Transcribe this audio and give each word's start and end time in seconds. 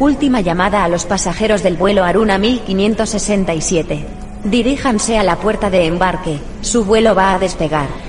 Última 0.00 0.40
llamada 0.40 0.84
a 0.84 0.88
los 0.88 1.06
pasajeros 1.06 1.64
del 1.64 1.76
vuelo 1.76 2.04
Aruna 2.04 2.38
1567. 2.38 4.06
Diríjanse 4.44 5.18
a 5.18 5.24
la 5.24 5.34
puerta 5.36 5.70
de 5.70 5.86
embarque, 5.86 6.38
su 6.60 6.84
vuelo 6.84 7.16
va 7.16 7.34
a 7.34 7.40
despegar. 7.40 8.07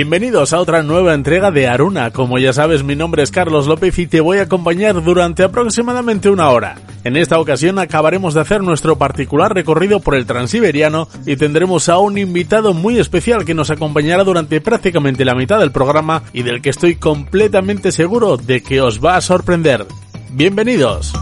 Bienvenidos 0.00 0.54
a 0.54 0.60
otra 0.60 0.82
nueva 0.82 1.12
entrega 1.12 1.50
de 1.50 1.68
Aruna. 1.68 2.10
Como 2.10 2.38
ya 2.38 2.54
sabes, 2.54 2.82
mi 2.82 2.96
nombre 2.96 3.22
es 3.22 3.30
Carlos 3.30 3.66
López 3.66 3.98
y 3.98 4.06
te 4.06 4.22
voy 4.22 4.38
a 4.38 4.44
acompañar 4.44 5.04
durante 5.04 5.42
aproximadamente 5.42 6.30
una 6.30 6.48
hora. 6.48 6.76
En 7.04 7.18
esta 7.18 7.38
ocasión 7.38 7.78
acabaremos 7.78 8.32
de 8.32 8.40
hacer 8.40 8.62
nuestro 8.62 8.96
particular 8.96 9.52
recorrido 9.52 10.00
por 10.00 10.14
el 10.14 10.24
Transiberiano 10.24 11.06
y 11.26 11.36
tendremos 11.36 11.90
a 11.90 11.98
un 11.98 12.16
invitado 12.16 12.72
muy 12.72 12.98
especial 12.98 13.44
que 13.44 13.52
nos 13.52 13.68
acompañará 13.68 14.24
durante 14.24 14.62
prácticamente 14.62 15.26
la 15.26 15.34
mitad 15.34 15.60
del 15.60 15.70
programa 15.70 16.22
y 16.32 16.44
del 16.44 16.62
que 16.62 16.70
estoy 16.70 16.94
completamente 16.94 17.92
seguro 17.92 18.38
de 18.38 18.62
que 18.62 18.80
os 18.80 19.04
va 19.04 19.16
a 19.16 19.20
sorprender. 19.20 19.84
Bienvenidos. 20.30 21.12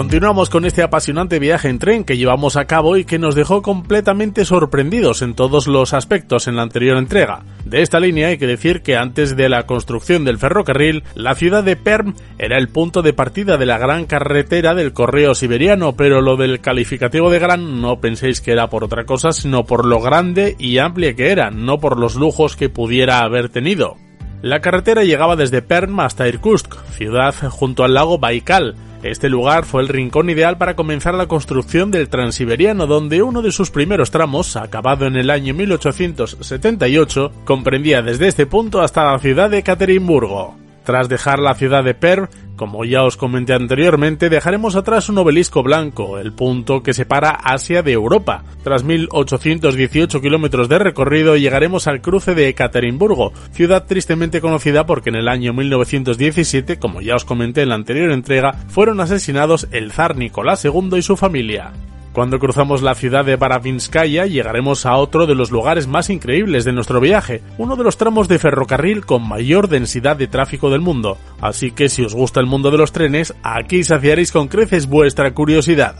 Continuamos 0.00 0.48
con 0.48 0.64
este 0.64 0.82
apasionante 0.82 1.38
viaje 1.38 1.68
en 1.68 1.78
tren 1.78 2.04
que 2.04 2.16
llevamos 2.16 2.56
a 2.56 2.64
cabo 2.64 2.96
y 2.96 3.04
que 3.04 3.18
nos 3.18 3.34
dejó 3.34 3.60
completamente 3.60 4.46
sorprendidos 4.46 5.20
en 5.20 5.34
todos 5.34 5.66
los 5.66 5.92
aspectos 5.92 6.48
en 6.48 6.56
la 6.56 6.62
anterior 6.62 6.96
entrega. 6.96 7.42
De 7.66 7.82
esta 7.82 8.00
línea 8.00 8.28
hay 8.28 8.38
que 8.38 8.46
decir 8.46 8.80
que 8.80 8.96
antes 8.96 9.36
de 9.36 9.50
la 9.50 9.66
construcción 9.66 10.24
del 10.24 10.38
ferrocarril, 10.38 11.04
la 11.14 11.34
ciudad 11.34 11.62
de 11.62 11.76
Perm 11.76 12.14
era 12.38 12.56
el 12.56 12.70
punto 12.70 13.02
de 13.02 13.12
partida 13.12 13.58
de 13.58 13.66
la 13.66 13.76
gran 13.76 14.06
carretera 14.06 14.74
del 14.74 14.94
correo 14.94 15.34
siberiano, 15.34 15.94
pero 15.94 16.22
lo 16.22 16.38
del 16.38 16.62
calificativo 16.62 17.28
de 17.28 17.38
gran 17.38 17.82
no 17.82 18.00
penséis 18.00 18.40
que 18.40 18.52
era 18.52 18.70
por 18.70 18.84
otra 18.84 19.04
cosa, 19.04 19.32
sino 19.32 19.64
por 19.64 19.84
lo 19.84 20.00
grande 20.00 20.56
y 20.58 20.78
amplia 20.78 21.14
que 21.14 21.30
era, 21.30 21.50
no 21.50 21.78
por 21.78 22.00
los 22.00 22.14
lujos 22.14 22.56
que 22.56 22.70
pudiera 22.70 23.18
haber 23.18 23.50
tenido. 23.50 23.98
La 24.40 24.60
carretera 24.60 25.04
llegaba 25.04 25.36
desde 25.36 25.60
Perm 25.60 26.00
hasta 26.00 26.26
Irkutsk, 26.26 26.74
ciudad 26.92 27.34
junto 27.50 27.84
al 27.84 27.92
lago 27.92 28.16
Baikal, 28.16 28.74
este 29.02 29.30
lugar 29.30 29.64
fue 29.64 29.80
el 29.80 29.88
rincón 29.88 30.28
ideal 30.28 30.58
para 30.58 30.76
comenzar 30.76 31.14
la 31.14 31.26
construcción 31.26 31.90
del 31.90 32.10
Transiberiano, 32.10 32.86
donde 32.86 33.22
uno 33.22 33.40
de 33.40 33.50
sus 33.50 33.70
primeros 33.70 34.10
tramos, 34.10 34.56
acabado 34.56 35.06
en 35.06 35.16
el 35.16 35.30
año 35.30 35.54
1878, 35.54 37.32
comprendía 37.44 38.02
desde 38.02 38.28
este 38.28 38.44
punto 38.44 38.82
hasta 38.82 39.10
la 39.10 39.18
ciudad 39.18 39.48
de 39.48 39.62
Caterimburgo. 39.62 40.54
Tras 40.84 41.08
dejar 41.08 41.38
la 41.38 41.54
ciudad 41.54 41.82
de 41.82 41.94
Perm, 41.94 42.28
como 42.60 42.84
ya 42.84 43.04
os 43.04 43.16
comenté 43.16 43.54
anteriormente, 43.54 44.28
dejaremos 44.28 44.76
atrás 44.76 45.08
un 45.08 45.16
obelisco 45.16 45.62
blanco, 45.62 46.18
el 46.18 46.34
punto 46.34 46.82
que 46.82 46.92
separa 46.92 47.30
Asia 47.30 47.82
de 47.82 47.92
Europa. 47.92 48.44
Tras 48.62 48.84
1818 48.84 50.20
kilómetros 50.20 50.68
de 50.68 50.78
recorrido 50.78 51.38
llegaremos 51.38 51.86
al 51.86 52.02
cruce 52.02 52.34
de 52.34 52.50
Ekaterimburgo, 52.50 53.32
ciudad 53.52 53.86
tristemente 53.86 54.42
conocida 54.42 54.84
porque 54.84 55.08
en 55.08 55.16
el 55.16 55.28
año 55.28 55.54
1917, 55.54 56.78
como 56.78 57.00
ya 57.00 57.16
os 57.16 57.24
comenté 57.24 57.62
en 57.62 57.70
la 57.70 57.76
anterior 57.76 58.12
entrega, 58.12 58.52
fueron 58.68 59.00
asesinados 59.00 59.66
el 59.70 59.90
zar 59.90 60.18
Nicolás 60.18 60.62
II 60.62 60.98
y 60.98 61.02
su 61.02 61.16
familia. 61.16 61.72
Cuando 62.12 62.40
cruzamos 62.40 62.82
la 62.82 62.96
ciudad 62.96 63.24
de 63.24 63.36
Baravinskaya 63.36 64.26
llegaremos 64.26 64.84
a 64.84 64.96
otro 64.96 65.26
de 65.26 65.36
los 65.36 65.52
lugares 65.52 65.86
más 65.86 66.10
increíbles 66.10 66.64
de 66.64 66.72
nuestro 66.72 67.00
viaje, 67.00 67.40
uno 67.56 67.76
de 67.76 67.84
los 67.84 67.98
tramos 67.98 68.26
de 68.26 68.40
ferrocarril 68.40 69.06
con 69.06 69.26
mayor 69.26 69.68
densidad 69.68 70.16
de 70.16 70.26
tráfico 70.26 70.70
del 70.70 70.80
mundo, 70.80 71.18
así 71.40 71.70
que 71.70 71.88
si 71.88 72.02
os 72.02 72.14
gusta 72.14 72.40
el 72.40 72.46
mundo 72.46 72.72
de 72.72 72.78
los 72.78 72.90
trenes, 72.90 73.32
aquí 73.44 73.84
saciaréis 73.84 74.32
con 74.32 74.48
creces 74.48 74.88
vuestra 74.88 75.34
curiosidad. 75.34 75.96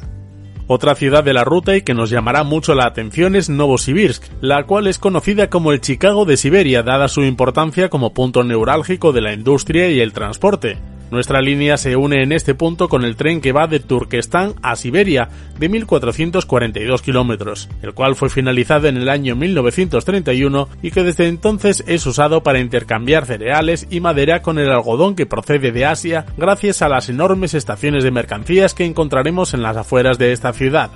Otra 0.66 0.96
ciudad 0.96 1.22
de 1.22 1.32
la 1.32 1.44
ruta 1.44 1.76
y 1.76 1.82
que 1.82 1.94
nos 1.94 2.10
llamará 2.10 2.42
mucho 2.42 2.74
la 2.74 2.86
atención 2.86 3.36
es 3.36 3.48
Novosibirsk, 3.48 4.24
la 4.40 4.64
cual 4.64 4.88
es 4.88 4.98
conocida 4.98 5.48
como 5.48 5.72
el 5.72 5.80
Chicago 5.80 6.24
de 6.24 6.36
Siberia 6.36 6.82
dada 6.82 7.06
su 7.06 7.22
importancia 7.22 7.88
como 7.88 8.14
punto 8.14 8.42
neurálgico 8.42 9.12
de 9.12 9.20
la 9.20 9.32
industria 9.32 9.90
y 9.90 10.00
el 10.00 10.12
transporte. 10.12 10.78
Nuestra 11.10 11.40
línea 11.40 11.76
se 11.76 11.96
une 11.96 12.22
en 12.22 12.32
este 12.32 12.54
punto 12.54 12.88
con 12.88 13.04
el 13.04 13.16
tren 13.16 13.40
que 13.40 13.52
va 13.52 13.66
de 13.66 13.80
Turkestán 13.80 14.54
a 14.62 14.76
Siberia, 14.76 15.28
de 15.58 15.68
1.442 15.68 17.00
kilómetros, 17.00 17.68
el 17.82 17.94
cual 17.94 18.14
fue 18.14 18.30
finalizado 18.30 18.86
en 18.86 18.96
el 18.96 19.08
año 19.08 19.34
1931 19.34 20.68
y 20.82 20.90
que 20.92 21.02
desde 21.02 21.26
entonces 21.26 21.82
es 21.86 22.06
usado 22.06 22.42
para 22.42 22.60
intercambiar 22.60 23.26
cereales 23.26 23.88
y 23.90 24.00
madera 24.00 24.42
con 24.42 24.58
el 24.58 24.70
algodón 24.70 25.16
que 25.16 25.26
procede 25.26 25.72
de 25.72 25.84
Asia 25.84 26.26
gracias 26.36 26.82
a 26.82 26.88
las 26.88 27.08
enormes 27.08 27.54
estaciones 27.54 28.04
de 28.04 28.10
mercancías 28.12 28.74
que 28.74 28.84
encontraremos 28.84 29.52
en 29.54 29.62
las 29.62 29.76
afueras 29.76 30.18
de 30.18 30.32
esta 30.32 30.52
ciudad. 30.52 30.90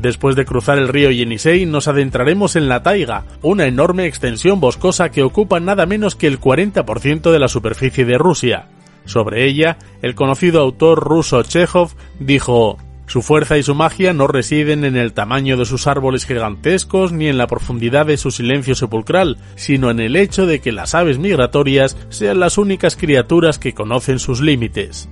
Después 0.00 0.36
de 0.36 0.44
cruzar 0.44 0.76
el 0.78 0.88
río 0.88 1.10
Yenisei 1.10 1.64
nos 1.64 1.88
adentraremos 1.88 2.54
en 2.54 2.68
la 2.68 2.82
taiga, 2.82 3.24
una 3.40 3.64
enorme 3.64 4.04
extensión 4.04 4.60
boscosa 4.60 5.10
que 5.10 5.22
ocupa 5.22 5.58
nada 5.58 5.86
menos 5.86 6.14
que 6.14 6.26
el 6.26 6.38
40% 6.38 7.32
de 7.32 7.38
la 7.38 7.48
superficie 7.48 8.04
de 8.04 8.18
Rusia. 8.18 8.68
Sobre 9.06 9.46
ella, 9.46 9.78
el 10.02 10.14
conocido 10.14 10.60
autor 10.60 11.02
ruso 11.02 11.42
Chekhov 11.42 11.92
dijo 12.18 12.76
su 13.06 13.22
fuerza 13.22 13.56
y 13.56 13.62
su 13.62 13.74
magia 13.74 14.12
no 14.12 14.26
residen 14.26 14.84
en 14.84 14.96
el 14.96 15.12
tamaño 15.14 15.56
de 15.56 15.64
sus 15.64 15.86
árboles 15.86 16.26
gigantescos 16.26 17.12
ni 17.12 17.28
en 17.28 17.38
la 17.38 17.46
profundidad 17.46 18.04
de 18.04 18.16
su 18.18 18.30
silencio 18.30 18.74
sepulcral, 18.74 19.38
sino 19.54 19.90
en 19.90 20.00
el 20.00 20.16
hecho 20.16 20.44
de 20.44 20.60
que 20.60 20.72
las 20.72 20.94
aves 20.94 21.18
migratorias 21.18 21.96
sean 22.10 22.40
las 22.40 22.58
únicas 22.58 22.96
criaturas 22.96 23.58
que 23.58 23.74
conocen 23.74 24.18
sus 24.18 24.40
límites. 24.40 25.08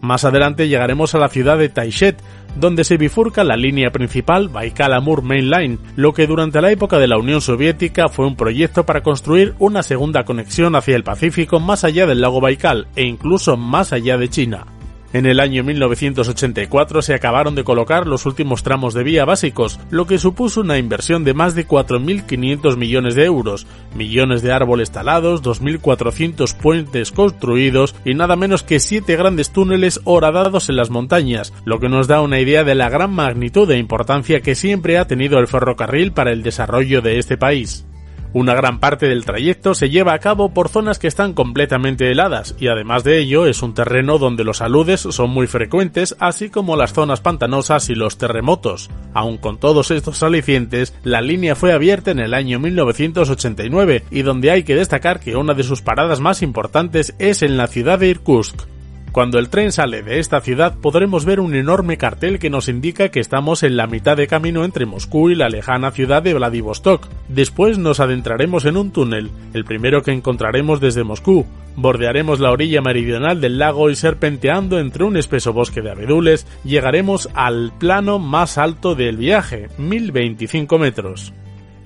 Más 0.00 0.24
adelante 0.24 0.68
llegaremos 0.68 1.14
a 1.14 1.18
la 1.18 1.28
ciudad 1.28 1.58
de 1.58 1.68
Taishet, 1.68 2.22
donde 2.56 2.84
se 2.84 2.96
bifurca 2.96 3.44
la 3.44 3.56
línea 3.56 3.90
principal 3.90 4.48
Baikal-Amur 4.48 5.22
Main 5.22 5.50
Line, 5.50 5.78
lo 5.96 6.12
que 6.12 6.26
durante 6.26 6.60
la 6.60 6.70
época 6.70 6.98
de 6.98 7.08
la 7.08 7.18
Unión 7.18 7.40
Soviética 7.40 8.08
fue 8.08 8.26
un 8.26 8.36
proyecto 8.36 8.84
para 8.84 9.02
construir 9.02 9.54
una 9.58 9.82
segunda 9.82 10.24
conexión 10.24 10.74
hacia 10.76 10.96
el 10.96 11.04
Pacífico 11.04 11.60
más 11.60 11.84
allá 11.84 12.06
del 12.06 12.20
lago 12.20 12.40
Baikal 12.40 12.88
e 12.96 13.04
incluso 13.04 13.56
más 13.56 13.92
allá 13.92 14.16
de 14.16 14.28
China. 14.28 14.77
En 15.14 15.24
el 15.24 15.40
año 15.40 15.64
1984 15.64 17.00
se 17.00 17.14
acabaron 17.14 17.54
de 17.54 17.64
colocar 17.64 18.06
los 18.06 18.26
últimos 18.26 18.62
tramos 18.62 18.92
de 18.92 19.04
vía 19.04 19.24
básicos, 19.24 19.80
lo 19.88 20.06
que 20.06 20.18
supuso 20.18 20.60
una 20.60 20.76
inversión 20.76 21.24
de 21.24 21.32
más 21.32 21.54
de 21.54 21.66
4.500 21.66 22.76
millones 22.76 23.14
de 23.14 23.24
euros, 23.24 23.66
millones 23.94 24.42
de 24.42 24.52
árboles 24.52 24.90
talados, 24.90 25.42
2.400 25.42 26.54
puentes 26.54 27.10
construidos 27.10 27.94
y 28.04 28.12
nada 28.12 28.36
menos 28.36 28.62
que 28.62 28.80
7 28.80 29.16
grandes 29.16 29.50
túneles 29.50 30.00
horadados 30.04 30.68
en 30.68 30.76
las 30.76 30.90
montañas, 30.90 31.54
lo 31.64 31.80
que 31.80 31.88
nos 31.88 32.06
da 32.06 32.20
una 32.20 32.40
idea 32.40 32.62
de 32.62 32.74
la 32.74 32.90
gran 32.90 33.10
magnitud 33.10 33.70
e 33.70 33.78
importancia 33.78 34.42
que 34.42 34.54
siempre 34.54 34.98
ha 34.98 35.06
tenido 35.06 35.38
el 35.38 35.48
ferrocarril 35.48 36.12
para 36.12 36.32
el 36.32 36.42
desarrollo 36.42 37.00
de 37.00 37.18
este 37.18 37.38
país. 37.38 37.86
Una 38.34 38.54
gran 38.54 38.78
parte 38.78 39.08
del 39.08 39.24
trayecto 39.24 39.74
se 39.74 39.88
lleva 39.88 40.12
a 40.12 40.18
cabo 40.18 40.52
por 40.52 40.68
zonas 40.68 40.98
que 40.98 41.06
están 41.06 41.32
completamente 41.32 42.10
heladas 42.10 42.54
y 42.58 42.68
además 42.68 43.02
de 43.02 43.18
ello 43.18 43.46
es 43.46 43.62
un 43.62 43.72
terreno 43.72 44.18
donde 44.18 44.44
los 44.44 44.60
aludes 44.60 45.00
son 45.00 45.30
muy 45.30 45.46
frecuentes 45.46 46.14
así 46.18 46.50
como 46.50 46.76
las 46.76 46.92
zonas 46.92 47.22
pantanosas 47.22 47.88
y 47.88 47.94
los 47.94 48.18
terremotos. 48.18 48.90
Aun 49.14 49.38
con 49.38 49.58
todos 49.58 49.90
estos 49.90 50.22
alicientes, 50.22 50.94
la 51.04 51.22
línea 51.22 51.56
fue 51.56 51.72
abierta 51.72 52.10
en 52.10 52.18
el 52.18 52.34
año 52.34 52.58
1989 52.58 54.04
y 54.10 54.22
donde 54.22 54.50
hay 54.50 54.62
que 54.62 54.74
destacar 54.74 55.20
que 55.20 55.36
una 55.36 55.54
de 55.54 55.62
sus 55.62 55.80
paradas 55.80 56.20
más 56.20 56.42
importantes 56.42 57.14
es 57.18 57.42
en 57.42 57.56
la 57.56 57.66
ciudad 57.66 57.98
de 57.98 58.08
Irkutsk. 58.08 58.77
Cuando 59.12 59.38
el 59.38 59.48
tren 59.48 59.72
sale 59.72 60.02
de 60.02 60.18
esta 60.18 60.40
ciudad 60.40 60.76
podremos 60.80 61.24
ver 61.24 61.40
un 61.40 61.54
enorme 61.54 61.96
cartel 61.96 62.38
que 62.38 62.50
nos 62.50 62.68
indica 62.68 63.08
que 63.08 63.20
estamos 63.20 63.62
en 63.62 63.76
la 63.76 63.86
mitad 63.86 64.16
de 64.16 64.26
camino 64.26 64.64
entre 64.64 64.86
Moscú 64.86 65.30
y 65.30 65.34
la 65.34 65.48
lejana 65.48 65.90
ciudad 65.90 66.22
de 66.22 66.34
Vladivostok. 66.34 67.08
Después 67.28 67.78
nos 67.78 68.00
adentraremos 68.00 68.66
en 68.66 68.76
un 68.76 68.92
túnel, 68.92 69.30
el 69.54 69.64
primero 69.64 70.02
que 70.02 70.12
encontraremos 70.12 70.80
desde 70.80 71.04
Moscú. 71.04 71.46
Bordearemos 71.76 72.40
la 72.40 72.50
orilla 72.50 72.82
meridional 72.82 73.40
del 73.40 73.58
lago 73.58 73.88
y 73.88 73.96
serpenteando 73.96 74.78
entre 74.78 75.04
un 75.04 75.16
espeso 75.16 75.52
bosque 75.52 75.80
de 75.80 75.90
abedules 75.90 76.46
llegaremos 76.64 77.28
al 77.34 77.72
plano 77.78 78.18
más 78.18 78.58
alto 78.58 78.94
del 78.94 79.16
viaje, 79.16 79.68
1025 79.78 80.78
metros. 80.78 81.32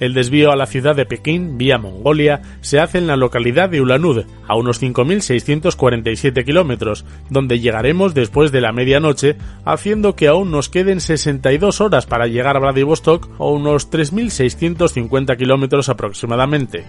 El 0.02 0.14
desvío 0.14 0.50
a 0.50 0.56
la 0.56 0.66
ciudad 0.66 0.96
de 0.96 1.06
Pekín, 1.06 1.58
vía 1.58 1.78
Mongolia, 1.78 2.43
se 2.60 2.81
hace 2.81 2.99
en 2.99 3.06
la 3.06 3.14
localidad 3.14 3.70
de 3.70 3.81
Ulanud, 3.81 4.25
a 4.49 4.56
unos 4.56 4.82
5.647 4.82 6.44
kilómetros, 6.44 7.04
donde 7.31 7.60
llegaremos 7.60 8.12
después 8.12 8.50
de 8.50 8.62
la 8.62 8.72
medianoche, 8.72 9.37
haciendo 9.64 10.16
que 10.16 10.26
aún 10.26 10.50
nos 10.50 10.69
queden 10.69 11.00
62 11.00 11.81
horas 11.81 12.06
para 12.06 12.26
llegar 12.26 12.56
a 12.56 12.58
Vladivostok 12.58 13.28
o 13.38 13.52
unos 13.52 13.93
3.650 13.93 15.37
kilómetros 15.37 15.88
aproximadamente. 15.88 16.84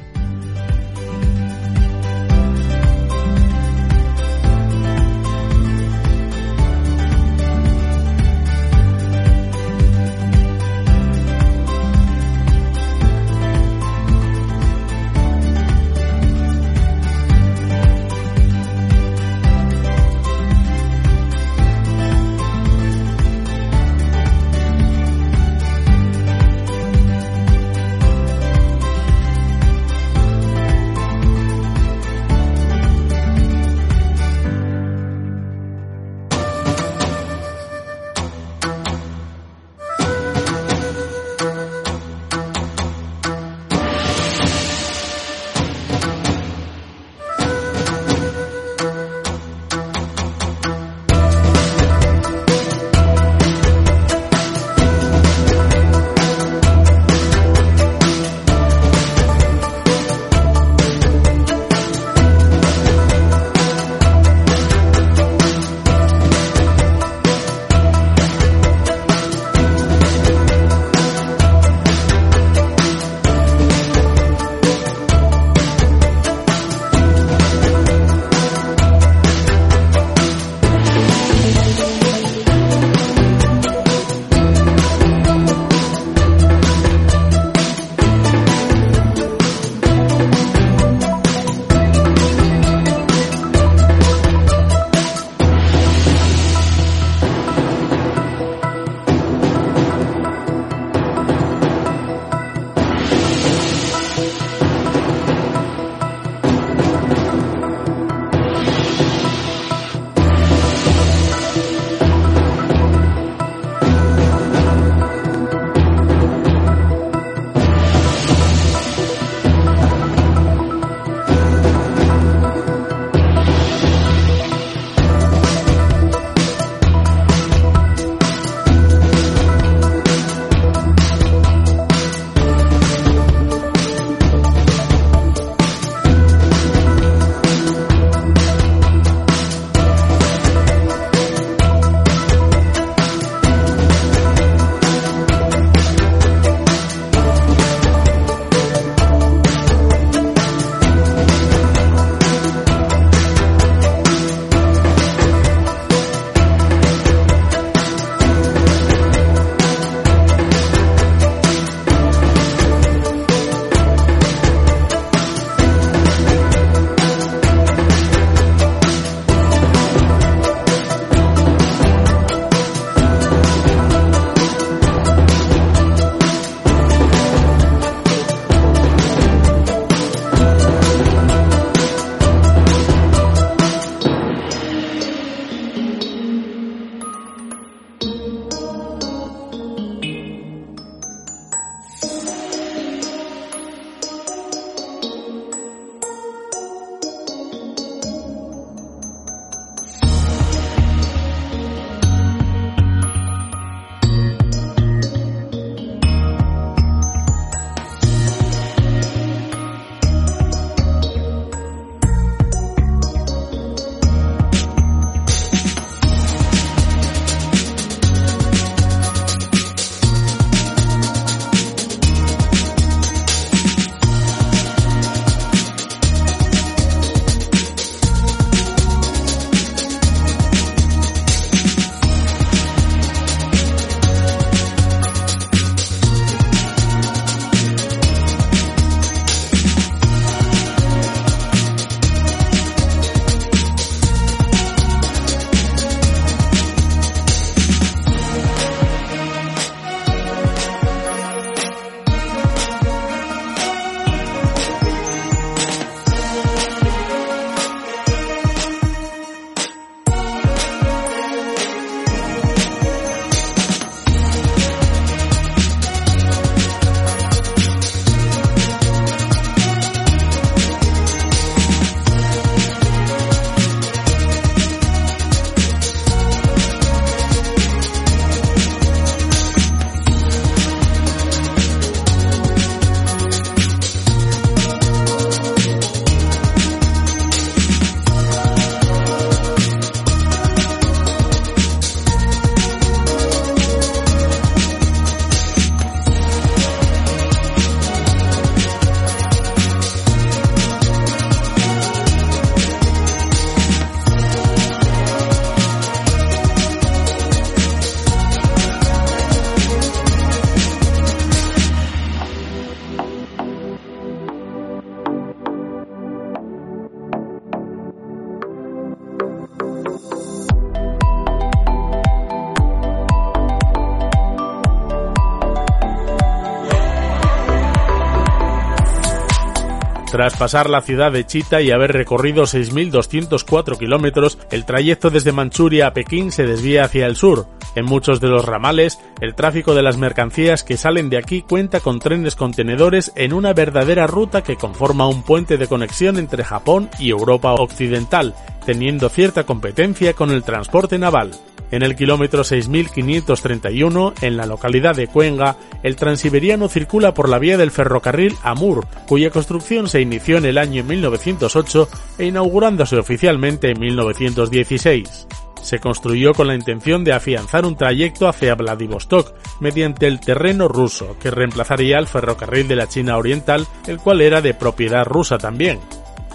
Tras 330.13 330.37
pasar 330.37 330.69
la 330.69 330.81
ciudad 330.81 331.11
de 331.11 331.25
Chita 331.25 331.63
y 331.63 331.71
haber 331.71 331.91
recorrido 331.91 332.43
6.204 332.43 333.79
kilómetros, 333.79 334.37
el 334.51 334.63
trayecto 334.63 335.09
desde 335.09 335.31
Manchuria 335.31 335.87
a 335.87 335.93
Pekín 335.93 336.31
se 336.31 336.45
desvía 336.45 336.83
hacia 336.83 337.07
el 337.07 337.15
sur. 337.15 337.47
En 337.73 337.85
muchos 337.85 338.21
de 338.21 338.27
los 338.27 338.45
ramales, 338.45 338.99
el 339.21 339.33
tráfico 339.33 339.73
de 339.73 339.81
las 339.81 339.97
mercancías 339.97 340.63
que 340.63 340.77
salen 340.77 341.09
de 341.09 341.17
aquí 341.17 341.41
cuenta 341.41 341.79
con 341.79 341.97
trenes 341.97 342.35
contenedores 342.35 343.11
en 343.15 343.33
una 343.33 343.53
verdadera 343.53 344.05
ruta 344.05 344.43
que 344.43 344.55
conforma 344.55 345.07
un 345.07 345.23
puente 345.23 345.57
de 345.57 345.65
conexión 345.65 346.19
entre 346.19 346.43
Japón 346.43 346.91
y 346.99 347.09
Europa 347.09 347.51
Occidental, 347.53 348.35
teniendo 348.67 349.09
cierta 349.09 349.47
competencia 349.47 350.13
con 350.13 350.29
el 350.29 350.43
transporte 350.43 350.99
naval. 350.99 351.31
En 351.73 351.81
el 351.81 351.95
kilómetro 351.95 352.43
6531, 352.43 354.13
en 354.21 354.37
la 354.37 354.45
localidad 354.45 354.95
de 354.95 355.07
Cuenga, 355.07 355.57
el 355.81 355.95
transiberiano 355.95 356.69
circula 356.69 357.15
por 357.15 357.27
la 357.27 357.39
vía 357.39 357.57
del 357.57 357.71
ferrocarril 357.71 358.35
Amur, 358.43 358.85
cuya 359.07 359.31
construcción 359.31 359.89
se 359.89 359.99
inició 359.99 360.37
en 360.37 360.45
el 360.45 360.59
año 360.59 360.83
1908 360.83 361.89
e 362.19 362.25
inaugurándose 362.25 362.97
oficialmente 362.97 363.71
en 363.71 363.79
1916 363.79 365.27
se 365.63 365.79
construyó 365.79 366.33
con 366.33 366.47
la 366.47 366.55
intención 366.55 367.05
de 367.05 367.13
afianzar 367.13 367.65
un 367.65 367.77
trayecto 367.77 368.27
hacia 368.27 368.53
Vladivostok 368.53 369.33
mediante 369.61 370.07
el 370.07 370.19
terreno 370.19 370.67
ruso, 370.67 371.15
que 371.21 371.31
reemplazaría 371.31 371.97
al 371.97 372.07
ferrocarril 372.07 372.67
de 372.67 372.75
la 372.75 372.89
China 372.89 373.17
Oriental, 373.17 373.65
el 373.87 373.97
cual 373.97 374.19
era 374.19 374.41
de 374.41 374.53
propiedad 374.53 375.05
rusa 375.05 375.37
también. 375.37 375.79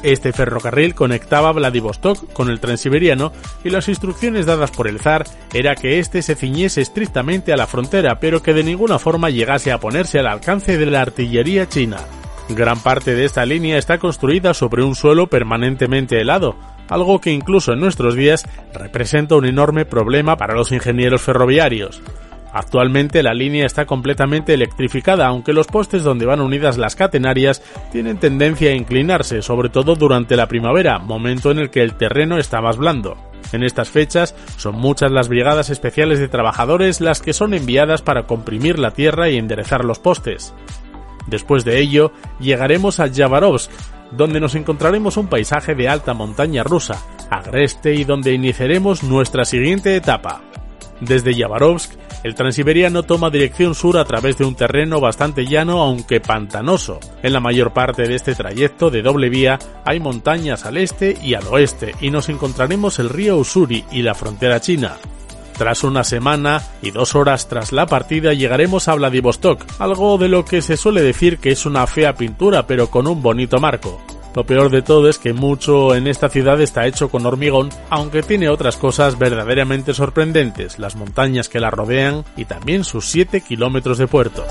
Este 0.03 0.33
ferrocarril 0.33 0.95
conectaba 0.95 1.53
Vladivostok 1.53 2.33
con 2.33 2.51
el 2.51 2.61
transiberiano 2.61 3.33
y 3.65 3.71
las 3.71 3.89
instrucciones 3.89 4.47
dadas 4.47 4.71
por 4.71 4.87
el 4.87 5.01
zar 5.01 5.25
era 5.53 5.75
que 5.75 5.99
éste 5.99 6.23
se 6.23 6.37
ciñese 6.37 6.81
estrictamente 6.81 7.53
a 7.53 7.57
la 7.57 7.67
frontera, 7.67 8.21
pero 8.21 8.43
que 8.43 8.55
de 8.55 8.63
ninguna 8.63 8.99
forma 8.99 9.31
llegase 9.31 9.73
a 9.73 9.79
ponerse 9.79 10.21
al 10.21 10.29
alcance 10.29 10.79
de 10.79 10.87
la 10.87 11.03
artillería 11.03 11.69
china. 11.69 11.99
Gran 12.49 12.81
parte 12.81 13.15
de 13.15 13.25
esta 13.25 13.45
línea 13.45 13.77
está 13.77 13.99
construida 13.99 14.55
sobre 14.55 14.83
un 14.83 14.95
suelo 14.95 15.27
permanentemente 15.27 16.21
helado, 16.21 16.57
algo 16.89 17.21
que 17.21 17.31
incluso 17.31 17.73
en 17.73 17.81
nuestros 17.81 18.15
días 18.15 18.47
representa 18.73 19.37
un 19.37 19.45
enorme 19.45 19.85
problema 19.85 20.37
para 20.37 20.55
los 20.55 20.73
ingenieros 20.73 21.21
ferroviarios. 21.21 22.01
Actualmente 22.53 23.23
la 23.23 23.35
línea 23.35 23.67
está 23.67 23.85
completamente 23.85 24.55
electrificada, 24.55 25.27
aunque 25.27 25.53
los 25.53 25.67
postes 25.67 26.03
donde 26.03 26.27
van 26.27 26.41
unidas 26.41 26.79
las 26.79 26.97
catenarias 26.97 27.63
tienen 27.93 28.19
tendencia 28.19 28.71
a 28.71 28.75
inclinarse, 28.75 29.43
sobre 29.43 29.69
todo 29.69 29.95
durante 29.95 30.37
la 30.37 30.49
primavera, 30.49 30.99
momento 30.99 31.51
en 31.51 31.59
el 31.59 31.71
que 31.71 31.83
el 31.83 31.95
terreno 31.95 32.39
está 32.39 32.61
más 32.61 32.79
blando. 32.79 33.17
En 33.53 33.63
estas 33.63 33.91
fechas 33.91 34.35
son 34.57 34.77
muchas 34.77 35.11
las 35.11 35.29
brigadas 35.29 35.71
especiales 35.71 36.19
de 36.19 36.29
trabajadores 36.29 37.01
las 37.01 37.21
que 37.21 37.33
son 37.33 37.55
enviadas 37.55 38.03
para 38.03 38.27
comprimir 38.27 38.79
la 38.79 38.93
tierra 38.93 39.29
y 39.29 39.37
enderezar 39.37 39.85
los 39.85 39.99
postes. 39.99 40.55
Después 41.27 41.65
de 41.65 41.79
ello, 41.81 42.13
llegaremos 42.41 43.01
a 43.01 43.07
Yabarovsk, 43.07 43.71
donde 44.13 44.41
nos 44.41 44.55
encontraremos 44.55 45.19
un 45.19 45.29
paisaje 45.29 45.75
de 45.75 45.89
alta 45.89 46.15
montaña 46.15 46.63
rusa, 46.63 47.03
agreste 47.31 47.95
y 47.95 48.05
donde 48.05 48.33
iniciaremos 48.33 49.03
nuestra 49.03 49.45
siguiente 49.45 49.95
etapa. 49.97 50.41
Desde 51.01 51.35
Yabarovsk, 51.35 51.93
el 52.23 52.35
transiberiano 52.35 53.03
toma 53.03 53.31
dirección 53.31 53.75
sur 53.75 53.99
a 53.99 54.05
través 54.05 54.37
de 54.39 54.45
un 54.45 54.55
terreno 54.55 55.01
bastante 55.01 55.47
llano 55.47 55.83
aunque 55.83 56.21
pantanoso. 56.21 56.99
En 57.23 57.33
la 57.33 57.41
mayor 57.41 57.73
parte 57.73 58.09
de 58.09 58.15
este 58.15 58.35
trayecto 58.35 58.91
de 58.91 59.03
doble 59.03 59.29
vía 59.29 59.59
hay 59.85 60.01
montañas 60.01 60.65
al 60.67 60.77
este 60.77 61.17
y 61.23 61.35
al 61.35 61.47
oeste 61.47 61.95
y 62.01 62.11
nos 62.11 62.29
encontraremos 62.29 62.99
el 62.99 63.09
río 63.09 63.37
Usuri 63.37 63.85
y 63.93 64.03
la 64.03 64.15
frontera 64.15 64.61
china. 64.61 64.97
Tras 65.57 65.83
una 65.83 66.05
semana 66.05 66.63
y 66.83 66.93
dos 66.93 67.17
horas 67.17 67.49
tras 67.49 67.73
la 67.73 67.87
partida 67.87 68.33
llegaremos 68.33 68.87
a 68.87 68.95
Vladivostok, 68.95 69.65
algo 69.81 70.17
de 70.17 70.29
lo 70.29 70.45
que 70.45 70.63
se 70.63 70.77
suele 70.77 71.03
decir 71.03 71.39
que 71.39 71.51
es 71.51 71.67
una 71.67 71.87
fea 71.87 72.15
pintura 72.15 72.67
pero 72.67 72.89
con 72.91 73.07
un 73.09 73.23
bonito 73.23 73.59
marco. 73.59 74.01
Lo 74.35 74.45
peor 74.45 74.71
de 74.71 74.83
todo 74.83 75.09
es 75.09 75.19
que 75.19 75.33
mucho 75.33 75.95
en 75.95 76.07
esta 76.07 76.29
ciudad 76.29 76.61
está 76.61 76.87
hecho 76.87 77.09
con 77.09 77.27
hormigón, 77.27 77.71
aunque 77.91 78.23
tiene 78.23 78.49
otras 78.49 78.77
cosas 78.77 79.19
verdaderamente 79.19 79.95
sorprendentes, 79.95 80.79
las 80.79 80.97
montañas 80.97 81.49
que 81.49 81.61
la 81.61 81.71
rodean 81.71 82.25
y 82.37 82.45
también 82.45 82.85
sus 82.85 83.07
7 83.07 83.41
kilómetros 83.41 83.99
de 83.99 84.07
puerto. 84.07 84.45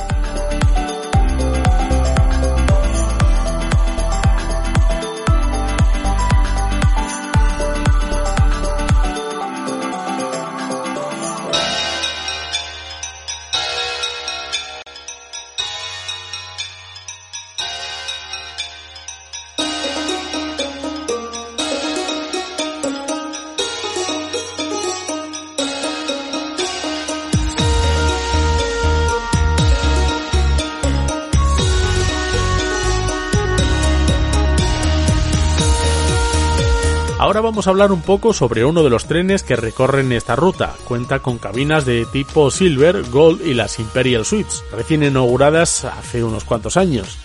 Ahora 37.38 37.52
vamos 37.52 37.68
a 37.68 37.70
hablar 37.70 37.92
un 37.92 38.02
poco 38.02 38.34
sobre 38.34 38.66
uno 38.66 38.82
de 38.82 38.90
los 38.90 39.06
trenes 39.06 39.44
que 39.44 39.56
recorren 39.56 40.12
esta 40.12 40.36
ruta. 40.36 40.74
Cuenta 40.88 41.20
con 41.20 41.38
cabinas 41.38 41.86
de 41.86 42.08
tipo 42.12 42.50
Silver, 42.50 43.04
Gold 43.12 43.46
y 43.46 43.54
las 43.54 43.78
Imperial 43.78 44.26
Suites, 44.26 44.64
recién 44.72 45.04
inauguradas 45.04 45.86
hace 45.86 46.24
unos 46.24 46.46
cuantos 46.46 46.78
años. 46.78 47.20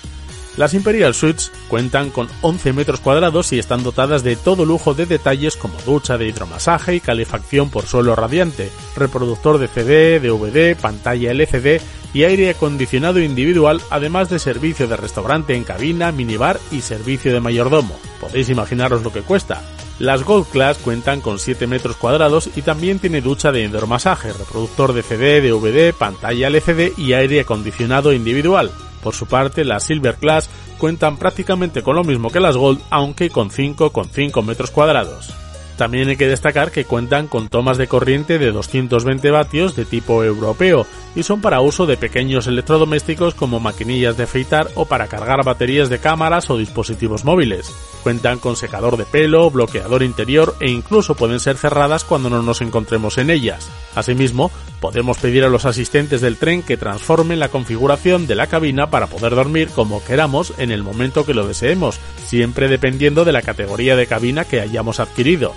Las 0.58 0.74
Imperial 0.74 1.14
Suites 1.14 1.50
cuentan 1.66 2.10
con 2.10 2.28
11 2.42 2.74
metros 2.74 3.00
cuadrados 3.00 3.54
y 3.54 3.58
están 3.58 3.82
dotadas 3.82 4.22
de 4.22 4.36
todo 4.36 4.66
lujo 4.66 4.92
de 4.92 5.06
detalles 5.06 5.56
como 5.56 5.80
ducha 5.80 6.18
de 6.18 6.28
hidromasaje 6.28 6.94
y 6.94 7.00
calefacción 7.00 7.70
por 7.70 7.86
suelo 7.86 8.14
radiante, 8.14 8.70
reproductor 8.94 9.56
de 9.56 9.68
CD, 9.68 10.20
DVD, 10.20 10.78
pantalla 10.78 11.30
LCD 11.30 11.80
y 12.12 12.24
aire 12.24 12.50
acondicionado 12.50 13.18
individual, 13.18 13.80
además 13.88 14.28
de 14.28 14.38
servicio 14.38 14.88
de 14.88 14.98
restaurante 14.98 15.54
en 15.54 15.64
cabina, 15.64 16.12
minibar 16.12 16.60
y 16.70 16.82
servicio 16.82 17.32
de 17.32 17.40
mayordomo. 17.40 17.98
Podéis 18.20 18.50
imaginaros 18.50 19.02
lo 19.02 19.10
que 19.10 19.22
cuesta. 19.22 19.62
Las 20.02 20.24
Gold 20.24 20.48
Class 20.48 20.78
cuentan 20.78 21.20
con 21.20 21.38
7 21.38 21.68
metros 21.68 21.94
cuadrados 21.94 22.50
y 22.56 22.62
también 22.62 22.98
tiene 22.98 23.20
ducha 23.20 23.52
de 23.52 23.62
hidromasaje, 23.62 24.32
reproductor 24.32 24.94
de 24.94 25.04
CD, 25.04 25.40
DVD, 25.40 25.94
pantalla 25.94 26.48
LCD 26.48 26.98
y 26.98 27.12
aire 27.12 27.38
acondicionado 27.38 28.12
individual. 28.12 28.72
Por 29.00 29.14
su 29.14 29.26
parte, 29.26 29.64
las 29.64 29.84
Silver 29.84 30.16
Class 30.16 30.50
cuentan 30.78 31.18
prácticamente 31.18 31.84
con 31.84 31.94
lo 31.94 32.02
mismo 32.02 32.30
que 32.30 32.40
las 32.40 32.56
Gold, 32.56 32.80
aunque 32.90 33.30
con 33.30 33.50
5,5 33.50 34.42
metros 34.42 34.72
cuadrados. 34.72 35.32
También 35.76 36.08
hay 36.08 36.16
que 36.16 36.26
destacar 36.26 36.72
que 36.72 36.84
cuentan 36.84 37.28
con 37.28 37.48
tomas 37.48 37.78
de 37.78 37.86
corriente 37.86 38.40
de 38.40 38.50
220 38.50 39.30
vatios 39.30 39.76
de 39.76 39.84
tipo 39.84 40.24
europeo 40.24 40.84
y 41.14 41.22
son 41.22 41.40
para 41.40 41.60
uso 41.60 41.86
de 41.86 41.96
pequeños 41.96 42.48
electrodomésticos 42.48 43.34
como 43.36 43.60
maquinillas 43.60 44.16
de 44.16 44.24
afeitar 44.24 44.68
o 44.74 44.84
para 44.84 45.06
cargar 45.06 45.44
baterías 45.44 45.88
de 45.88 46.00
cámaras 46.00 46.50
o 46.50 46.58
dispositivos 46.58 47.24
móviles. 47.24 47.72
Cuentan 48.02 48.40
con 48.40 48.56
secador 48.56 48.96
de 48.96 49.04
pelo, 49.04 49.48
bloqueador 49.50 50.02
interior 50.02 50.56
e 50.58 50.68
incluso 50.70 51.14
pueden 51.14 51.38
ser 51.38 51.56
cerradas 51.56 52.04
cuando 52.04 52.30
no 52.30 52.42
nos 52.42 52.60
encontremos 52.60 53.16
en 53.18 53.30
ellas. 53.30 53.70
Asimismo, 53.94 54.50
podemos 54.80 55.18
pedir 55.18 55.44
a 55.44 55.48
los 55.48 55.66
asistentes 55.66 56.20
del 56.20 56.36
tren 56.36 56.62
que 56.62 56.76
transformen 56.76 57.38
la 57.38 57.48
configuración 57.48 58.26
de 58.26 58.34
la 58.34 58.48
cabina 58.48 58.90
para 58.90 59.06
poder 59.06 59.36
dormir 59.36 59.68
como 59.68 60.02
queramos 60.04 60.52
en 60.58 60.72
el 60.72 60.82
momento 60.82 61.24
que 61.24 61.34
lo 61.34 61.46
deseemos, 61.46 62.00
siempre 62.26 62.68
dependiendo 62.68 63.24
de 63.24 63.32
la 63.32 63.42
categoría 63.42 63.94
de 63.94 64.08
cabina 64.08 64.44
que 64.44 64.60
hayamos 64.60 64.98
adquirido. 64.98 65.54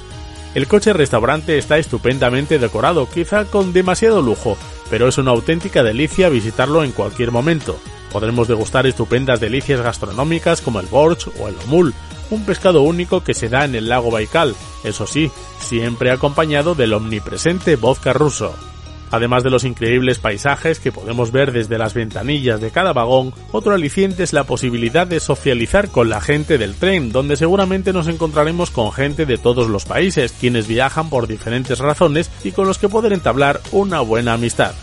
El 0.54 0.68
coche 0.68 0.94
restaurante 0.94 1.58
está 1.58 1.80
estupendamente 1.80 2.60
decorado, 2.60 3.10
quizá 3.10 3.46
con 3.46 3.74
demasiado 3.74 4.22
lujo, 4.22 4.58
pero 4.90 5.08
es 5.08 5.18
una 5.18 5.32
auténtica 5.32 5.84
delicia 5.84 6.30
visitarlo 6.30 6.84
en 6.84 6.92
cualquier 6.92 7.32
momento. 7.32 7.78
Podremos 8.10 8.48
degustar 8.48 8.88
estupendas 8.88 9.42
delicias 9.42 9.82
gastronómicas 9.82 10.62
como 10.62 10.80
el 10.80 10.86
borch 10.86 11.28
o 11.40 11.50
el 11.50 11.56
omul, 11.66 11.94
un 12.30 12.46
pescado 12.46 12.82
único 12.82 13.24
que 13.24 13.34
se 13.34 13.50
da 13.50 13.66
en 13.66 13.76
el 13.76 13.90
lago 13.90 14.12
Baikal, 14.12 14.56
eso 14.84 15.08
sí, 15.08 15.32
siempre 15.60 16.12
acompañado 16.12 16.76
del 16.76 16.94
omnipresente 16.94 17.76
vodka 17.76 18.14
ruso. 18.14 18.56
Además 19.12 19.44
de 19.44 19.50
los 19.52 19.64
increíbles 19.64 20.20
paisajes 20.20 20.80
que 20.80 20.92
podemos 20.92 21.32
ver 21.32 21.52
desde 21.52 21.78
las 21.78 21.94
ventanillas 21.94 22.60
de 22.60 22.72
cada 22.72 22.92
vagón, 22.92 23.34
otro 23.52 23.74
aliciente 23.74 24.24
es 24.24 24.34
la 24.34 24.44
posibilidad 24.44 25.06
de 25.08 25.20
socializar 25.20 25.90
con 25.90 26.10
la 26.10 26.22
gente 26.22 26.58
del 26.58 26.76
tren, 26.76 27.12
donde 27.12 27.38
seguramente 27.38 27.94
nos 27.94 28.08
encontraremos 28.08 28.72
con 28.72 28.92
gente 28.92 29.26
de 29.26 29.38
todos 29.38 29.70
los 29.70 29.86
países, 29.86 30.34
quienes 30.34 30.68
viajan 30.68 31.10
por 31.10 31.28
diferentes 31.28 31.80
razones 31.80 32.32
y 32.44 32.52
con 32.52 32.68
los 32.68 32.78
que 32.78 32.90
poder 32.90 33.14
entablar 33.14 33.62
una 33.72 34.02
buena 34.02 34.34
amistad. 34.34 34.74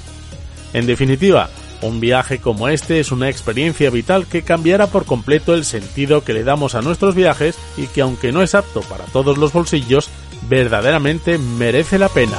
En 0.72 0.86
definitiva, 0.86 1.50
un 1.82 2.00
viaje 2.00 2.38
como 2.38 2.68
este 2.68 3.00
es 3.00 3.12
una 3.12 3.28
experiencia 3.28 3.90
vital 3.90 4.26
que 4.26 4.42
cambiará 4.42 4.86
por 4.86 5.04
completo 5.04 5.54
el 5.54 5.64
sentido 5.64 6.24
que 6.24 6.32
le 6.32 6.44
damos 6.44 6.74
a 6.74 6.82
nuestros 6.82 7.14
viajes 7.14 7.58
y 7.76 7.86
que 7.86 8.00
aunque 8.00 8.32
no 8.32 8.42
es 8.42 8.54
apto 8.54 8.80
para 8.82 9.04
todos 9.04 9.38
los 9.38 9.52
bolsillos, 9.52 10.08
verdaderamente 10.48 11.38
merece 11.38 11.98
la 11.98 12.08
pena. 12.08 12.38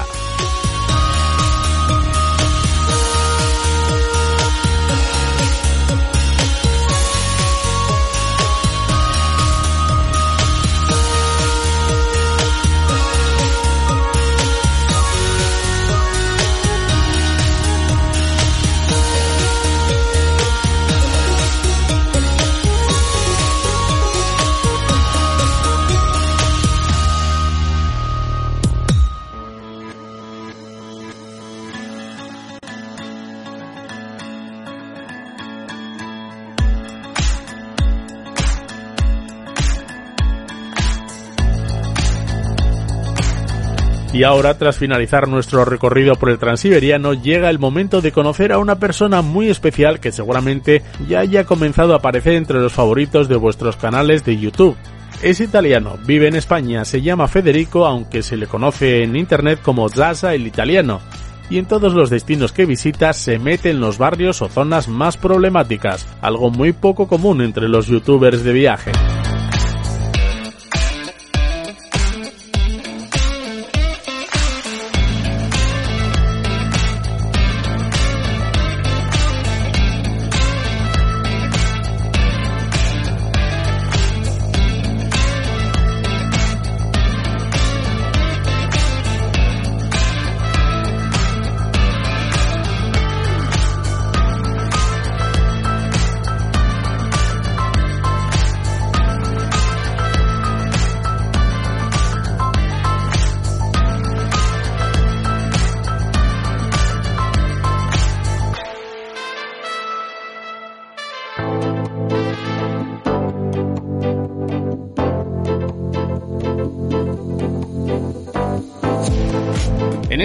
Y 44.14 44.22
ahora, 44.22 44.60
tras 44.60 44.78
finalizar 44.78 45.28
nuestro 45.28 45.66
recorrido 45.66 46.14
por 46.16 46.30
el 46.30 46.38
Transiberiano, 46.38 47.16
llega 47.16 47.50
el 47.50 47.58
momento 47.58 48.00
de 48.00 48.12
conocer 48.12 48.52
a 48.52 48.60
una 48.60 48.76
persona 48.76 49.24
muy 49.24 49.50
especial 49.50 50.00
que 50.00 50.12
seguramente 50.12 50.84
ya 51.10 51.22
haya 51.22 51.46
comenzado 51.46 51.94
a 51.94 51.98
aparecer 51.98 52.34
entre 52.34 52.60
los 52.60 52.74
favoritos 52.74 53.28
de 53.28 53.38
vuestros 53.38 53.76
canales 53.76 54.24
de 54.24 54.38
YouTube. 54.38 54.78
Es 55.24 55.40
italiano, 55.40 55.98
vive 56.06 56.28
en 56.28 56.36
España, 56.36 56.86
se 56.86 57.02
llama 57.02 57.28
Federico, 57.28 57.88
aunque 57.88 58.22
se 58.22 58.38
le 58.38 58.46
conoce 58.46 59.02
en 59.02 59.16
internet 59.16 59.60
como 59.64 59.90
Zaza 59.90 60.36
el 60.36 60.46
italiano, 60.46 61.02
y 61.50 61.58
en 61.58 61.66
todos 61.66 61.94
los 61.94 62.12
destinos 62.12 62.52
que 62.52 62.68
visita 62.68 63.14
se 63.14 63.40
mete 63.40 63.72
en 63.72 63.80
los 63.80 63.98
barrios 63.98 64.44
o 64.44 64.48
zonas 64.48 64.88
más 64.88 65.18
problemáticas, 65.18 66.08
algo 66.22 66.52
muy 66.52 66.72
poco 66.72 67.08
común 67.08 67.42
entre 67.42 67.68
los 67.68 67.88
youtubers 67.88 68.44
de 68.44 68.54
viaje. 68.54 68.92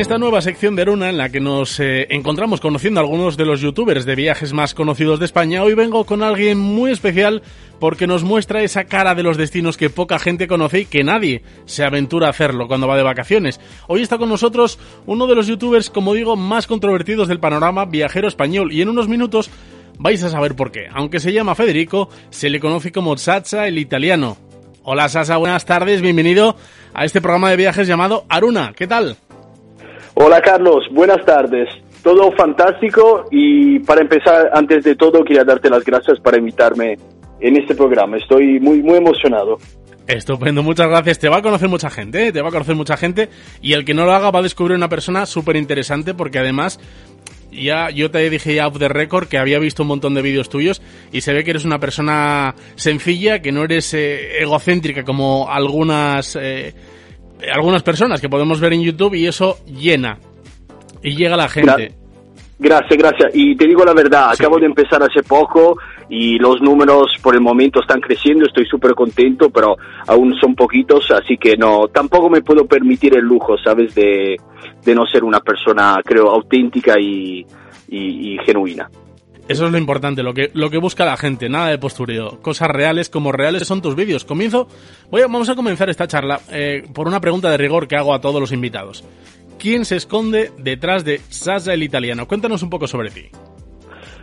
Esta 0.00 0.16
nueva 0.16 0.40
sección 0.40 0.76
de 0.76 0.82
Aruna 0.82 1.10
en 1.10 1.18
la 1.18 1.28
que 1.28 1.40
nos 1.40 1.80
eh, 1.80 2.06
encontramos 2.10 2.60
conociendo 2.60 3.00
a 3.00 3.02
algunos 3.02 3.36
de 3.36 3.44
los 3.44 3.60
youtubers 3.60 4.04
de 4.04 4.14
viajes 4.14 4.52
más 4.52 4.72
conocidos 4.72 5.18
de 5.18 5.24
España, 5.24 5.64
hoy 5.64 5.74
vengo 5.74 6.04
con 6.04 6.22
alguien 6.22 6.56
muy 6.56 6.92
especial 6.92 7.42
porque 7.80 8.06
nos 8.06 8.22
muestra 8.22 8.62
esa 8.62 8.84
cara 8.84 9.16
de 9.16 9.24
los 9.24 9.36
destinos 9.36 9.76
que 9.76 9.90
poca 9.90 10.20
gente 10.20 10.46
conoce 10.46 10.80
y 10.80 10.84
que 10.84 11.02
nadie 11.02 11.42
se 11.64 11.82
aventura 11.82 12.28
a 12.28 12.30
hacerlo 12.30 12.68
cuando 12.68 12.86
va 12.86 12.96
de 12.96 13.02
vacaciones. 13.02 13.60
Hoy 13.88 14.02
está 14.02 14.18
con 14.18 14.28
nosotros 14.28 14.78
uno 15.06 15.26
de 15.26 15.34
los 15.34 15.48
youtubers, 15.48 15.90
como 15.90 16.14
digo, 16.14 16.36
más 16.36 16.68
controvertidos 16.68 17.26
del 17.26 17.40
panorama 17.40 17.84
viajero 17.84 18.28
español 18.28 18.72
y 18.72 18.82
en 18.82 18.90
unos 18.90 19.08
minutos 19.08 19.50
vais 19.98 20.22
a 20.22 20.30
saber 20.30 20.54
por 20.54 20.70
qué. 20.70 20.86
Aunque 20.92 21.18
se 21.18 21.32
llama 21.32 21.56
Federico, 21.56 22.08
se 22.30 22.50
le 22.50 22.60
conoce 22.60 22.92
como 22.92 23.16
Sacha 23.16 23.66
el 23.66 23.78
italiano. 23.78 24.36
Hola 24.84 25.08
Sasa, 25.08 25.36
buenas 25.38 25.64
tardes, 25.64 26.02
bienvenido 26.02 26.54
a 26.94 27.04
este 27.04 27.20
programa 27.20 27.50
de 27.50 27.56
viajes 27.56 27.88
llamado 27.88 28.26
Aruna. 28.28 28.74
¿Qué 28.76 28.86
tal? 28.86 29.16
Hola 30.20 30.40
Carlos, 30.40 30.84
buenas 30.90 31.24
tardes. 31.24 31.68
Todo 32.02 32.32
fantástico 32.32 33.26
y 33.30 33.78
para 33.78 34.00
empezar, 34.00 34.50
antes 34.52 34.82
de 34.82 34.96
todo, 34.96 35.22
quería 35.22 35.44
darte 35.44 35.70
las 35.70 35.84
gracias 35.84 36.18
para 36.18 36.38
invitarme 36.38 36.98
en 37.38 37.56
este 37.56 37.76
programa. 37.76 38.16
Estoy 38.16 38.58
muy, 38.58 38.82
muy 38.82 38.96
emocionado. 38.96 39.58
Estupendo, 40.08 40.64
muchas 40.64 40.88
gracias. 40.88 41.20
Te 41.20 41.28
va 41.28 41.36
a 41.36 41.42
conocer 41.42 41.68
mucha 41.68 41.88
gente, 41.88 42.26
¿eh? 42.26 42.32
te 42.32 42.42
va 42.42 42.48
a 42.48 42.50
conocer 42.50 42.74
mucha 42.74 42.96
gente 42.96 43.28
y 43.62 43.74
el 43.74 43.84
que 43.84 43.94
no 43.94 44.06
lo 44.06 44.12
haga 44.12 44.32
va 44.32 44.40
a 44.40 44.42
descubrir 44.42 44.76
una 44.76 44.88
persona 44.88 45.24
súper 45.24 45.54
interesante 45.54 46.14
porque 46.14 46.40
además 46.40 46.80
ya 47.52 47.90
yo 47.90 48.10
te 48.10 48.28
dije 48.28 48.56
ya 48.56 48.66
off 48.66 48.76
the 48.76 48.88
record 48.88 49.28
que 49.28 49.38
había 49.38 49.60
visto 49.60 49.84
un 49.84 49.88
montón 49.88 50.14
de 50.14 50.22
vídeos 50.22 50.48
tuyos 50.48 50.82
y 51.12 51.20
se 51.20 51.32
ve 51.32 51.44
que 51.44 51.50
eres 51.50 51.64
una 51.64 51.78
persona 51.78 52.56
sencilla, 52.74 53.40
que 53.40 53.52
no 53.52 53.62
eres 53.62 53.94
eh, 53.94 54.42
egocéntrica 54.42 55.04
como 55.04 55.48
algunas 55.48 56.34
eh, 56.34 56.74
algunas 57.52 57.82
personas 57.82 58.20
que 58.20 58.28
podemos 58.28 58.60
ver 58.60 58.72
en 58.72 58.82
YouTube 58.82 59.14
y 59.14 59.26
eso 59.26 59.58
llena 59.66 60.18
y 61.02 61.16
llega 61.16 61.36
la 61.36 61.48
gente. 61.48 61.94
Gracias, 62.60 62.98
gracias. 62.98 63.30
Y 63.34 63.54
te 63.56 63.66
digo 63.66 63.84
la 63.84 63.94
verdad, 63.94 64.30
acabo 64.32 64.58
de 64.58 64.66
empezar 64.66 65.00
hace 65.02 65.22
poco 65.22 65.78
y 66.08 66.38
los 66.38 66.60
números 66.60 67.12
por 67.22 67.34
el 67.34 67.40
momento 67.40 67.80
están 67.80 68.00
creciendo, 68.00 68.46
estoy 68.46 68.66
súper 68.66 68.94
contento, 68.94 69.50
pero 69.50 69.76
aún 70.08 70.34
son 70.40 70.56
poquitos, 70.56 71.08
así 71.12 71.36
que 71.36 71.56
no, 71.56 71.86
tampoco 71.86 72.28
me 72.28 72.42
puedo 72.42 72.66
permitir 72.66 73.16
el 73.16 73.24
lujo, 73.24 73.56
¿sabes? 73.58 73.94
De, 73.94 74.36
de 74.84 74.94
no 74.94 75.06
ser 75.06 75.22
una 75.22 75.38
persona, 75.38 76.00
creo, 76.04 76.30
auténtica 76.30 76.98
y, 76.98 77.46
y, 77.88 78.34
y 78.34 78.38
genuina. 78.44 78.90
Eso 79.48 79.64
es 79.64 79.72
lo 79.72 79.78
importante, 79.78 80.22
lo 80.22 80.34
que, 80.34 80.50
lo 80.52 80.68
que 80.68 80.76
busca 80.76 81.06
la 81.06 81.16
gente, 81.16 81.48
nada 81.48 81.70
de 81.70 81.78
postureo. 81.78 82.38
Cosas 82.42 82.68
reales 82.68 83.08
como 83.08 83.32
reales 83.32 83.66
son 83.66 83.80
tus 83.80 83.96
vídeos. 83.96 84.26
Comienzo, 84.26 84.68
voy 85.10 85.22
a, 85.22 85.26
vamos 85.26 85.48
a 85.48 85.54
comenzar 85.54 85.88
esta 85.88 86.06
charla 86.06 86.38
eh, 86.52 86.84
por 86.92 87.08
una 87.08 87.18
pregunta 87.18 87.50
de 87.50 87.56
rigor 87.56 87.88
que 87.88 87.96
hago 87.96 88.12
a 88.12 88.20
todos 88.20 88.42
los 88.42 88.52
invitados. 88.52 89.04
¿Quién 89.58 89.86
se 89.86 89.96
esconde 89.96 90.52
detrás 90.58 91.02
de 91.06 91.20
Sasa 91.30 91.72
el 91.72 91.82
italiano? 91.82 92.28
Cuéntanos 92.28 92.62
un 92.62 92.68
poco 92.68 92.86
sobre 92.86 93.08
ti. 93.08 93.22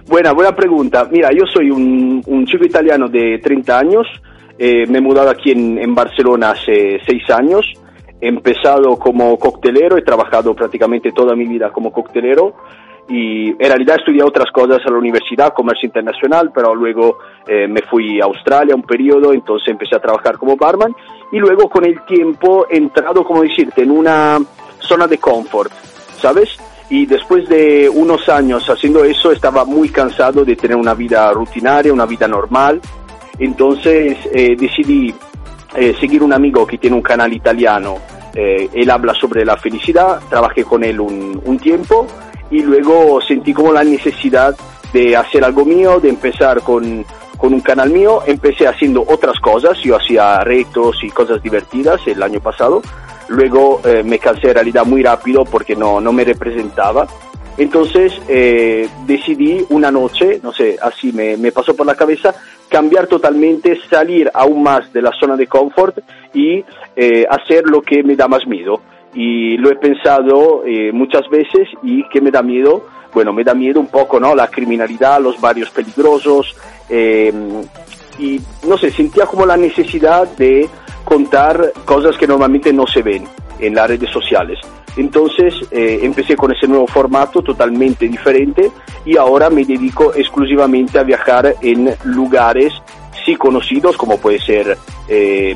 Buena, 0.08 0.32
buena 0.32 0.56
pregunta. 0.56 1.10
Mira, 1.12 1.32
yo 1.32 1.48
soy 1.52 1.72
un, 1.72 2.22
un 2.28 2.46
chico 2.46 2.64
italiano 2.64 3.08
de 3.08 3.40
30 3.40 3.80
años. 3.80 4.06
Eh, 4.60 4.86
me 4.88 5.00
he 5.00 5.02
mudado 5.02 5.32
aquí 5.32 5.50
en, 5.50 5.80
en 5.80 5.96
Barcelona 5.96 6.52
hace 6.52 7.00
6 7.04 7.30
años. 7.32 7.66
He 8.22 8.28
empezado 8.28 8.98
como 9.00 9.40
coctelero, 9.40 9.98
he 9.98 10.04
trabajado 10.04 10.54
prácticamente 10.54 11.12
toda 11.12 11.36
mi 11.36 11.48
vida 11.48 11.72
como 11.72 11.92
coctelero 11.92 12.56
y 13.08 13.50
en 13.50 13.58
realidad 13.60 13.98
estudié 14.00 14.24
otras 14.24 14.52
cosas 14.52 14.80
a 14.86 14.90
la 14.90 14.98
universidad, 14.98 15.54
comercio 15.54 15.86
internacional, 15.86 16.52
pero 16.54 16.74
luego 16.74 17.20
eh, 17.48 17.68
me 17.68 17.82
fui 17.84 18.20
a 18.20 18.26
Australia 18.26 18.76
un 18.76 18.82
periodo, 18.82 19.32
entonces 19.32 19.70
empecé 19.70 19.96
a 19.96 20.00
trabajar 20.00 20.38
como 20.38 20.56
barman 20.56 20.96
y 21.32 21.38
luego 21.38 21.70
con 21.70 21.86
el 21.86 22.04
tiempo 22.06 22.66
he 22.70 22.78
entrado, 22.78 23.24
como 23.24 23.44
decirte, 23.44 23.84
en 23.84 23.92
una 23.92 24.40
zona 24.80 25.06
de 25.06 25.20
confort, 25.20 25.72
¿sabes? 26.20 26.58
Y 26.90 27.06
después 27.06 27.48
de 27.48 27.90
unos 27.90 28.28
años 28.30 28.68
haciendo 28.70 29.04
eso 29.04 29.32
estaba 29.32 29.66
muy 29.66 29.90
cansado 29.90 30.44
de 30.44 30.56
tener 30.56 30.78
una 30.78 30.94
vida 30.96 31.32
rutinaria, 31.32 31.94
una 31.94 32.06
vida 32.08 32.28
normal, 32.28 32.82
entonces 33.38 34.18
eh, 34.34 34.56
decidí 34.58 35.14
eh, 35.76 35.96
seguir 36.00 36.24
un 36.24 36.34
amigo 36.34 36.66
que 36.66 36.78
tiene 36.80 36.96
un 36.96 37.02
canal 37.04 37.32
italiano, 37.34 37.98
eh, 38.34 38.68
él 38.74 38.90
habla 38.90 39.14
sobre 39.14 39.46
la 39.46 39.58
felicidad, 39.58 40.20
trabajé 40.30 40.64
con 40.64 40.84
él 40.84 41.00
un, 41.00 41.42
un 41.46 41.58
tiempo 41.60 42.08
y 42.50 42.62
luego 42.62 43.22
sentí 43.22 43.54
como 43.54 43.72
la 43.72 43.84
necesidad 43.84 44.56
de 44.94 45.16
hacer 45.16 45.44
algo 45.44 45.66
mío, 45.66 46.00
de 46.00 46.10
empezar 46.10 46.62
con, 46.62 47.06
con 47.38 47.54
un 47.54 47.62
canal 47.62 47.90
mío, 47.90 48.22
empecé 48.26 48.68
haciendo 48.68 49.04
otras 49.08 49.40
cosas, 49.40 49.78
yo 49.80 49.96
hacía 49.96 50.40
retos 50.40 51.04
y 51.04 51.10
cosas 51.10 51.42
divertidas 51.42 52.00
el 52.08 52.22
año 52.24 52.40
pasado, 52.40 52.82
luego 53.28 53.82
eh, 53.84 54.04
me 54.04 54.20
cansé 54.20 54.48
en 54.50 54.54
realidad 54.54 54.86
muy 54.86 55.04
rápido 55.04 55.44
porque 55.44 55.76
no, 55.76 56.00
no 56.00 56.14
me 56.14 56.24
representaba, 56.24 57.08
entonces 57.58 58.14
eh, 58.28 58.88
decidí 59.06 59.66
una 59.70 59.92
noche, 59.92 60.40
no 60.44 60.54
sé, 60.54 60.78
así 60.82 61.12
me, 61.14 61.38
me 61.38 61.52
pasó 61.52 61.76
por 61.76 61.86
la 61.86 61.96
cabeza, 61.96 62.34
cambiar 62.70 63.08
totalmente, 63.08 63.80
salir 63.90 64.30
aún 64.34 64.64
más 64.64 64.92
de 64.92 65.02
la 65.02 65.12
zona 65.20 65.36
de 65.36 65.48
confort 65.48 66.00
y 66.34 66.64
eh, 66.96 67.26
hacer 67.30 67.66
lo 67.66 67.82
que 67.82 68.04
me 68.04 68.16
da 68.16 68.28
más 68.28 68.46
miedo 68.46 68.82
y 69.16 69.58
lo 69.58 69.72
he 69.72 69.76
pensado 69.78 70.64
eh, 70.66 70.92
muchas 70.92 71.28
veces 71.30 71.70
y 71.82 72.08
que 72.10 72.22
me 72.22 72.32
da 72.32 72.42
miedo, 72.42 72.86
bueno, 73.14 73.32
me 73.34 73.44
da 73.44 73.54
miedo 73.54 73.80
un 73.80 73.88
poco, 73.88 74.20
¿no? 74.20 74.36
La 74.36 74.48
criminalidad, 74.48 75.22
los 75.22 75.40
barrios 75.40 75.70
peligrosos 75.70 76.56
eh, 76.90 77.34
y 78.20 78.40
no 78.68 78.78
sé, 78.78 78.92
sentía 78.92 79.26
como 79.26 79.46
la 79.46 79.58
necesidad 79.58 80.28
de 80.36 80.70
contar 81.04 81.72
cosas 81.86 82.18
que 82.18 82.28
normalmente 82.28 82.74
no 82.74 82.86
se 82.86 83.02
ven 83.02 83.24
en 83.60 83.74
las 83.74 83.88
redes 83.88 84.10
sociales. 84.10 84.60
Entonces 84.98 85.54
eh, 85.72 86.00
empecé 86.04 86.36
con 86.36 86.52
ese 86.54 86.68
nuevo 86.68 86.88
formato 86.88 87.42
totalmente 87.42 88.08
diferente 88.08 88.72
y 89.06 89.18
ahora 89.18 89.50
me 89.50 89.66
dedico 89.66 90.14
exclusivamente 90.14 91.00
a 91.00 91.04
viajar 91.04 91.56
en 91.62 91.94
lugares 92.06 92.74
sí 93.26 93.36
conocidos 93.36 93.98
como 93.98 94.18
puede 94.18 94.40
ser 94.40 94.78
eh, 95.08 95.56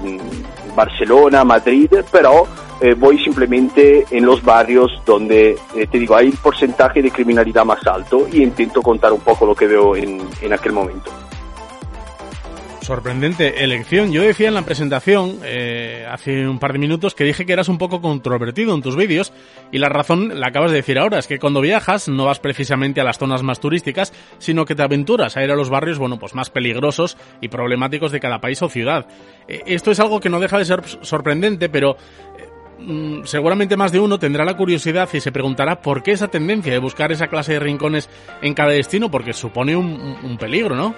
Barcelona, 0.75 1.43
Madrid, 1.43 1.89
pero 2.11 2.47
eh, 2.81 2.93
voy 2.93 3.17
simplemente 3.23 4.05
en 4.11 4.25
los 4.25 4.43
barrios 4.43 4.91
donde, 5.05 5.57
eh, 5.75 5.87
te 5.87 5.99
digo, 5.99 6.15
hay 6.15 6.31
porcentaje 6.31 7.01
de 7.01 7.11
criminalidad 7.11 7.65
más 7.65 7.85
alto 7.85 8.27
y 8.31 8.41
intento 8.41 8.81
contar 8.81 9.11
un 9.13 9.21
poco 9.21 9.45
lo 9.45 9.55
que 9.55 9.67
veo 9.67 9.95
en, 9.95 10.21
en 10.41 10.53
aquel 10.53 10.73
momento. 10.73 11.11
Sorprendente 12.89 13.63
elección. 13.63 14.11
Yo 14.11 14.23
decía 14.23 14.47
en 14.47 14.55
la 14.55 14.63
presentación, 14.63 15.41
eh, 15.43 16.07
hace 16.09 16.47
un 16.47 16.57
par 16.57 16.73
de 16.73 16.79
minutos, 16.79 17.13
que 17.13 17.23
dije 17.23 17.45
que 17.45 17.53
eras 17.53 17.69
un 17.69 17.77
poco 17.77 18.01
controvertido 18.01 18.73
en 18.73 18.81
tus 18.81 18.95
vídeos 18.95 19.31
y 19.71 19.77
la 19.77 19.89
razón 19.89 20.39
la 20.39 20.47
acabas 20.47 20.71
de 20.71 20.77
decir 20.77 20.97
ahora, 20.97 21.19
es 21.19 21.27
que 21.27 21.37
cuando 21.37 21.61
viajas 21.61 22.09
no 22.09 22.25
vas 22.25 22.39
precisamente 22.39 22.99
a 22.99 23.03
las 23.03 23.19
zonas 23.19 23.43
más 23.43 23.59
turísticas, 23.59 24.11
sino 24.39 24.65
que 24.65 24.73
te 24.73 24.81
aventuras 24.81 25.37
a 25.37 25.43
ir 25.43 25.51
a 25.51 25.55
los 25.55 25.69
barrios, 25.69 25.99
bueno, 25.99 26.17
pues 26.17 26.33
más 26.33 26.49
peligrosos 26.49 27.15
y 27.41 27.49
problemáticos 27.49 28.11
de 28.11 28.19
cada 28.19 28.41
país 28.41 28.59
o 28.63 28.69
ciudad. 28.69 29.05
Eh, 29.47 29.61
esto 29.67 29.91
es 29.91 29.99
algo 29.99 30.19
que 30.19 30.29
no 30.29 30.39
deja 30.39 30.57
de 30.57 30.65
ser 30.65 30.81
sorprendente, 31.01 31.69
pero 31.69 31.95
seguramente 33.23 33.77
más 33.77 33.91
de 33.91 33.99
uno 33.99 34.19
tendrá 34.19 34.45
la 34.45 34.57
curiosidad 34.57 35.09
y 35.13 35.19
se 35.19 35.31
preguntará 35.31 35.81
por 35.81 36.03
qué 36.03 36.11
esa 36.11 36.27
tendencia 36.27 36.71
de 36.71 36.79
buscar 36.79 37.11
esa 37.11 37.27
clase 37.27 37.53
de 37.53 37.59
rincones 37.59 38.09
en 38.41 38.53
cada 38.53 38.71
destino, 38.71 39.11
porque 39.11 39.33
supone 39.33 39.75
un, 39.75 40.37
peligro, 40.39 40.75
¿no? 40.75 40.95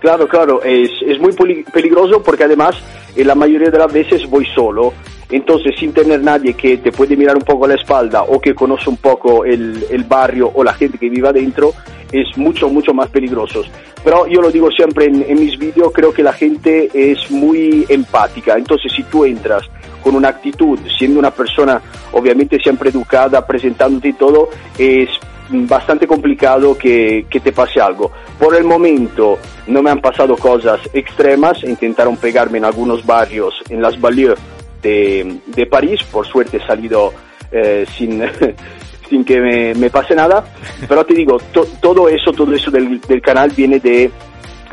Claro, 0.00 0.26
claro, 0.26 0.62
es, 0.62 0.90
es 1.06 1.18
muy 1.20 1.32
peligroso 1.72 2.22
porque 2.22 2.44
además 2.44 2.74
en 3.14 3.26
la 3.26 3.34
mayoría 3.34 3.70
de 3.70 3.78
las 3.78 3.92
veces 3.92 4.28
voy 4.28 4.46
solo 4.54 4.92
entonces 5.30 5.74
sin 5.78 5.92
tener 5.92 6.22
nadie 6.22 6.54
que 6.54 6.78
te 6.78 6.92
puede 6.92 7.16
mirar 7.16 7.36
un 7.36 7.42
poco 7.42 7.64
a 7.64 7.68
la 7.68 7.74
espalda 7.74 8.22
o 8.24 8.40
que 8.40 8.54
conoce 8.54 8.90
un 8.90 8.96
poco 8.96 9.44
el, 9.44 10.04
barrio 10.08 10.50
o 10.52 10.64
la 10.64 10.74
gente 10.74 10.98
que 10.98 11.08
vive 11.08 11.28
adentro, 11.28 11.72
es 12.10 12.36
mucho, 12.36 12.68
mucho 12.68 12.92
más 12.92 13.08
peligroso. 13.10 13.62
Pero 14.02 14.26
yo 14.26 14.40
lo 14.40 14.50
digo 14.50 14.70
siempre 14.70 15.06
en, 15.06 15.24
en 15.28 15.38
mis 15.38 15.56
vídeos, 15.58 15.92
creo 15.94 16.12
que 16.12 16.22
la 16.22 16.32
gente 16.32 16.90
es 16.92 17.30
muy 17.30 17.86
empática, 17.88 18.56
entonces 18.56 18.92
si 18.92 19.04
tú 19.04 19.24
entras 19.24 19.62
con 20.02 20.14
una 20.14 20.28
actitud, 20.28 20.78
siendo 20.98 21.18
una 21.18 21.30
persona 21.30 21.80
obviamente 22.12 22.58
siempre 22.58 22.90
educada, 22.90 23.46
presentándote 23.46 24.08
y 24.08 24.12
todo, 24.14 24.48
es 24.78 25.08
bastante 25.50 26.06
complicado 26.06 26.76
que, 26.76 27.26
que, 27.28 27.40
te 27.40 27.52
pase 27.52 27.80
algo. 27.80 28.12
Por 28.38 28.54
el 28.54 28.64
momento 28.64 29.38
no 29.66 29.82
me 29.82 29.90
han 29.90 30.00
pasado 30.00 30.36
cosas 30.36 30.80
extremas, 30.92 31.62
intentaron 31.64 32.16
pegarme 32.16 32.58
en 32.58 32.64
algunos 32.64 33.04
barrios, 33.04 33.62
en 33.68 33.82
las 33.82 34.00
banlieues 34.00 34.38
de, 34.82 35.66
París. 35.70 36.02
Por 36.04 36.26
suerte 36.26 36.58
he 36.58 36.66
salido 36.66 37.12
eh, 37.50 37.86
sin, 37.96 38.22
sin 39.08 39.24
que 39.24 39.74
me, 39.74 39.90
pase 39.90 40.14
nada. 40.14 40.44
Pero 40.88 41.04
te 41.04 41.14
digo, 41.14 41.38
todo 41.80 42.08
eso, 42.08 42.32
todo 42.32 42.54
eso 42.54 42.70
del, 42.70 43.00
canal 43.22 43.50
viene 43.50 43.80
de 43.80 44.10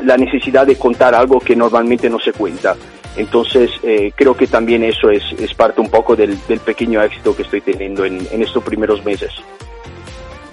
la 0.04 0.16
necesidad 0.16 0.66
de 0.66 0.76
contar 0.76 1.14
algo 1.14 1.40
que 1.40 1.56
normalmente 1.56 2.08
no 2.08 2.18
se 2.18 2.32
cuenta. 2.32 2.76
Entonces 3.18 3.70
eh, 3.82 4.12
creo 4.14 4.36
que 4.36 4.46
también 4.46 4.84
eso 4.84 5.10
es, 5.10 5.24
es 5.38 5.52
parte 5.52 5.80
un 5.80 5.90
poco 5.90 6.14
del, 6.14 6.38
pequeño 6.64 7.02
éxito 7.02 7.34
que 7.36 7.42
estoy 7.42 7.60
teniendo 7.60 8.04
en, 8.04 8.26
en 8.30 8.42
estos 8.42 8.62
primeros 8.62 9.04
meses. 9.04 9.32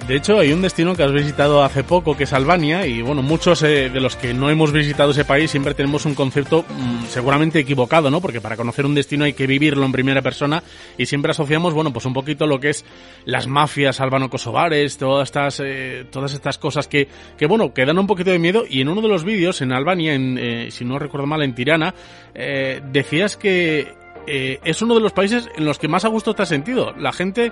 De 0.07 0.15
hecho, 0.15 0.37
hay 0.37 0.53
un 0.53 0.61
destino 0.61 0.95
que 0.95 1.01
has 1.01 1.11
visitado 1.11 1.63
hace 1.63 1.83
poco, 1.83 2.15
que 2.15 2.25
es 2.25 2.33
Albania, 2.33 2.85
y 2.85 3.01
bueno, 3.01 3.23
muchos 3.23 3.63
eh, 3.63 3.89
de 3.89 3.99
los 3.99 4.15
que 4.15 4.35
no 4.35 4.51
hemos 4.51 4.71
visitado 4.71 5.09
ese 5.09 5.25
país 5.25 5.49
siempre 5.49 5.73
tenemos 5.73 6.05
un 6.05 6.13
concepto 6.13 6.61
mm, 6.61 7.05
seguramente 7.07 7.57
equivocado, 7.57 8.11
¿no? 8.11 8.21
Porque 8.21 8.39
para 8.39 8.55
conocer 8.55 8.85
un 8.85 8.93
destino 8.93 9.25
hay 9.25 9.33
que 9.33 9.47
vivirlo 9.47 9.83
en 9.83 9.91
primera 9.91 10.21
persona 10.21 10.61
y 10.95 11.07
siempre 11.07 11.31
asociamos, 11.31 11.73
bueno, 11.73 11.91
pues 11.91 12.05
un 12.05 12.13
poquito 12.13 12.45
lo 12.45 12.59
que 12.59 12.69
es 12.69 12.85
las 13.25 13.47
mafias 13.47 13.99
albano-kosovares, 13.99 14.95
todas 14.99 15.27
estas, 15.27 15.59
eh, 15.65 16.05
todas 16.11 16.33
estas 16.33 16.59
cosas 16.59 16.87
que, 16.87 17.07
que, 17.35 17.47
bueno, 17.47 17.73
que 17.73 17.83
dan 17.83 17.97
un 17.97 18.05
poquito 18.05 18.29
de 18.29 18.37
miedo. 18.37 18.63
Y 18.69 18.81
en 18.81 18.89
uno 18.89 19.01
de 19.01 19.07
los 19.07 19.23
vídeos 19.23 19.61
en 19.61 19.73
Albania, 19.73 20.13
en, 20.13 20.37
eh, 20.37 20.67
si 20.69 20.85
no 20.85 20.99
recuerdo 20.99 21.25
mal, 21.25 21.41
en 21.41 21.55
Tirana, 21.55 21.95
decías 22.35 23.37
que 23.37 23.91
es 24.27 24.81
uno 24.81 24.93
de 24.93 25.01
los 25.01 25.13
países 25.13 25.49
en 25.55 25.65
los 25.65 25.79
que 25.79 25.87
más 25.87 26.05
a 26.05 26.09
gusto 26.09 26.35
te 26.35 26.43
has 26.43 26.49
sentido. 26.49 26.93
La 26.95 27.11
gente 27.11 27.51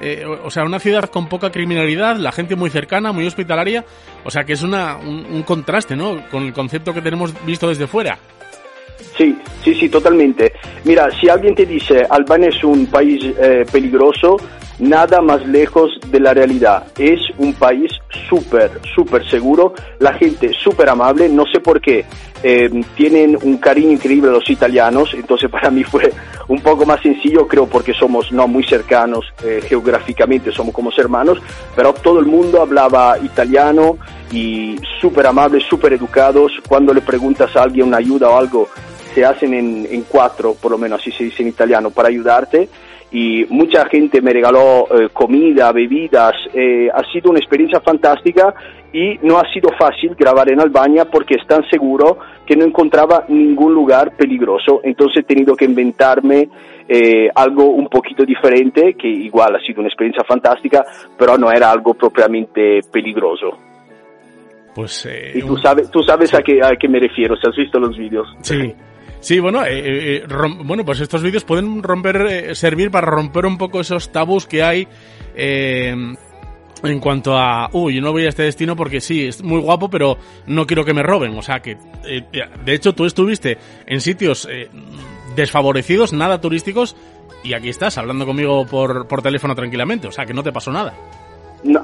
eh, 0.00 0.24
o 0.24 0.50
sea, 0.50 0.64
una 0.64 0.78
ciudad 0.78 1.04
con 1.10 1.28
poca 1.28 1.50
criminalidad, 1.50 2.16
la 2.16 2.32
gente 2.32 2.56
muy 2.56 2.70
cercana, 2.70 3.12
muy 3.12 3.26
hospitalaria, 3.26 3.84
o 4.24 4.30
sea 4.30 4.44
que 4.44 4.54
es 4.54 4.62
una, 4.62 4.96
un, 4.96 5.42
contraste, 5.42 5.96
¿no? 5.96 6.22
Con 6.30 6.44
el 6.44 6.52
concepto 6.52 6.94
que 6.94 7.02
tenemos 7.02 7.34
visto 7.44 7.68
desde 7.68 7.86
fuera. 7.86 8.18
Sí, 9.16 9.36
sí, 9.62 9.74
sí, 9.74 9.88
totalmente. 9.88 10.52
Mira, 10.84 11.10
si 11.20 11.28
alguien 11.28 11.54
te 11.54 11.66
dice 11.66 12.06
Albania 12.08 12.48
es 12.48 12.64
un 12.64 12.86
país 12.86 13.22
eh, 13.38 13.66
peligroso, 13.70 14.36
nada 14.78 15.20
más 15.20 15.46
lejos 15.46 15.90
de 16.06 16.20
la 16.20 16.32
realidad. 16.32 16.86
Es 16.98 17.20
un 17.38 17.52
país 17.52 17.92
súper, 18.28 18.70
súper 18.94 19.28
seguro, 19.28 19.74
la 19.98 20.14
gente 20.14 20.52
súper 20.52 20.88
amable, 20.88 21.28
no 21.28 21.44
sé 21.52 21.60
por 21.60 21.80
qué. 21.80 22.04
Eh, 22.42 22.70
tienen 22.96 23.36
un 23.42 23.58
cariño 23.58 23.92
increíble 23.92 24.30
los 24.30 24.48
italianos, 24.48 25.12
entonces 25.14 25.50
para 25.50 25.70
mí 25.70 25.84
fue 25.84 26.12
un 26.48 26.60
poco 26.60 26.86
más 26.86 27.00
sencillo, 27.00 27.46
creo 27.46 27.66
porque 27.66 27.92
somos 27.92 28.32
no 28.32 28.48
muy 28.48 28.64
cercanos 28.64 29.26
eh, 29.44 29.60
geográficamente, 29.66 30.50
somos 30.50 30.74
como 30.74 30.90
hermanos, 30.96 31.38
pero 31.76 31.92
todo 31.92 32.18
el 32.18 32.26
mundo 32.26 32.60
hablaba 32.60 33.18
italiano 33.18 33.98
y 34.32 34.76
súper 35.00 35.26
amables, 35.26 35.64
súper 35.64 35.92
educados. 35.92 36.52
Cuando 36.68 36.92
le 36.92 37.00
preguntas 37.00 37.54
a 37.56 37.62
alguien 37.62 37.88
una 37.88 37.98
ayuda 37.98 38.28
o 38.30 38.36
algo, 38.36 38.68
se 39.14 39.24
hacen 39.24 39.54
en, 39.54 39.86
en 39.90 40.02
cuatro, 40.02 40.54
por 40.54 40.72
lo 40.72 40.78
menos 40.78 41.00
así 41.00 41.10
se 41.12 41.24
dice 41.24 41.42
en 41.42 41.48
italiano, 41.48 41.90
para 41.90 42.08
ayudarte 42.08 42.68
y 43.12 43.44
mucha 43.48 43.86
gente 43.86 44.20
me 44.22 44.32
regaló 44.32 44.86
eh, 44.90 45.08
comida, 45.12 45.72
bebidas, 45.72 46.34
eh, 46.54 46.88
ha 46.92 47.02
sido 47.10 47.30
una 47.30 47.40
experiencia 47.40 47.80
fantástica 47.80 48.54
y 48.92 49.18
no 49.22 49.38
ha 49.38 49.52
sido 49.52 49.70
fácil 49.78 50.14
grabar 50.14 50.50
en 50.50 50.60
Albania 50.60 51.04
porque 51.06 51.34
es 51.34 51.46
tan 51.46 51.68
seguro 51.68 52.18
que 52.46 52.56
no 52.56 52.64
encontraba 52.64 53.24
ningún 53.28 53.74
lugar 53.74 54.16
peligroso, 54.16 54.80
entonces 54.84 55.22
he 55.22 55.26
tenido 55.26 55.56
que 55.56 55.64
inventarme 55.64 56.48
eh, 56.88 57.28
algo 57.34 57.66
un 57.66 57.88
poquito 57.88 58.24
diferente, 58.24 58.94
que 58.94 59.08
igual 59.08 59.56
ha 59.56 59.60
sido 59.60 59.80
una 59.80 59.88
experiencia 59.88 60.24
fantástica, 60.24 60.84
pero 61.16 61.36
no 61.36 61.50
era 61.50 61.70
algo 61.70 61.94
propiamente 61.94 62.80
peligroso. 62.92 63.56
Pues, 64.74 65.08
y 65.34 65.40
tú 65.42 65.56
sabes, 65.56 65.90
tú 65.90 66.02
sabes 66.02 66.32
a, 66.32 66.42
qué, 66.42 66.60
a 66.62 66.76
qué 66.76 66.88
me 66.88 67.00
refiero, 67.00 67.36
si 67.36 67.48
has 67.48 67.56
visto 67.56 67.78
los 67.78 67.96
vídeos. 67.96 68.28
Sí. 68.40 68.72
Sí, 69.20 69.38
bueno, 69.38 69.64
eh, 69.64 69.78
eh, 69.78 70.24
eh 70.24 70.34
bueno, 70.64 70.84
pues 70.84 71.00
estos 71.00 71.22
vídeos 71.22 71.44
pueden 71.44 71.82
romper, 71.82 72.26
eh, 72.26 72.54
servir 72.54 72.90
para 72.90 73.06
romper 73.06 73.46
un 73.46 73.58
poco 73.58 73.80
esos 73.80 74.10
tabús 74.10 74.46
que 74.46 74.62
hay 74.62 74.88
en 75.36 76.98
cuanto 77.00 77.36
a, 77.36 77.68
uy, 77.72 77.96
yo 77.96 78.00
no 78.00 78.12
voy 78.12 78.24
a 78.24 78.30
este 78.30 78.44
destino 78.44 78.74
porque 78.74 79.00
sí, 79.02 79.26
es 79.26 79.42
muy 79.42 79.60
guapo, 79.60 79.90
pero 79.90 80.16
no 80.46 80.66
quiero 80.66 80.84
que 80.84 80.94
me 80.94 81.02
roben. 81.02 81.36
O 81.36 81.42
sea 81.42 81.60
que, 81.60 81.76
de 81.76 82.74
hecho, 82.74 82.94
tú 82.94 83.04
estuviste 83.04 83.58
en 83.86 84.00
sitios 84.00 84.48
desfavorecidos, 85.36 86.14
nada 86.14 86.40
turísticos, 86.40 86.96
y 87.44 87.52
aquí 87.52 87.68
estás 87.68 87.98
hablando 87.98 88.24
conmigo 88.24 88.66
por, 88.66 89.06
por 89.06 89.20
teléfono 89.20 89.54
tranquilamente. 89.54 90.08
O 90.08 90.12
sea 90.12 90.24
que 90.24 90.32
no 90.32 90.42
te 90.42 90.52
pasó 90.52 90.72
nada 90.72 90.94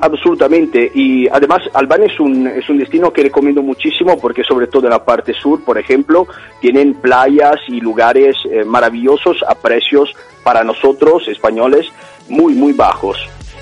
absolutamente. 0.01 0.91
Y 0.95 1.29
además 1.29 1.63
Albania 1.75 2.07
es 2.07 2.19
un, 2.21 2.47
es 2.47 2.69
un 2.69 2.79
destino 2.79 3.13
que 3.13 3.23
recomiendo 3.23 3.63
muchísimo 3.63 4.19
porque 4.19 4.43
sobre 4.43 4.67
todo 4.67 4.87
en 4.87 4.91
la 4.91 5.05
parte 5.05 5.35
sur, 5.35 5.63
por 5.65 5.79
ejemplo, 5.79 6.27
tienen 6.61 6.95
playas 6.95 7.57
y 7.69 7.81
lugares 7.81 8.37
eh, 8.51 8.65
maravillosos 8.65 9.43
a 9.47 9.55
precios 9.55 10.15
para 10.43 10.65
nosotros 10.65 11.29
españoles 11.29 11.87
muy, 12.29 12.55
muy 12.55 12.73
bajos. 12.73 13.19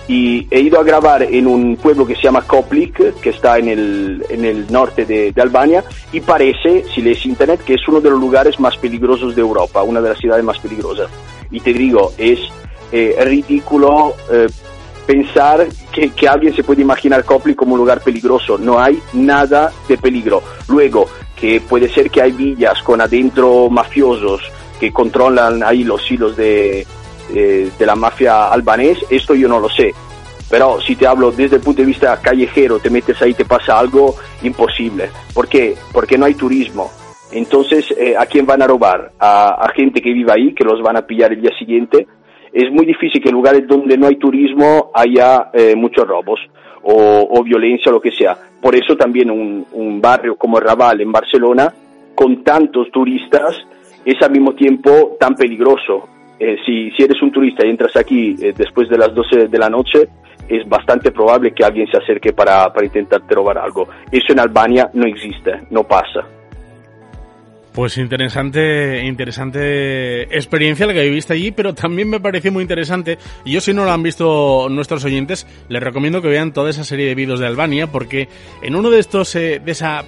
Y 0.06 0.46
he 0.50 0.60
ido 0.60 0.78
a 0.78 0.84
grabar 0.84 1.22
en 1.22 1.46
un 1.46 1.76
pueblo 1.76 2.06
que 2.06 2.14
se 2.14 2.22
llama 2.22 2.42
Koplik, 2.42 3.20
que 3.20 3.30
está 3.30 3.56
en 3.56 3.68
el, 3.68 4.24
en 4.28 4.44
el 4.44 4.70
norte 4.70 5.06
de, 5.06 5.32
Albania, 5.40 5.82
y 6.12 6.20
parece, 6.20 6.84
si 6.94 7.00
lees 7.00 7.24
internet, 7.24 7.60
que 7.64 7.74
es 7.74 7.88
uno 7.88 8.02
de 8.02 8.10
los 8.10 8.20
lugares 8.20 8.60
más 8.60 8.76
peligrosos 8.76 9.34
de 9.34 9.40
Europa, 9.40 9.82
una 9.82 10.02
de 10.02 10.10
las 10.10 10.18
ciudades 10.18 10.44
más 10.44 10.58
peligrosas. 10.58 11.08
Y 11.50 11.60
te 11.60 11.72
digo, 11.72 12.12
es 12.18 12.38
eh, 12.92 13.16
ridículo 13.24 14.14
eh, 14.30 14.46
pensar 15.06 15.66
que, 15.92 16.10
que, 16.10 16.28
alguien 16.28 16.54
se 16.54 16.64
puede 16.64 16.82
imaginar 16.82 17.24
Copley 17.24 17.54
como 17.54 17.74
un 17.74 17.78
lugar 17.78 18.00
peligroso. 18.00 18.58
No 18.58 18.80
hay 18.80 19.00
nada 19.12 19.72
de 19.88 19.98
peligro. 19.98 20.42
Luego, 20.68 21.06
que 21.36 21.60
puede 21.60 21.88
ser 21.88 22.10
que 22.10 22.22
hay 22.22 22.32
villas 22.32 22.82
con 22.82 23.00
adentro 23.00 23.68
mafiosos 23.68 24.40
que 24.78 24.92
controlan 24.92 25.62
ahí 25.62 25.84
los 25.84 26.10
hilos 26.10 26.36
de, 26.36 26.86
de, 27.32 27.86
la 27.86 27.94
mafia 27.94 28.48
albanés, 28.48 28.98
esto 29.10 29.34
yo 29.34 29.48
no 29.48 29.60
lo 29.60 29.68
sé. 29.68 29.94
Pero 30.50 30.80
si 30.80 30.94
te 30.94 31.06
hablo 31.06 31.32
desde 31.32 31.56
el 31.56 31.62
punto 31.62 31.82
de 31.82 31.86
vista 31.86 32.20
callejero, 32.20 32.78
te 32.78 32.90
metes 32.90 33.20
ahí, 33.22 33.34
te 33.34 33.44
pasa 33.44 33.78
algo 33.78 34.14
imposible. 34.42 35.10
¿Por 35.32 35.48
qué? 35.48 35.74
Porque 35.92 36.18
no 36.18 36.26
hay 36.26 36.34
turismo. 36.34 36.90
Entonces, 37.32 37.90
eh, 37.98 38.14
¿a 38.16 38.26
quién 38.26 38.46
van 38.46 38.62
a 38.62 38.66
robar? 38.66 39.12
A, 39.18 39.64
a 39.64 39.68
gente 39.74 40.00
que 40.00 40.12
vive 40.12 40.30
ahí, 40.32 40.54
que 40.54 40.64
los 40.64 40.80
van 40.82 40.96
a 40.96 41.06
pillar 41.06 41.32
el 41.32 41.40
día 41.40 41.50
siguiente 41.58 42.06
es 42.54 42.70
muy 42.70 42.86
difícil 42.86 43.20
que 43.20 43.30
en 43.30 43.34
lugares 43.34 43.66
donde 43.66 43.98
no 43.98 44.06
hay 44.06 44.14
turismo 44.16 44.92
haya 44.94 45.50
eh, 45.52 45.74
muchos 45.74 46.06
robos 46.06 46.38
o, 46.82 47.42
violencia 47.42 47.90
o 47.90 47.94
lo 47.94 48.00
que 48.00 48.12
sea. 48.12 48.36
Por 48.62 48.76
eso 48.76 48.96
también 48.96 49.30
un, 49.30 50.00
barrio 50.00 50.36
como 50.36 50.60
Raval 50.60 51.00
en 51.00 51.10
Barcelona, 51.10 51.72
con 52.14 52.44
tantos 52.44 52.90
turistas, 52.90 53.56
es 54.04 54.22
al 54.22 54.30
mismo 54.30 54.54
tiempo 54.54 55.16
tan 55.18 55.34
peligroso. 55.34 56.08
Eh, 56.38 56.56
si, 56.64 56.90
si, 56.92 57.02
eres 57.02 57.20
un 57.22 57.32
turista 57.32 57.66
y 57.66 57.70
entras 57.70 57.96
aquí 57.96 58.36
eh, 58.40 58.52
después 58.56 58.88
de 58.88 58.98
las 58.98 59.14
12 59.14 59.48
de 59.48 59.58
la 59.58 59.68
noche, 59.68 60.08
es 60.48 60.68
bastante 60.68 61.10
probable 61.10 61.52
que 61.52 61.64
alguien 61.64 61.86
se 61.88 61.96
acerque 61.96 62.32
para, 62.32 62.72
para 62.72 62.86
intentarte 62.86 63.34
robar 63.34 63.58
algo. 63.58 63.88
Eso 64.12 64.32
en 64.32 64.40
Albania 64.40 64.90
no 64.92 65.06
existe, 65.06 65.62
no 65.70 65.84
pasa. 65.84 66.24
Pues 67.74 67.98
interesante, 67.98 69.04
interesante 69.04 70.22
experiencia 70.36 70.86
la 70.86 70.94
que 70.94 71.02
viviste 71.02 71.32
allí, 71.32 71.50
pero 71.50 71.74
también 71.74 72.08
me 72.08 72.20
pareció 72.20 72.52
muy 72.52 72.62
interesante. 72.62 73.18
Y 73.44 73.50
yo 73.50 73.60
si 73.60 73.74
no 73.74 73.84
lo 73.84 73.90
han 73.90 74.00
visto 74.00 74.68
nuestros 74.70 75.04
oyentes, 75.04 75.44
les 75.68 75.82
recomiendo 75.82 76.22
que 76.22 76.28
vean 76.28 76.52
toda 76.52 76.70
esa 76.70 76.84
serie 76.84 77.08
de 77.08 77.16
vídeos 77.16 77.40
de 77.40 77.48
Albania, 77.48 77.88
porque 77.90 78.28
en 78.62 78.76
uno 78.76 78.90
de 78.90 79.00
estos, 79.00 79.34
eh, 79.34 79.60
de 79.62 79.72
esa 79.72 80.04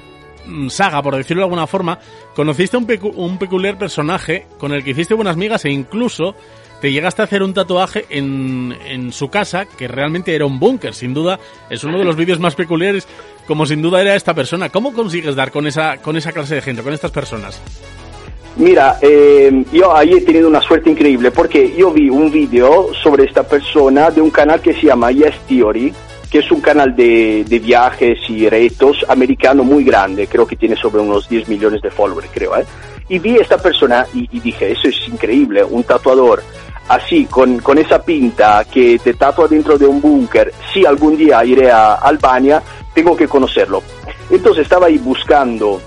mm, 0.47 0.69
saga, 0.69 1.03
por 1.03 1.17
decirlo 1.17 1.41
de 1.41 1.47
alguna 1.47 1.67
forma, 1.67 1.99
conociste 2.37 2.77
un, 2.77 2.87
un 3.17 3.37
peculiar 3.37 3.77
personaje 3.77 4.47
con 4.59 4.71
el 4.73 4.85
que 4.85 4.93
hiciste 4.93 5.15
buenas 5.15 5.37
migas 5.37 5.65
e 5.65 5.71
incluso 5.73 6.37
te 6.81 6.93
llegaste 6.93 7.23
a 7.23 7.25
hacer 7.25 7.43
un 7.43 7.55
tatuaje 7.55 8.07
en, 8.11 8.77
en 8.87 9.13
su 9.13 9.29
casa 9.29 9.67
que 9.67 9.89
realmente 9.89 10.35
era 10.35 10.47
un 10.47 10.59
búnker. 10.59 10.95
Sin 10.95 11.15
duda, 11.15 11.39
es 11.71 11.85
uno 11.85 11.99
de 11.99 12.05
los 12.05 12.17
vídeos 12.17 12.39
más 12.39 12.55
peculiares, 12.55 13.07
como 13.47 13.67
sin 13.67 13.83
duda 13.83 14.01
era 14.01 14.15
esta 14.15 14.35
persona. 14.35 14.69
¿Cómo 14.69 14.93
consigues 14.93 15.35
dar 15.35 15.51
con 15.51 15.67
esa, 15.67 15.99
con 15.99 16.17
esa 16.17 16.33
clase 16.33 16.57
de 16.57 16.63
gente, 16.63 16.83
con 16.83 16.93
estas 16.93 17.11
personas? 17.11 17.61
Mira, 18.57 18.99
eh, 19.03 19.65
yo 19.71 19.95
ahí 19.95 20.15
he 20.15 20.21
tenido 20.23 20.49
una 20.49 20.63
suerte 20.63 20.89
increíble 20.89 21.31
porque 21.31 21.75
yo 21.77 21.91
vi 21.93 22.09
un 22.09 22.31
video 22.31 22.89
sobre 23.03 23.25
esta 23.25 23.43
persona 23.43 24.11
de 24.11 24.23
un 24.23 24.31
canal 24.31 24.61
que 24.63 24.73
se 24.73 24.87
llama 24.87 25.13
Yes 25.13 25.39
Theory, 25.47 25.93
es 26.39 26.51
un 26.51 26.61
canal 26.61 26.95
de, 26.95 27.45
viajes 27.63 28.19
y 28.29 28.49
retos 28.49 29.05
americano 29.09 29.65
muy 29.65 29.85
grande, 29.85 30.27
creo 30.27 30.47
que 30.47 30.57
tiene 30.57 30.77
sobre 30.77 31.03
unos 31.03 31.29
10 31.29 31.49
millones 31.49 31.83
de 31.83 31.91
followers, 31.91 32.29
creo. 32.33 32.57
¿eh? 32.57 32.65
Y 33.09 33.19
vi 33.19 33.39
a 33.39 33.43
esta 33.43 33.59
persona 33.59 34.07
y, 34.15 34.29
y 34.37 34.41
dije, 34.41 34.73
eso 34.73 34.89
es 34.89 35.09
increíble, 35.09 35.65
un 35.65 35.85
tatuador 35.85 36.43
así, 36.89 37.27
con, 37.27 37.59
con, 37.59 37.79
esa 37.79 38.03
pinta 38.03 38.65
que 38.65 38.99
te 38.99 39.15
tatua 39.15 39.49
dentro 39.49 39.77
de 39.77 39.87
un 39.87 40.01
búnker, 40.01 40.53
si 40.73 40.85
algún 40.85 41.17
día 41.17 41.45
iré 41.45 41.71
a 41.71 41.95
Albania, 41.95 42.63
tengo 42.95 43.17
que 43.17 43.29
conocerlo. 43.29 43.83
Entonces 44.31 44.63
estaba 44.63 44.87
ahí 44.87 44.99
buscando 44.99 45.81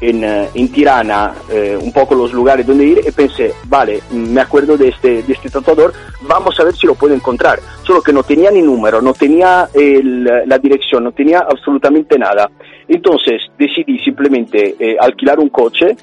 en, 0.00 0.24
eh, 0.24 0.48
en 0.54 0.68
Tirana 0.70 1.34
eh, 1.50 1.78
un 1.80 1.92
poco 1.92 2.14
los 2.14 2.32
lugares 2.32 2.66
donde 2.66 2.84
ir 2.84 3.00
y 3.06 3.10
pensé, 3.10 3.52
vale, 3.66 4.00
me 4.12 4.40
acuerdo 4.40 4.76
de 4.76 4.88
este, 4.88 5.22
de 5.22 5.32
este 5.32 5.50
tatuador, 5.50 5.92
vamos 6.22 6.58
a 6.58 6.64
ver 6.64 6.74
si 6.74 6.86
lo 6.86 6.94
puedo 6.94 7.14
encontrar. 7.14 7.60
Solo 7.82 8.02
que 8.02 8.12
no 8.12 8.22
tenía 8.22 8.50
ni 8.50 8.62
número, 8.62 9.00
no 9.00 9.12
tenía 9.12 9.68
el, 9.74 10.24
la 10.24 10.58
dirección, 10.58 11.04
no 11.04 11.12
tenía 11.12 11.40
absolutamente 11.40 12.18
nada. 12.18 12.50
Entonces 12.88 13.42
decidí 13.58 13.98
simplemente 14.00 14.76
eh, 14.78 14.96
alquilar 14.98 15.38
un 15.38 15.48
coche, 15.48 15.96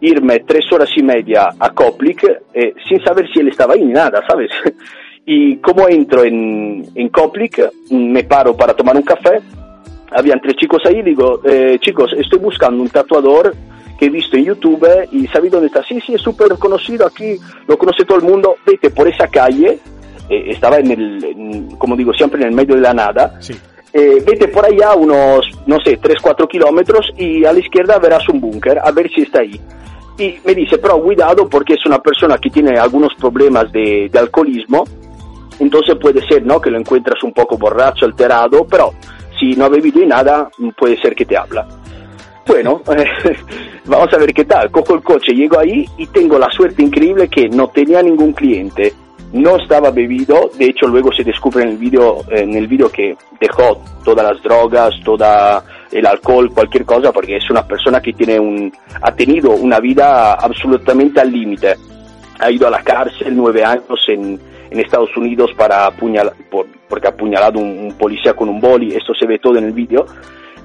irme 0.00 0.40
tres 0.40 0.70
horas 0.72 0.90
y 0.96 1.02
media 1.02 1.50
a 1.58 1.70
Koplik 1.70 2.24
eh, 2.54 2.74
sin 2.88 3.02
saber 3.02 3.28
si 3.32 3.40
él 3.40 3.48
estaba 3.48 3.74
ahí 3.74 3.84
ni 3.84 3.92
nada, 3.92 4.22
¿sabes? 4.26 4.50
y 5.26 5.56
como 5.56 5.88
entro 5.88 6.24
en, 6.24 6.84
en 6.94 7.08
Koplik, 7.08 7.60
me 7.90 8.24
paro 8.24 8.56
para 8.56 8.74
tomar 8.74 8.96
un 8.96 9.02
café 9.02 9.40
habían 10.10 10.40
tres 10.40 10.56
chicos 10.56 10.82
ahí, 10.86 11.02
digo, 11.02 11.40
eh, 11.44 11.78
chicos, 11.80 12.12
estoy 12.16 12.38
buscando 12.38 12.82
un 12.82 12.88
tatuador 12.88 13.54
que 13.98 14.06
he 14.06 14.10
visto 14.10 14.36
en 14.36 14.44
YouTube 14.44 14.86
y 15.12 15.26
¿sabéis 15.26 15.52
dónde 15.52 15.66
está? 15.66 15.82
Sí, 15.84 16.00
sí, 16.06 16.14
es 16.14 16.20
súper 16.22 16.48
conocido 16.58 17.06
aquí, 17.06 17.36
lo 17.66 17.76
conoce 17.76 18.04
todo 18.04 18.18
el 18.18 18.24
mundo, 18.24 18.56
vete 18.66 18.90
por 18.90 19.08
esa 19.08 19.26
calle, 19.26 19.78
eh, 20.28 20.44
estaba 20.50 20.78
en 20.78 20.90
el, 20.92 21.24
en, 21.24 21.76
como 21.76 21.96
digo, 21.96 22.12
siempre 22.14 22.40
en 22.40 22.48
el 22.48 22.54
medio 22.54 22.74
de 22.76 22.80
la 22.82 22.94
nada, 22.94 23.36
Sí. 23.40 23.54
eh, 23.92 24.22
vete 24.24 24.48
por 24.48 24.64
allá 24.66 24.94
unos, 24.94 25.46
no 25.66 25.78
sé, 25.80 25.96
3, 25.96 26.16
4 26.22 26.46
kilómetros 26.46 27.10
y 27.16 27.44
a 27.44 27.52
la 27.52 27.58
izquierda 27.58 27.98
verás 27.98 28.28
un 28.28 28.40
búnker, 28.40 28.78
a 28.78 28.90
ver 28.92 29.10
si 29.10 29.22
está 29.22 29.40
ahí. 29.40 29.60
Y 30.16 30.36
me 30.44 30.54
dice, 30.54 30.78
pero 30.78 31.00
cuidado 31.02 31.48
porque 31.48 31.74
es 31.74 31.84
una 31.86 31.98
persona 31.98 32.38
que 32.38 32.50
tiene 32.50 32.78
algunos 32.78 33.14
problemas 33.14 33.70
de, 33.72 34.08
de 34.12 34.18
alcoholismo, 34.18 34.84
entonces 35.60 35.96
puede 36.00 36.24
ser, 36.28 36.44
¿no? 36.46 36.60
Que 36.60 36.70
lo 36.70 36.78
encuentras 36.78 37.22
un 37.24 37.32
poco 37.32 37.56
borracho, 37.58 38.04
alterado, 38.04 38.64
pero 38.68 38.92
si 39.38 39.54
no 39.54 39.66
ha 39.66 39.68
bebido 39.68 40.02
y 40.02 40.06
nada, 40.06 40.48
puede 40.76 41.00
ser 41.00 41.14
que 41.14 41.24
te 41.24 41.36
habla. 41.36 41.66
Bueno, 42.46 42.82
vamos 43.84 44.12
a 44.12 44.18
ver 44.18 44.32
qué 44.32 44.44
tal. 44.44 44.70
Cojo 44.70 44.94
el 44.94 45.02
coche, 45.02 45.34
llego 45.34 45.58
ahí 45.58 45.84
y 45.98 46.06
tengo 46.06 46.38
la 46.38 46.50
suerte 46.50 46.82
increíble 46.82 47.28
que 47.28 47.48
no 47.48 47.68
tenía 47.68 48.02
ningún 48.02 48.32
cliente. 48.32 48.94
No 49.32 49.56
estaba 49.56 49.90
bebido, 49.90 50.50
de 50.58 50.66
hecho 50.66 50.86
luego 50.86 51.12
se 51.12 51.22
descubre 51.22 51.62
en 51.62 51.70
el 51.70 51.76
video, 51.76 52.24
en 52.30 52.54
el 52.54 52.66
video 52.66 52.90
que 52.90 53.14
dejó 53.38 53.82
todas 54.02 54.24
las 54.32 54.42
drogas, 54.42 54.94
toda 55.04 55.62
el 55.92 56.06
alcohol, 56.06 56.50
cualquier 56.50 56.86
cosa, 56.86 57.12
porque 57.12 57.36
es 57.36 57.50
una 57.50 57.66
persona 57.66 58.00
que 58.00 58.14
tiene 58.14 58.40
un, 58.40 58.72
ha 59.02 59.12
tenido 59.12 59.50
una 59.50 59.80
vida 59.80 60.32
absolutamente 60.32 61.20
al 61.20 61.30
límite. 61.30 61.74
Ha 62.38 62.50
ido 62.50 62.68
a 62.68 62.70
la 62.70 62.82
cárcel 62.82 63.36
nueve 63.36 63.62
años 63.62 64.00
en, 64.08 64.40
en 64.70 64.80
Estados 64.80 65.16
Unidos 65.16 65.50
para 65.56 65.86
apuñalar, 65.86 66.34
por, 66.50 66.66
porque 66.88 67.06
ha 67.08 67.10
apuñalado 67.10 67.58
un, 67.58 67.78
un, 67.78 67.92
policía 67.98 68.34
con 68.34 68.48
un 68.48 68.60
boli, 68.60 68.94
esto 68.94 69.14
se 69.14 69.26
ve 69.26 69.38
todo 69.38 69.58
en 69.58 69.64
el 69.64 69.72
vídeo. 69.72 70.06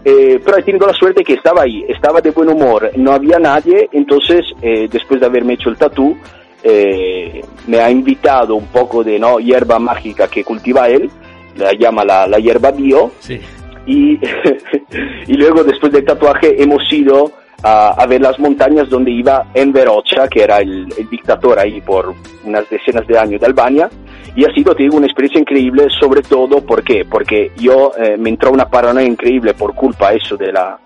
Eh, 0.06 0.40
pero 0.44 0.58
he 0.58 0.64
tenido 0.64 0.86
la 0.86 0.94
suerte 0.94 1.24
que 1.24 1.34
estaba 1.36 1.62
ahí, 1.64 1.86
estaba 1.88 2.20
de 2.20 2.32
buen 2.32 2.50
humor, 2.50 2.92
no 2.98 3.14
había 3.14 3.40
nadie, 3.40 3.88
entonces 3.94 4.42
eh, 4.62 4.88
después 4.92 5.22
de 5.22 5.28
haberme 5.28 5.54
hecho 5.54 5.70
el 5.70 5.78
tatú, 5.78 6.18
eh, 6.62 7.42
me 7.68 7.80
ha 7.80 7.90
invitado 7.90 8.56
un 8.56 8.68
poco 8.68 9.02
de 9.04 9.18
¿no? 9.18 9.40
hierba 9.40 9.80
mágica 9.80 10.28
que 10.28 10.44
cultiva 10.44 10.90
él, 10.90 11.10
la 11.56 11.72
llama 11.72 12.04
la, 12.04 12.28
la 12.28 12.38
hierba 12.38 12.72
bio, 12.72 13.12
Sí. 13.20 13.40
y, 13.86 14.20
y 15.28 15.34
luego 15.36 15.64
después 15.64 15.92
del 15.94 16.04
tatuaje 16.04 16.62
hemos 16.62 16.82
ido 16.92 17.32
a, 17.64 17.90
a, 17.92 18.06
ver 18.06 18.22
las 18.22 18.38
montañas 18.40 18.90
donde 18.90 19.12
iba 19.12 19.48
Enver 19.54 19.88
Hoxha, 19.88 20.28
que 20.28 20.44
era 20.44 20.58
el, 20.58 20.88
el, 20.98 21.10
dictador 21.10 21.60
ahí 21.60 21.82
por 21.82 22.14
unas 22.44 22.70
decenas 22.70 23.08
de 23.08 23.18
años 23.18 23.40
de 23.40 23.48
Albania, 23.48 23.90
y 24.36 24.46
ha 24.46 24.54
sido, 24.54 24.76
te 24.76 24.84
digo, 24.84 24.98
una 24.98 25.06
experiencia 25.06 25.40
increíble, 25.40 25.88
sobre 26.00 26.22
todo, 26.22 26.62
¿por 26.66 26.84
qué? 26.84 27.06
Porque 27.10 27.52
yo 27.58 27.92
eh, 27.98 28.18
me 28.18 28.30
entró 28.30 28.52
una 28.52 28.68
paranoia 28.68 29.06
increíble 29.06 29.54
por 29.54 29.74
culpa 29.74 30.14
eso 30.14 30.36
de 30.36 30.52
la 30.52 30.78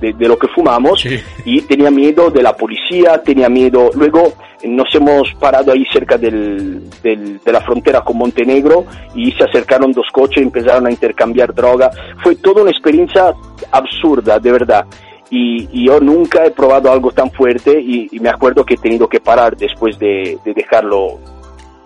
de, 0.00 0.14
de 0.14 0.28
lo 0.28 0.38
que 0.38 0.48
fumamos. 0.48 1.00
Sí. 1.00 1.20
y 1.44 1.60
tenía 1.62 1.90
miedo 1.90 2.30
de 2.30 2.42
la 2.42 2.56
policía, 2.56 3.22
tenía 3.22 3.48
miedo, 3.48 3.90
luego 3.94 4.32
nos 4.64 4.94
hemos 4.94 5.32
parado 5.34 5.72
ahí 5.72 5.84
cerca 5.92 6.18
del, 6.18 6.90
del, 7.02 7.40
de 7.42 7.52
la 7.52 7.60
frontera 7.60 8.02
con 8.02 8.18
Montenegro 8.18 8.84
y 9.14 9.32
se 9.32 9.44
acercaron 9.44 9.92
dos 9.92 10.06
coches 10.12 10.38
y 10.38 10.46
empezaron 10.46 10.86
a 10.86 10.90
intercambiar 10.90 11.54
droga, 11.54 11.90
fue 12.22 12.36
toda 12.36 12.62
una 12.62 12.70
experiencia 12.70 13.32
absurda, 13.70 14.38
de 14.38 14.52
verdad 14.52 14.86
y, 15.30 15.68
y, 15.72 15.86
yo 15.86 16.00
nunca 16.00 16.44
he 16.44 16.50
probado 16.50 16.90
algo 16.90 17.12
tan 17.12 17.30
fuerte 17.30 17.80
y, 17.80 18.08
y, 18.10 18.20
me 18.20 18.28
acuerdo 18.28 18.64
que 18.64 18.74
he 18.74 18.78
tenido 18.78 19.08
que 19.08 19.20
parar 19.20 19.56
después 19.56 19.98
de, 19.98 20.38
de 20.44 20.54
dejarlo 20.54 21.18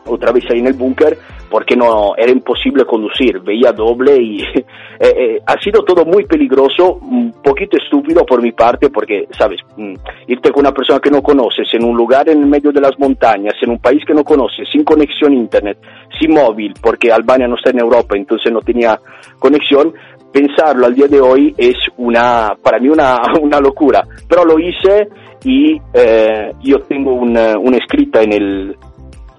otra 0.07 0.33
vez 0.33 0.45
ahí 0.51 0.61
en 0.61 0.67
el 0.67 0.75
búnker 0.75 1.19
porque 1.55 1.77
no 1.77 2.17
era 2.17 2.33
imposible 2.33 2.85
conducir, 2.85 3.39
veía 3.39 3.71
doble 3.71 4.21
y 4.21 4.41
eh, 4.43 4.65
eh, 4.99 5.41
ha 5.47 5.57
sido 5.61 5.85
todo 5.85 6.05
muy 6.05 6.25
peligroso, 6.25 6.95
un 6.95 7.33
poquito 7.45 7.77
estúpido 7.77 8.27
por 8.27 8.43
mi 8.43 8.51
parte 8.51 8.91
porque, 8.91 9.29
sabes, 9.39 9.61
mm, 9.77 9.95
irte 10.27 10.51
con 10.51 10.63
una 10.63 10.73
persona 10.73 10.99
que 10.99 11.13
no 11.13 11.23
conoces 11.23 11.69
en 11.75 11.85
un 11.85 11.97
lugar 11.97 12.29
en 12.29 12.41
el 12.41 12.47
medio 12.47 12.73
de 12.73 12.81
las 12.81 12.99
montañas, 12.99 13.55
en 13.63 13.71
un 13.71 13.79
país 13.79 14.03
que 14.05 14.15
no 14.15 14.25
conoces, 14.25 14.69
sin 14.69 14.83
conexión 14.83 15.33
internet, 15.33 15.79
sin 16.21 16.35
móvil, 16.35 16.75
porque 16.83 17.13
Albania 17.13 17.47
no 17.47 17.55
está 17.55 17.71
en 17.71 17.79
Europa, 17.79 18.17
entonces 18.17 18.53
no 18.53 18.61
tenía 18.61 18.99
conexión, 19.39 19.95
pensarlo 20.35 20.87
al 20.87 20.95
día 20.97 21.07
de 21.07 21.21
hoy 21.21 21.55
es 21.57 21.77
una, 21.97 22.57
para 22.61 22.81
mí 22.81 22.89
una, 22.89 23.19
una 23.41 23.61
locura, 23.61 24.03
pero 24.29 24.45
lo 24.45 24.59
hice 24.59 25.07
y 25.45 25.81
eh, 25.93 26.51
yo 26.61 26.81
tengo 26.81 27.15
una, 27.15 27.57
una 27.57 27.77
escrita 27.77 28.21
en 28.21 28.33
el, 28.33 28.77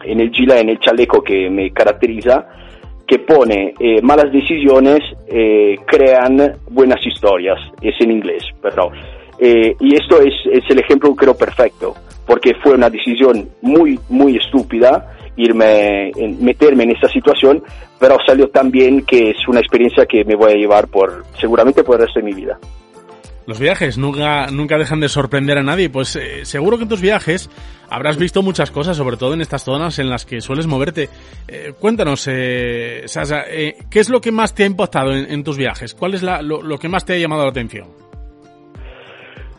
en 0.05 0.21
el 0.21 0.31
gilet, 0.31 0.62
en 0.62 0.69
el 0.69 0.79
chaleco 0.79 1.21
que 1.21 1.49
me 1.49 1.71
caracteriza, 1.71 2.47
que 3.05 3.19
pone 3.19 3.73
eh, 3.77 4.01
malas 4.01 4.31
decisiones 4.31 4.99
eh, 5.27 5.75
crean 5.86 6.55
buenas 6.69 7.05
historias, 7.05 7.60
es 7.81 7.95
en 7.99 8.12
inglés, 8.12 8.43
pero 8.62 8.89
eh, 9.38 9.75
y 9.77 9.95
esto 9.95 10.21
es, 10.21 10.34
es, 10.49 10.63
el 10.69 10.79
ejemplo 10.79 11.13
creo 11.13 11.36
perfecto, 11.36 11.93
porque 12.25 12.53
fue 12.63 12.73
una 12.73 12.89
decisión 12.89 13.49
muy, 13.62 13.99
muy 14.08 14.38
estúpida 14.38 15.14
irme, 15.37 16.09
en, 16.15 16.43
meterme 16.43 16.83
en 16.83 16.91
esta 16.91 17.09
situación, 17.09 17.63
pero 17.99 18.17
salió 18.25 18.47
tan 18.49 18.71
bien 18.71 19.05
que 19.05 19.31
es 19.31 19.47
una 19.47 19.59
experiencia 19.59 20.05
que 20.05 20.23
me 20.23 20.35
voy 20.35 20.53
a 20.53 20.55
llevar 20.55 20.87
por, 20.87 21.23
seguramente 21.39 21.83
por 21.83 21.95
el 21.95 22.05
resto 22.05 22.19
de 22.19 22.25
mi 22.25 22.33
vida. 22.33 22.57
Los 23.47 23.59
viajes 23.59 23.97
nunca, 23.97 24.47
nunca 24.47 24.77
dejan 24.77 24.99
de 24.99 25.07
sorprender 25.07 25.59
a 25.59 25.63
nadie, 25.63 25.89
pues 25.89 26.15
eh, 26.15 26.45
seguro 26.45 26.77
que 26.77 26.83
en 26.83 26.89
tus 26.89 27.01
viajes 27.01 27.49
habrás 27.89 28.17
visto 28.17 28.41
muchas 28.41 28.71
cosas, 28.71 28.97
sobre 28.97 29.17
todo 29.17 29.33
en 29.33 29.41
estas 29.41 29.63
zonas 29.63 29.99
en 29.99 30.09
las 30.09 30.25
que 30.25 30.41
sueles 30.41 30.67
moverte. 30.67 31.09
Eh, 31.47 31.73
cuéntanos, 31.79 32.27
eh, 32.27 33.03
Sasa, 33.05 33.43
eh, 33.47 33.75
¿qué 33.89 33.99
es 33.99 34.09
lo 34.09 34.21
que 34.21 34.31
más 34.31 34.53
te 34.53 34.63
ha 34.63 34.65
impactado 34.65 35.13
en, 35.13 35.43
tus 35.43 35.57
viajes? 35.57 35.93
¿Cuál 35.93 36.15
es 36.15 36.23
la, 36.23 36.41
lo, 36.41 36.77
que 36.77 36.89
más 36.89 37.05
te 37.05 37.13
ha 37.13 37.17
llamado 37.17 37.43
la 37.43 37.49
atención? 37.49 37.87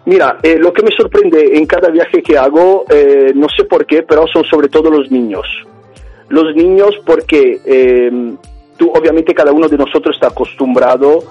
Mira, 0.06 0.38
eh, 0.42 0.56
lo 0.58 0.72
que 0.72 0.82
me 0.82 0.90
sorprende 0.96 1.56
en 1.58 1.66
cada 1.66 1.90
viaje 1.90 2.22
que 2.22 2.38
hago, 2.38 2.84
eh, 2.88 3.32
no 3.34 3.48
sé 3.48 3.64
por 3.64 3.84
qué, 3.84 4.02
pero 4.02 4.26
son 4.28 4.44
sobre 4.44 4.68
todo 4.68 4.90
los 4.90 5.10
niños. 5.10 5.46
Los 6.28 6.54
niños 6.54 6.90
porque 7.04 7.60
eh, 7.64 8.10
tú, 8.76 8.90
obviamente 8.94 9.34
cada 9.34 9.52
uno 9.52 9.68
de 9.68 9.76
nosotros 9.76 10.16
está 10.16 10.28
acostumbrado 10.28 11.24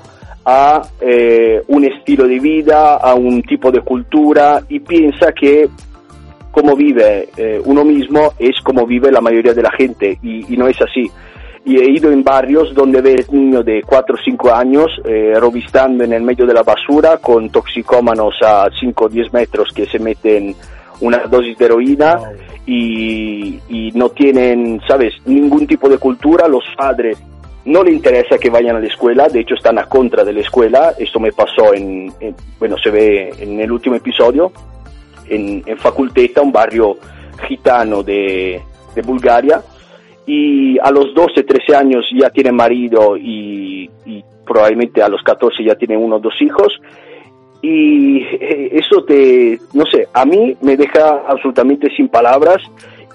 a 0.46 0.82
eh, 1.02 1.64
un 1.68 1.86
estilo 1.86 2.28
de 2.28 2.40
vida, 2.40 2.98
a 2.98 3.16
un 3.16 3.42
tipo 3.44 3.72
de 3.72 3.82
cultura 3.82 4.62
y 4.70 4.80
piensa 4.80 5.32
que 5.32 5.68
como 6.52 6.76
vive 6.76 7.30
eh, 7.36 7.62
uno 7.66 7.84
mismo 7.84 8.34
es 8.40 8.62
como 8.62 8.86
vive 8.86 9.12
la 9.12 9.22
mayoría 9.22 9.54
de 9.54 9.62
la 9.62 9.72
gente 9.72 10.20
y, 10.22 10.54
y, 10.54 10.58
no 10.58 10.68
es 10.68 10.80
así. 10.82 11.10
Y 11.66 11.78
he 11.80 11.90
ido 11.90 12.12
en 12.12 12.24
barrios 12.24 12.74
donde 12.74 13.02
ves 13.02 13.32
niños 13.32 13.66
de 13.66 13.82
4 13.82 14.16
o 14.16 14.18
5 14.24 14.54
años 14.54 14.92
eh, 15.04 15.34
robistando 15.38 16.04
en 16.04 16.14
el 16.14 16.22
medio 16.22 16.46
de 16.46 16.54
la 16.54 16.62
basura 16.62 17.18
con 17.18 17.50
toxicómanos 17.50 18.36
a 18.44 18.70
5 18.80 19.06
o 19.06 19.10
10 19.10 19.34
metros 19.34 19.74
que 19.74 19.88
se 19.88 19.98
meten 19.98 20.56
una 21.02 21.20
dosis 21.20 21.58
de 21.58 21.66
heroína 21.66 22.16
wow. 22.16 22.28
y, 22.68 23.60
y 23.68 23.92
no 23.94 24.10
tienen, 24.10 24.80
sabes, 24.88 25.16
ningún 25.26 25.66
tipo 25.66 25.90
de 25.90 25.98
cultura. 25.98 26.48
Los 26.48 26.64
padres 26.78 27.18
no 27.66 27.84
le 27.84 27.92
interesa 27.92 28.38
que 28.38 28.50
vayan 28.50 28.76
a 28.76 28.80
la 28.80 28.88
escuela, 28.88 29.28
de 29.28 29.40
hecho 29.40 29.56
están 29.56 29.80
a 29.80 29.86
contra 29.86 30.24
de 30.24 30.34
la 30.34 30.42
escuela, 30.42 30.94
esto 30.98 31.20
me 31.20 31.32
pasó 31.32 31.74
en, 31.74 32.14
en 32.20 32.36
bueno, 32.60 32.78
se 32.78 32.92
ve 32.92 33.34
en 33.40 33.60
el 33.60 33.72
último 33.72 33.96
episodio, 33.96 34.52
en, 35.28 35.64
en 35.66 35.78
Faculteta, 35.78 36.42
un 36.42 36.52
barrio 36.52 36.98
gitano 37.48 38.04
de, 38.04 38.62
de, 38.94 39.02
Bulgaria, 39.02 39.62
y 40.26 40.78
a 40.80 40.92
los 40.92 41.14
12, 41.14 41.44
13 41.44 41.76
años 41.76 42.06
ya 42.14 42.30
tiene 42.30 42.52
marido 42.52 43.16
y, 43.18 43.90
y, 44.06 44.24
probablemente 44.46 45.02
a 45.02 45.10
los 45.10 45.24
14 45.24 45.64
ya 45.64 45.76
tiene 45.76 45.98
uno 45.98 46.18
o 46.18 46.20
dos 46.20 46.40
hijos, 46.40 46.80
y 47.62 48.18
eh, 48.22 48.70
eso 48.74 49.04
te, 49.04 49.60
no 49.74 49.86
sé, 49.88 50.08
a 50.14 50.24
mí 50.24 50.56
me 50.62 50.78
deja 50.78 51.24
absolutamente 51.28 51.90
sin 51.96 52.10
palabras 52.10 52.62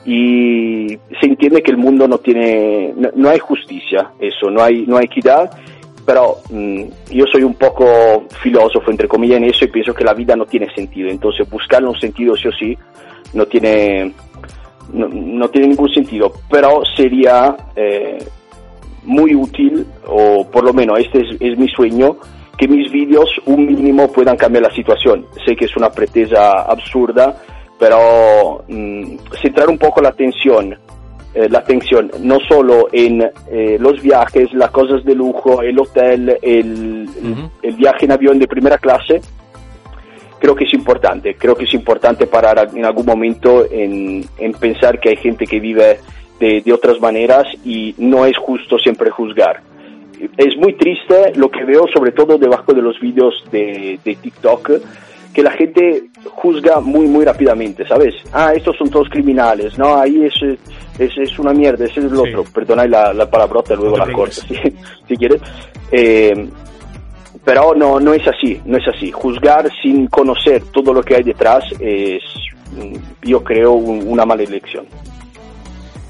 y 0.05 0.89
se 1.21 1.27
entiende 1.27 1.63
que 1.63 1.71
el 1.71 1.77
mundo 1.77 2.09
no 2.09 2.19
tiene, 2.19 2.93
no, 3.15 3.29
hay 3.29 3.39
justicia, 3.39 4.11
eso, 4.19 4.51
no 4.51 4.61
hay, 4.63 4.87
no 4.87 4.97
hay 4.97 5.05
equidad, 5.05 5.51
pero 6.05 6.39
mm, 6.51 6.83
yo 7.13 7.27
soy 7.31 7.45
un 7.45 7.55
poco 7.55 8.25
filósofo, 8.43 8.91
entre 8.91 9.07
comillas, 9.07 9.37
en 9.37 9.45
eso 9.45 9.65
y 9.65 9.69
pienso 9.69 9.95
que 9.95 10.03
la 10.03 10.15
vida 10.15 10.35
no 10.35 10.47
tiene 10.47 10.73
sentido, 10.75 11.09
entonces 11.09 11.49
buscarle 11.49 11.89
un 11.89 12.01
sentido 12.01 12.35
sí 12.37 12.49
o 12.49 12.53
sí 12.53 12.79
no 13.35 13.47
tiene, 13.47 14.13
no, 14.93 15.49
tiene 15.49 15.69
ningún 15.69 15.91
sentido, 15.91 16.33
pero 16.51 16.83
sería 16.97 17.57
eh, 17.77 18.19
muy 19.05 19.35
útil, 19.35 19.87
o 20.07 20.47
por 20.51 20.65
lo 20.65 20.73
menos 20.73 20.99
este 20.99 21.21
es 21.41 21.59
mi 21.59 21.69
sueño, 21.69 22.17
que 22.61 22.69
mis 22.69 22.93
vídeos 22.93 23.29
un 23.47 23.67
mínimo 23.67 24.13
puedan 24.13 24.37
cambiar 24.37 24.65
la 24.65 24.75
situación. 24.75 25.27
Sé 25.47 25.57
que 25.57 25.65
es 25.65 25.77
una 25.77 25.91
pretesa 25.91 26.63
absurda, 26.63 27.35
pero 27.79 28.63
mm, 28.69 29.17
centrar 29.41 29.71
un 29.71 29.79
poco 29.79 30.03
la 30.03 30.11
atención, 30.11 30.77
eh, 31.33 31.49
la 31.49 31.61
atención 31.61 32.11
no 32.21 32.39
solo 32.41 32.89
en 32.93 33.23
eh, 33.51 33.79
los 33.81 34.03
viajes, 34.03 34.53
las 34.53 34.71
cosas 34.71 35.03
de 35.05 35.15
lujo, 35.15 35.63
el 35.63 35.79
hotel, 35.81 36.37
el, 36.43 37.09
el, 37.63 37.77
viaje 37.77 38.05
en 38.05 38.13
avión 38.13 38.39
de 38.39 38.47
primera 38.47 38.77
clase, 38.77 39.23
creo 40.41 40.55
que 40.57 40.65
es 40.65 40.75
importante. 40.75 41.35
Creo 41.35 41.55
que 41.55 41.65
es 41.65 41.75
importante 41.75 42.27
parar 42.27 42.71
en 42.75 42.85
algún 42.85 43.07
momento 43.07 43.65
en, 43.71 44.25
en 44.39 44.53
pensar 44.55 44.99
que 44.99 45.11
hay 45.11 45.17
gente 45.17 45.47
que 45.47 45.61
vive 45.61 45.99
de, 46.41 46.63
de 46.63 46.73
otras 46.73 47.01
maneras 47.01 47.47
y 47.65 47.95
no 47.99 48.27
es 48.27 48.37
justo 48.37 48.79
siempre 48.79 49.11
juzgar 49.11 49.63
es 50.37 50.57
muy 50.57 50.75
triste 50.75 51.33
lo 51.37 51.51
que 51.51 51.65
veo, 51.65 51.87
sobre 51.93 52.13
todo 52.13 52.39
debajo 52.39 52.73
de 52.73 52.83
los 52.83 52.99
vídeos 53.01 53.43
de, 53.51 53.99
TikTok, 54.05 54.71
que 55.33 55.43
la 55.43 55.53
gente 55.53 56.05
juzga 56.25 56.81
muy, 56.81 57.07
muy 57.07 57.25
rápidamente, 57.25 57.87
¿sabes? 57.87 58.15
Ah, 58.33 58.53
estos 58.55 58.77
son 58.77 58.91
todos 58.91 59.09
criminales, 59.09 59.79
¿no? 59.79 59.97
Ahí 59.97 60.25
es, 60.25 60.35
es, 60.99 61.17
es 61.17 61.39
una 61.39 61.53
mierda, 61.53 61.85
ese 61.85 62.01
es 62.01 62.07
el 62.07 62.17
otro. 62.17 62.45
Perdona 62.53 62.87
la, 62.87 63.13
la 63.13 63.31
palabrota, 63.31 63.75
luego 63.75 63.97
la 63.97 64.13
corto, 64.13 64.35
si, 64.49 64.57
si 65.09 65.17
quieres. 65.17 65.41
Eh, 65.93 66.49
pero 67.45 67.75
no, 67.75 67.99
no 67.99 68.13
es 68.13 68.27
así, 68.27 68.61
no 68.65 68.77
es 68.77 68.87
así. 68.87 69.11
Juzgar 69.11 69.71
sin 69.83 70.07
conocer 70.09 70.63
todo 70.73 70.93
lo 70.93 71.03
que 71.03 71.17
hay 71.17 71.23
detrás 71.23 71.65
es, 71.81 72.23
yo 73.23 73.43
creo, 73.43 73.73
una 73.73 74.25
mala 74.25 74.43
elección. 74.43 74.87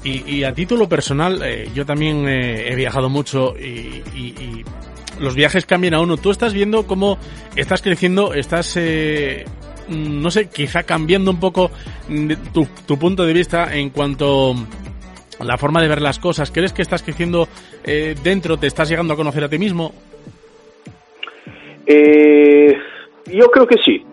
Y, 0.03 0.43
a 0.43 0.53
título 0.53 0.89
personal, 0.89 1.41
eh, 1.43 1.69
yo 1.75 1.85
también 1.85 2.27
eh, 2.27 2.71
he 2.71 2.75
viajado 2.75 3.07
mucho 3.07 3.53
y, 3.57 4.63
los 5.19 5.35
viajes 5.35 5.67
cambian 5.67 5.93
a 5.93 5.99
uno. 5.99 6.17
Tú 6.17 6.31
estás 6.31 6.53
viendo 6.53 6.87
cómo 6.87 7.19
estás 7.55 7.83
creciendo, 7.83 8.33
estás, 8.33 8.75
eh, 8.77 9.45
no 9.87 10.31
sé, 10.31 10.49
quizá 10.49 10.81
cambiando 10.81 11.29
un 11.29 11.39
poco 11.39 11.69
tu, 12.51 12.67
tu, 12.87 12.97
punto 12.97 13.23
de 13.23 13.33
vista 13.33 13.75
en 13.75 13.91
cuanto 13.91 14.55
a 15.37 15.43
la 15.43 15.59
forma 15.59 15.79
de 15.79 15.87
ver 15.87 16.01
las 16.01 16.17
cosas. 16.17 16.49
¿Crees 16.49 16.73
que 16.73 16.81
estás 16.81 17.03
creciendo 17.03 17.47
dentro? 18.23 18.57
¿Te 18.57 18.65
estás 18.65 18.89
llegando 18.89 19.13
a 19.13 19.17
conocer 19.17 19.43
a 19.43 19.49
ti 19.49 19.59
mismo? 19.59 19.93
Yo 21.87 23.49
creo 23.49 23.67
que 23.67 23.77
sí, 23.83 24.05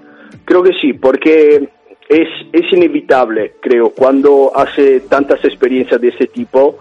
creo 0.44 0.62
que 0.62 0.72
sí, 0.80 0.92
porque 0.94 1.68
es, 2.08 2.28
es 2.52 2.72
inevitable, 2.72 3.54
creo, 3.60 3.90
cuando 3.90 4.52
hace 4.54 5.00
tantas 5.00 5.44
experiencias 5.44 6.00
de 6.00 6.08
ese 6.08 6.26
tipo, 6.26 6.78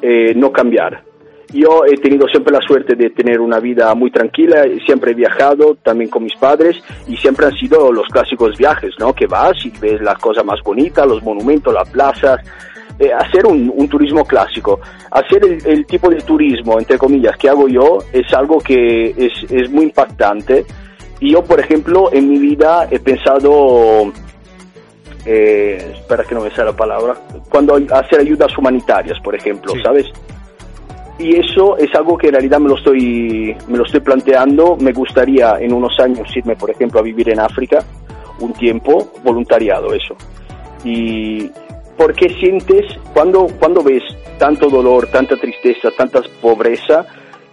eh, 0.00 0.32
no 0.34 0.50
cambiar. 0.50 1.02
Yo 1.52 1.84
he 1.84 1.96
tenido 1.96 2.28
siempre 2.28 2.52
la 2.52 2.60
suerte 2.60 2.94
de 2.94 3.10
tener 3.10 3.40
una 3.40 3.58
vida 3.58 3.92
muy 3.96 4.12
tranquila, 4.12 4.64
siempre 4.86 5.10
he 5.10 5.14
viajado 5.14 5.74
también 5.82 6.08
con 6.08 6.22
mis 6.22 6.36
padres 6.36 6.80
y 7.08 7.16
siempre 7.16 7.46
han 7.46 7.56
sido 7.56 7.90
los 7.90 8.06
clásicos 8.06 8.56
viajes, 8.56 8.94
¿no? 9.00 9.12
Que 9.12 9.26
vas 9.26 9.56
y 9.66 9.72
ves 9.80 10.00
las 10.00 10.16
cosas 10.18 10.44
más 10.44 10.62
bonitas, 10.62 11.06
los 11.08 11.22
monumentos, 11.24 11.74
las 11.74 11.90
plazas, 11.90 12.40
eh, 13.00 13.12
hacer 13.12 13.46
un, 13.46 13.72
un, 13.74 13.88
turismo 13.88 14.24
clásico. 14.24 14.78
Hacer 15.10 15.44
el, 15.44 15.66
el, 15.66 15.86
tipo 15.86 16.08
de 16.08 16.20
turismo, 16.20 16.78
entre 16.78 16.98
comillas, 16.98 17.36
que 17.36 17.48
hago 17.48 17.66
yo 17.66 17.98
es 18.12 18.32
algo 18.32 18.58
que 18.58 19.14
es, 19.16 19.50
es 19.50 19.70
muy 19.70 19.86
impactante. 19.86 20.64
Y 21.18 21.32
yo, 21.32 21.42
por 21.42 21.58
ejemplo, 21.58 22.10
en 22.12 22.28
mi 22.28 22.38
vida 22.38 22.86
he 22.90 23.00
pensado 23.00 24.12
eh, 25.26 25.92
espera 25.96 26.24
que 26.24 26.34
no 26.34 26.40
me 26.40 26.50
sea 26.50 26.64
la 26.64 26.72
palabra, 26.72 27.14
cuando 27.50 27.74
hacer 27.74 28.20
ayudas 28.20 28.56
humanitarias, 28.56 29.18
por 29.20 29.34
ejemplo, 29.34 29.74
¿sabes? 29.82 30.06
Y 31.18 31.36
eso 31.36 31.76
es 31.76 31.94
algo 31.94 32.16
que 32.16 32.28
en 32.28 32.34
realidad 32.34 32.58
me 32.58 32.70
lo 32.70 32.76
estoy 32.76 33.54
me 33.68 33.76
lo 33.76 33.84
estoy 33.84 34.00
planteando. 34.00 34.76
Me 34.80 34.92
gustaría 34.92 35.58
en 35.60 35.74
unos 35.74 35.98
años 36.00 36.34
irme, 36.34 36.56
por 36.56 36.70
ejemplo, 36.70 37.00
a 37.00 37.02
vivir 37.02 37.28
en 37.28 37.40
África 37.40 37.84
un 38.40 38.54
tiempo 38.54 39.12
voluntariado, 39.22 39.92
eso. 39.92 40.16
Y 40.82 41.50
porque 42.00 42.30
sientes 42.30 42.86
cuando 43.12 43.46
cuando 43.58 43.82
ves 43.82 44.02
tanto 44.38 44.70
dolor, 44.70 45.08
tanta 45.08 45.36
tristeza, 45.36 45.90
tanta 45.90 46.22
pobreza, 46.40 47.04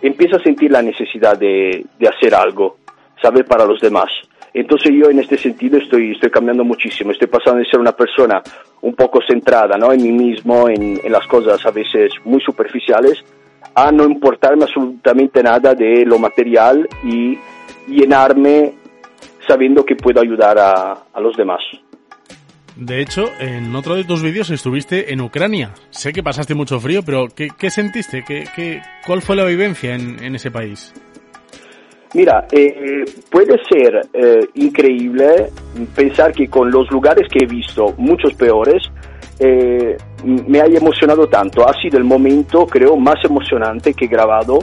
empiezas 0.02 0.40
a 0.40 0.44
sentir 0.46 0.72
la 0.72 0.82
necesidad 0.82 1.38
de, 1.38 1.86
de 2.00 2.08
hacer 2.08 2.34
algo, 2.34 2.78
¿sabes? 3.22 3.44
Para 3.44 3.66
los 3.66 3.82
demás. 3.82 4.08
Entonces 4.54 4.94
yo 4.96 5.10
en 5.10 5.20
este 5.20 5.38
sentido 5.38 5.78
estoy, 5.78 6.14
estoy 6.14 6.30
cambiando 6.30 6.64
muchísimo, 6.64 7.12
estoy 7.12 7.28
pasando 7.28 7.60
de 7.60 7.66
ser 7.66 7.82
una 7.82 7.92
persona 7.92 8.42
un 8.84 8.96
poco 8.96 9.20
centrada 9.28 9.78
¿no? 9.78 9.92
en 9.92 10.02
mí 10.02 10.14
mismo, 10.14 10.70
en, 10.70 10.98
en 11.04 11.12
las 11.12 11.28
cosas 11.28 11.66
a 11.66 11.72
veces 11.72 12.14
muy 12.24 12.40
superficiales, 12.40 13.22
a 13.76 13.92
no 13.92 14.06
importarme 14.06 14.64
absolutamente 14.64 15.44
nada 15.44 15.76
de 15.76 16.06
lo 16.06 16.20
material 16.20 16.88
y 17.04 17.38
llenarme 17.86 18.76
sabiendo 19.46 19.84
que 19.84 19.98
puedo 19.98 20.22
ayudar 20.22 20.58
a, 20.58 20.94
a 21.14 21.20
los 21.20 21.36
demás. 21.36 21.60
De 22.80 23.02
hecho, 23.02 23.26
en 23.40 23.76
otro 23.76 23.96
de 23.96 24.04
tus 24.04 24.22
vídeos 24.22 24.52
estuviste 24.52 25.12
en 25.12 25.22
Ucrania. 25.22 25.74
Sé 25.90 26.14
que 26.14 26.22
pasaste 26.22 26.54
mucho 26.54 26.80
frío, 26.80 27.02
pero 27.04 27.28
¿qué, 27.28 27.70
sentiste? 27.72 28.24
¿Qué, 28.24 28.82
¿Cuál 29.06 29.22
fue 29.22 29.36
la 29.36 29.46
vivencia 29.46 29.96
en, 29.96 30.24
en 30.24 30.36
ese 30.36 30.52
país? 30.52 30.94
Mira, 32.14 32.48
eh, 32.52 33.04
puede 33.30 33.56
ser 33.70 34.02
eh, 34.14 34.40
increíble 34.56 35.50
pensar 35.96 36.32
que 36.32 36.48
con 36.48 36.72
los 36.72 36.90
lugares 36.92 37.28
que 37.32 37.44
he 37.44 37.48
visto, 37.48 37.94
muchos 37.98 38.34
peores, 38.36 38.84
eh, 39.40 39.98
me 40.24 40.62
haya 40.62 40.78
emocionado 40.78 41.28
tanto. 41.28 41.68
Ha 41.68 41.74
sido 41.82 41.98
el 41.98 42.04
momento, 42.04 42.66
creo, 42.66 42.96
más 42.96 43.24
emocionante 43.24 43.94
que 43.94 44.06
he 44.06 44.08
grabado 44.08 44.60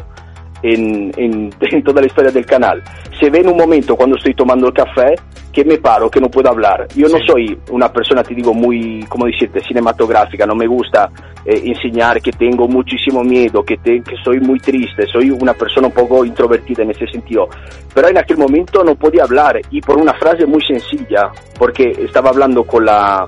en, 0.64 1.12
en, 1.16 1.82
toda 1.84 2.00
la 2.00 2.06
historia 2.06 2.30
del 2.30 2.46
canal. 2.46 2.82
Se 3.20 3.30
ve 3.30 3.40
en 3.40 3.48
un 3.48 3.56
momento 3.56 3.96
cuando 3.96 4.16
estoy 4.16 4.34
tomando 4.34 4.68
el 4.68 4.72
café 4.72 5.14
que 5.52 5.64
me 5.64 5.78
paro, 5.78 6.10
que 6.10 6.20
no 6.20 6.28
puedo 6.28 6.48
hablar. 6.48 6.88
Yo 6.96 7.06
no 7.08 7.18
soy 7.24 7.56
una 7.70 7.92
persona, 7.92 8.24
te 8.24 8.34
digo, 8.34 8.52
muy, 8.52 9.04
como 9.08 9.26
decirte, 9.26 9.60
cinematográfica, 9.60 10.46
no 10.46 10.54
me 10.54 10.66
gusta 10.66 11.10
eh, 11.44 11.62
enseñar 11.64 12.20
que 12.20 12.32
tengo 12.32 12.66
muchísimo 12.66 13.22
miedo, 13.22 13.62
que, 13.62 13.76
que 13.76 14.16
soy 14.24 14.40
muy 14.40 14.58
triste, 14.58 15.06
soy 15.06 15.30
una 15.30 15.52
persona 15.52 15.86
un 15.88 15.92
poco 15.92 16.24
introvertida 16.24 16.82
en 16.82 16.90
ese 16.90 17.06
sentido. 17.06 17.48
Pero 17.94 18.08
en 18.08 18.18
aquel 18.18 18.38
momento 18.38 18.82
no 18.82 18.96
podía 18.96 19.24
hablar 19.24 19.60
y 19.70 19.80
por 19.80 19.98
una 19.98 20.14
frase 20.14 20.46
muy 20.46 20.62
sencilla, 20.62 21.30
porque 21.58 21.90
estaba 21.90 22.30
hablando 22.30 22.64
con 22.64 22.84
la... 22.84 23.26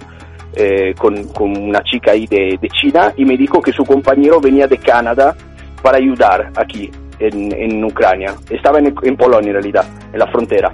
Eh, 0.59 0.95
con, 0.97 1.28
con, 1.34 1.55
una 1.55 1.82
chica 1.82 2.12
ahí 2.12 2.26
de, 2.26 2.59
de 2.59 2.68
China 2.70 3.12
y 3.14 3.26
me 3.26 3.37
dijo 3.37 3.61
que 3.61 3.72
su 3.72 3.84
compañero 3.84 4.41
venía 4.41 4.66
de 4.66 4.78
Canadá 4.78 5.37
para 5.82 5.99
ayudar 5.99 6.51
aquí 6.57 6.91
en, 7.19 7.53
en 7.53 7.85
Ucrania. 7.85 8.35
Estaba 8.51 8.79
en, 8.79 8.95
en, 9.03 9.17
Polonia 9.17 9.49
en 9.49 9.55
realidad, 9.55 9.85
en 10.12 10.19
la 10.19 10.27
frontera. 10.27 10.73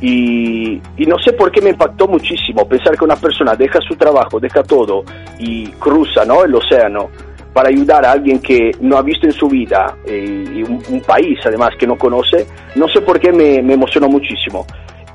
Y, 0.00 0.80
y, 0.96 1.06
no 1.06 1.18
sé 1.18 1.32
por 1.32 1.50
qué 1.52 1.62
me 1.62 1.70
impactó 1.70 2.08
muchísimo 2.08 2.68
pensar 2.68 2.98
que 2.98 3.04
una 3.04 3.16
persona 3.16 3.54
deja 3.54 3.80
su 3.80 3.94
trabajo, 3.96 4.40
deja 4.40 4.62
todo 4.62 5.04
y 5.38 5.68
cruza 5.68 6.24
¿no? 6.24 6.44
el 6.44 6.54
océano 6.54 7.08
para 7.52 7.68
ayudar 7.68 8.04
a 8.04 8.12
alguien 8.12 8.40
que 8.40 8.72
no 8.80 8.96
ha 8.98 9.02
visto 9.02 9.26
en 9.26 9.32
su 9.32 9.48
vida 9.48 9.96
eh, 10.04 10.44
y 10.52 10.62
un, 10.62 10.82
un, 10.90 11.00
país 11.00 11.38
además 11.44 11.70
que 11.78 11.86
no 11.86 11.96
conoce, 11.96 12.46
no 12.74 12.88
sé 12.88 13.00
por 13.00 13.18
qué 13.18 13.32
me, 13.32 13.62
me 13.62 13.74
emocionó 13.74 14.08
muchísimo. 14.08 14.66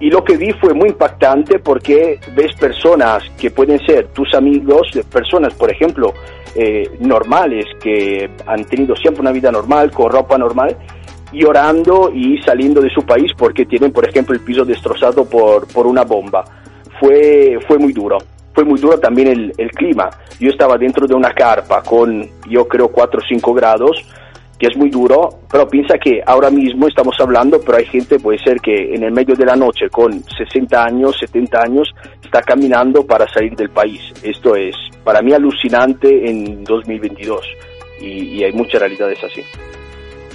Y 0.03 0.09
lo 0.09 0.21
que 0.21 0.35
vi 0.35 0.51
fue 0.51 0.73
muy 0.73 0.89
impactante 0.89 1.59
porque 1.59 2.19
ves 2.35 2.53
personas 2.59 3.23
que 3.39 3.51
pueden 3.51 3.79
ser 3.85 4.09
tus 4.09 4.33
amigos, 4.33 4.89
personas, 5.09 5.53
por 5.53 5.71
ejemplo, 5.71 6.13
eh, 6.55 6.97
normales, 6.99 7.63
que 7.81 8.29
han 8.45 8.65
tenido 8.65 8.97
siempre 8.97 9.21
una 9.21 9.31
vida 9.31 9.49
normal, 9.49 9.91
con 9.91 10.11
ropa 10.11 10.37
normal, 10.37 10.75
llorando 11.31 12.11
y 12.13 12.37
saliendo 12.39 12.81
de 12.81 12.89
su 12.89 13.05
país 13.05 13.31
porque 13.37 13.65
tienen, 13.65 13.93
por 13.93 14.05
ejemplo, 14.05 14.35
el 14.35 14.41
piso 14.41 14.65
destrozado 14.65 15.23
por, 15.23 15.71
por 15.71 15.87
una 15.87 16.03
bomba. 16.03 16.43
Fue, 16.99 17.57
fue 17.65 17.77
muy 17.77 17.93
duro. 17.93 18.17
Fue 18.53 18.65
muy 18.65 18.81
duro 18.81 18.99
también 18.99 19.29
el, 19.29 19.53
el 19.57 19.71
clima. 19.71 20.09
Yo 20.37 20.49
estaba 20.49 20.77
dentro 20.77 21.07
de 21.07 21.15
una 21.15 21.31
carpa 21.31 21.81
con, 21.81 22.27
yo 22.49 22.67
creo, 22.67 22.89
4 22.89 23.21
o 23.21 23.25
5 23.25 23.53
grados 23.53 24.05
es 24.67 24.77
muy 24.77 24.89
duro, 24.89 25.41
pero 25.51 25.67
piensa 25.67 25.97
que 25.97 26.21
ahora 26.25 26.49
mismo 26.49 26.87
estamos 26.87 27.15
hablando, 27.19 27.59
pero 27.61 27.77
hay 27.77 27.85
gente, 27.85 28.19
puede 28.19 28.39
ser 28.39 28.59
que 28.59 28.93
en 28.93 29.03
el 29.03 29.11
medio 29.11 29.35
de 29.35 29.45
la 29.45 29.55
noche 29.55 29.89
con 29.89 30.23
60 30.23 30.83
años, 30.83 31.17
70 31.19 31.61
años, 31.61 31.93
está 32.23 32.41
caminando 32.41 33.05
para 33.05 33.27
salir 33.27 33.55
del 33.55 33.69
país. 33.69 34.01
Esto 34.23 34.55
es 34.55 34.75
para 35.03 35.21
mí 35.21 35.33
alucinante 35.33 36.29
en 36.29 36.63
2022 36.63 37.41
y, 38.01 38.07
y 38.07 38.43
hay 38.43 38.53
muchas 38.53 38.81
realidades 38.81 39.23
así. 39.23 39.41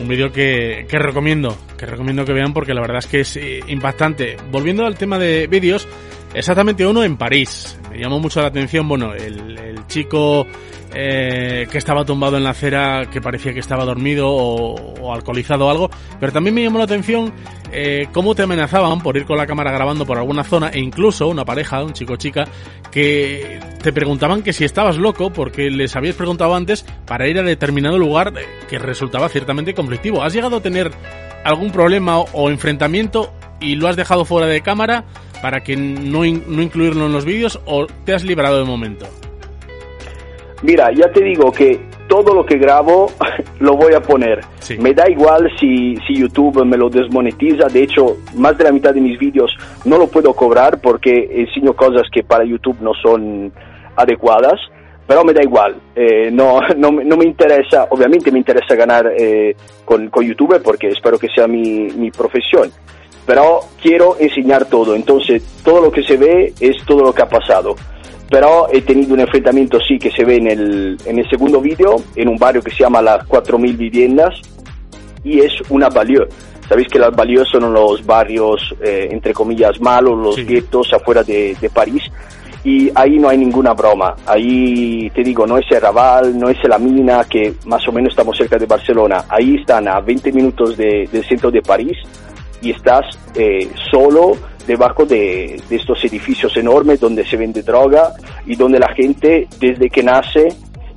Un 0.01 0.09
vídeo 0.09 0.31
que, 0.31 0.87
que 0.89 0.99
recomiendo, 0.99 1.57
que 1.77 1.87
recomiendo 1.87 2.25
que 2.25 2.33
vean 2.33 2.53
porque 2.53 2.73
la 2.73 2.81
verdad 2.81 2.99
es 2.99 3.07
que 3.07 3.21
es 3.21 3.37
eh, 3.37 3.61
impactante. 3.67 4.37
Volviendo 4.51 4.87
al 4.87 4.97
tema 4.97 5.19
de 5.19 5.49
vídeos, 5.49 5.89
exactamente 6.35 6.87
uno 6.87 7.03
en 7.03 7.17
París. 7.17 7.79
Me 7.91 7.99
llamó 7.99 8.21
mucho 8.21 8.41
la 8.41 8.49
atención, 8.49 8.87
bueno, 8.87 9.13
el 9.15 9.59
chico 9.89 10.47
eh, 10.95 11.67
que 11.71 11.79
estaba 11.79 12.05
tumbado 12.05 12.37
en 12.37 12.45
la 12.45 12.51
acera, 12.51 13.09
que 13.11 13.21
parecía 13.21 13.53
que 13.53 13.61
estaba 13.61 13.85
dormido 13.85 14.29
o, 14.29 14.75
o 15.01 15.13
alcoholizado 15.13 15.67
o 15.67 15.71
algo, 15.71 15.91
pero 16.19 16.33
también 16.33 16.55
me 16.55 16.63
llamó 16.63 16.79
la 16.79 16.85
atención 16.85 17.33
eh, 17.71 18.09
cómo 18.13 18.35
te 18.35 18.43
amenazaban 18.43 19.01
por 19.01 19.17
ir 19.17 19.27
con 19.27 19.37
la 19.37 19.47
cámara 19.47 19.71
grabando 19.71 20.07
por 20.07 20.19
alguna 20.19 20.45
zona 20.45 20.69
e 20.69 20.81
incluso 20.81 21.29
una 21.29 21.45
pareja, 21.45 21.83
un 21.85 21.93
chico 21.93 22.17
chica, 22.17 22.47
que 22.91 23.61
te 23.83 23.93
preguntaban 23.93 24.43
que 24.43 24.53
si 24.53 24.65
estabas 24.65 24.97
loco 24.97 25.31
porque 25.31 25.71
les 25.71 25.95
habías 25.95 26.17
preguntado 26.17 26.55
antes 26.55 26.85
para 27.07 27.29
ir 27.29 27.39
a 27.39 27.43
determinado 27.43 27.99
lugar 27.99 28.33
que 28.69 28.79
resultaba 28.79 29.29
ciertamente 29.29 29.75
conflictivo. 29.75 30.23
¿Has 30.23 30.33
llegado 30.33 30.57
a 30.57 30.63
tener 30.63 30.91
algún 31.45 31.71
problema 31.71 32.19
o 32.19 32.51
enfrentamiento 32.51 33.33
y 33.61 33.75
lo 33.75 33.89
has 33.89 33.97
dejado 33.97 34.25
fuera 34.25 34.47
de 34.47 34.63
cámara 34.63 35.05
para 35.43 35.61
que 35.61 35.77
no, 35.77 36.21
no 36.21 36.63
incluirlo 36.63 37.07
en 37.07 37.13
los 37.13 37.25
vídeos 37.25 37.61
o 37.67 37.87
te 37.87 38.15
has 38.15 38.25
librado 38.25 38.59
de 38.59 38.65
momento? 38.65 39.07
Mira, 40.63 40.91
ya 40.93 41.11
te 41.13 41.23
digo 41.23 41.53
que 41.53 41.81
todo 42.09 42.35
lo 42.35 42.45
que 42.45 42.59
grabo 42.59 43.11
lo 43.61 43.77
voy 43.77 43.95
a 43.95 44.01
poner. 44.01 44.41
Sí. 44.61 44.77
Me 44.79 44.93
da 44.93 45.09
igual 45.09 45.51
si, 45.59 45.95
si, 46.07 46.15
YouTube 46.15 46.65
me 46.65 46.77
lo 46.77 46.89
desmonetiza. 46.89 47.69
De 47.69 47.83
hecho, 47.83 48.17
más 48.35 48.59
de 48.59 48.65
la 48.65 48.73
mitad 48.73 48.93
de 48.93 49.01
mis 49.01 49.19
vídeos 49.19 49.55
no 49.85 49.99
lo 49.99 50.09
puedo 50.09 50.35
cobrar 50.35 50.81
porque 50.81 51.29
enseño 51.31 51.75
cosas 51.75 52.09
que 52.13 52.25
para 52.25 52.45
YouTube 52.45 52.79
no 52.81 52.93
son 52.95 53.53
adecuadas. 53.97 54.61
Pero 55.07 55.25
me 55.25 55.33
da 55.33 55.43
igual, 55.43 55.75
eh, 55.97 56.31
no, 56.31 56.61
no, 56.77 56.91
no, 56.91 57.17
me 57.17 57.25
interesa, 57.25 57.87
obviamente 57.89 58.31
me 58.31 58.41
interesa 58.41 58.75
ganar 58.75 59.11
eh, 59.19 59.57
con, 59.83 60.11
con, 60.11 60.23
YouTube 60.23 60.61
porque 60.63 60.89
espero 60.89 61.19
que 61.19 61.29
sea 61.35 61.47
mi, 61.47 61.89
mi 61.97 62.11
profesión. 62.11 62.71
Pero 63.25 63.61
quiero 63.81 64.17
enseñar 64.19 64.67
todo, 64.67 64.95
entonces 64.95 65.43
todo 65.65 65.81
lo 65.81 65.91
que 65.91 66.03
se 66.03 66.19
ve 66.19 66.53
es 66.61 66.85
todo 66.85 67.05
lo 67.05 67.15
que 67.15 67.23
ha 67.23 67.29
pasado 67.29 67.75
pero 68.31 68.69
he 68.73 68.83
tenido 68.83 69.15
un 69.15 69.21
enfrentamiento 69.21 69.79
sí 69.81 69.99
que 69.99 70.11
se 70.11 70.25
ve 70.25 70.37
en 70.37 70.47
el, 70.49 70.99
en 71.07 71.19
el 71.19 71.29
segundo 71.31 71.61
vídeo, 71.61 71.97
en 72.15 72.29
un 72.29 72.37
barrio 72.37 72.63
que 72.63 72.71
se 72.71 72.79
llama 72.79 73.01
las 73.01 73.27
4.000 73.27 73.77
viviendas 73.77 74.41
y 75.25 75.41
es 75.41 75.53
una 75.71 75.89
banlieue. 75.89 76.29
Sabéis 76.69 76.89
que 76.89 76.99
las 76.99 77.17
banlieues 77.17 77.49
son 77.49 77.73
los 77.73 78.05
barrios, 78.05 78.75
eh, 78.85 79.09
entre 79.11 79.33
comillas, 79.33 79.81
malos, 79.81 80.19
los 80.19 80.35
sí. 80.35 80.45
guetos 80.45 80.93
afuera 80.93 81.23
de, 81.23 81.57
de, 81.59 81.71
París 81.71 82.03
y 82.63 82.91
ahí 82.95 83.19
no 83.19 83.31
hay 83.31 83.39
ninguna 83.39 83.73
broma. 83.73 84.15
Ahí 84.27 85.09
te 85.15 85.23
digo, 85.23 85.47
no 85.47 85.57
es 85.57 85.65
el 85.71 85.81
Raval, 85.81 86.39
no 86.39 86.51
es 86.51 86.59
la 86.69 86.79
Mina, 86.79 87.25
que 87.25 87.55
más 87.65 87.89
o 87.89 87.93
menos 87.93 88.11
estamos 88.11 88.37
cerca 88.37 88.59
de 88.59 88.67
Barcelona. 88.67 89.25
Ahí 89.31 89.57
están 89.57 89.89
a 89.89 90.01
20 90.01 90.31
minutos 90.33 90.77
de, 90.77 91.09
del 91.11 91.25
centro 91.25 91.51
de 91.51 91.63
París 91.63 91.97
y 92.61 92.73
estás 92.73 93.07
eh, 93.35 93.71
solo 93.91 94.33
debajo 94.69 95.05
de, 95.05 95.61
de, 95.69 95.77
estos 95.77 96.05
edificios 96.05 96.57
enormes 96.57 97.01
donde 97.01 97.27
se 97.27 97.37
vende 97.37 97.63
droga 97.63 98.13
y 98.47 98.55
donde 98.55 98.79
la 98.79 98.95
gente 98.95 99.49
desde 99.59 99.89
que 99.89 100.03
nace 100.03 100.49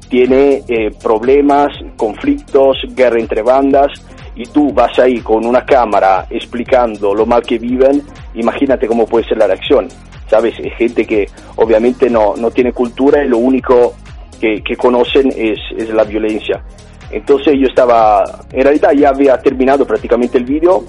tiene 0.09 0.61
eh, 0.67 0.91
problemas, 1.01 1.69
conflictos, 1.95 2.77
guerra 2.89 3.17
entre 3.17 3.41
bandas 3.41 3.87
y 4.35 4.43
tú 4.43 4.73
vas 4.73 4.99
ahí 4.99 5.21
con 5.21 5.45
una 5.45 5.65
cámara 5.65 6.27
explicando 6.29 7.15
lo 7.15 7.25
mal 7.25 7.41
que 7.43 7.57
viven, 7.57 8.03
imagínate 8.35 8.87
cómo 8.87 9.05
puede 9.07 9.25
ser 9.25 9.37
la 9.37 9.47
reacción. 9.47 9.87
¿Sabes? 10.29 10.53
Es 10.59 10.73
gente 10.77 11.05
que 11.05 11.27
obviamente 11.57 12.09
no, 12.09 12.35
no 12.37 12.51
tiene 12.51 12.71
cultura 12.71 13.23
y 13.23 13.27
lo 13.27 13.37
único 13.37 13.95
que, 14.39 14.61
que 14.63 14.75
conocen 14.75 15.29
es, 15.35 15.59
es 15.77 15.89
la 15.89 16.03
violencia. 16.03 16.63
Entonces 17.11 17.53
yo 17.59 17.67
estaba, 17.67 18.23
en 18.51 18.63
realidad 18.63 18.91
ya 18.93 19.09
había 19.09 19.37
terminado 19.37 19.85
prácticamente 19.85 20.37
el 20.37 20.45
vídeo, 20.45 20.85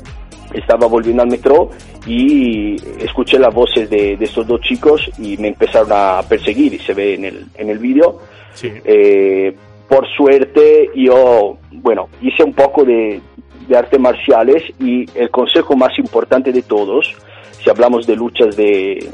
estaba 0.55 0.87
volviendo 0.87 1.23
al 1.23 1.29
metro 1.29 1.71
y 2.07 2.77
escuché 3.03 3.39
las 3.39 3.55
voces 3.55 3.89
de, 3.89 4.17
de, 4.17 4.25
estos 4.25 4.47
dos 4.47 4.61
chicos 4.61 5.11
y 5.19 5.37
me 5.37 5.49
empezaron 5.49 5.91
a 5.93 6.23
perseguir 6.29 6.75
y 6.75 6.79
se 6.79 6.95
ve 6.95 7.15
en 7.15 7.25
el, 7.25 7.47
en 7.55 7.71
el 7.71 7.79
vídeo. 7.79 8.19
Sí. 8.55 8.71
Eh, 8.85 9.55
por 9.89 10.07
suerte 10.09 10.91
yo, 10.95 11.59
bueno, 11.71 12.09
hice 12.23 12.43
un 12.43 12.55
poco 12.55 12.85
de, 12.85 13.21
de 13.69 13.77
artes 13.77 14.01
marciales 14.01 14.63
y 14.79 15.07
el 15.19 15.31
consejo 15.31 15.77
más 15.77 15.99
importante 15.99 16.53
de 16.53 16.63
todos, 16.63 17.15
si 17.63 17.71
hablamos 17.71 18.07
de 18.07 18.17
luchas 18.17 18.57
de, 18.57 19.11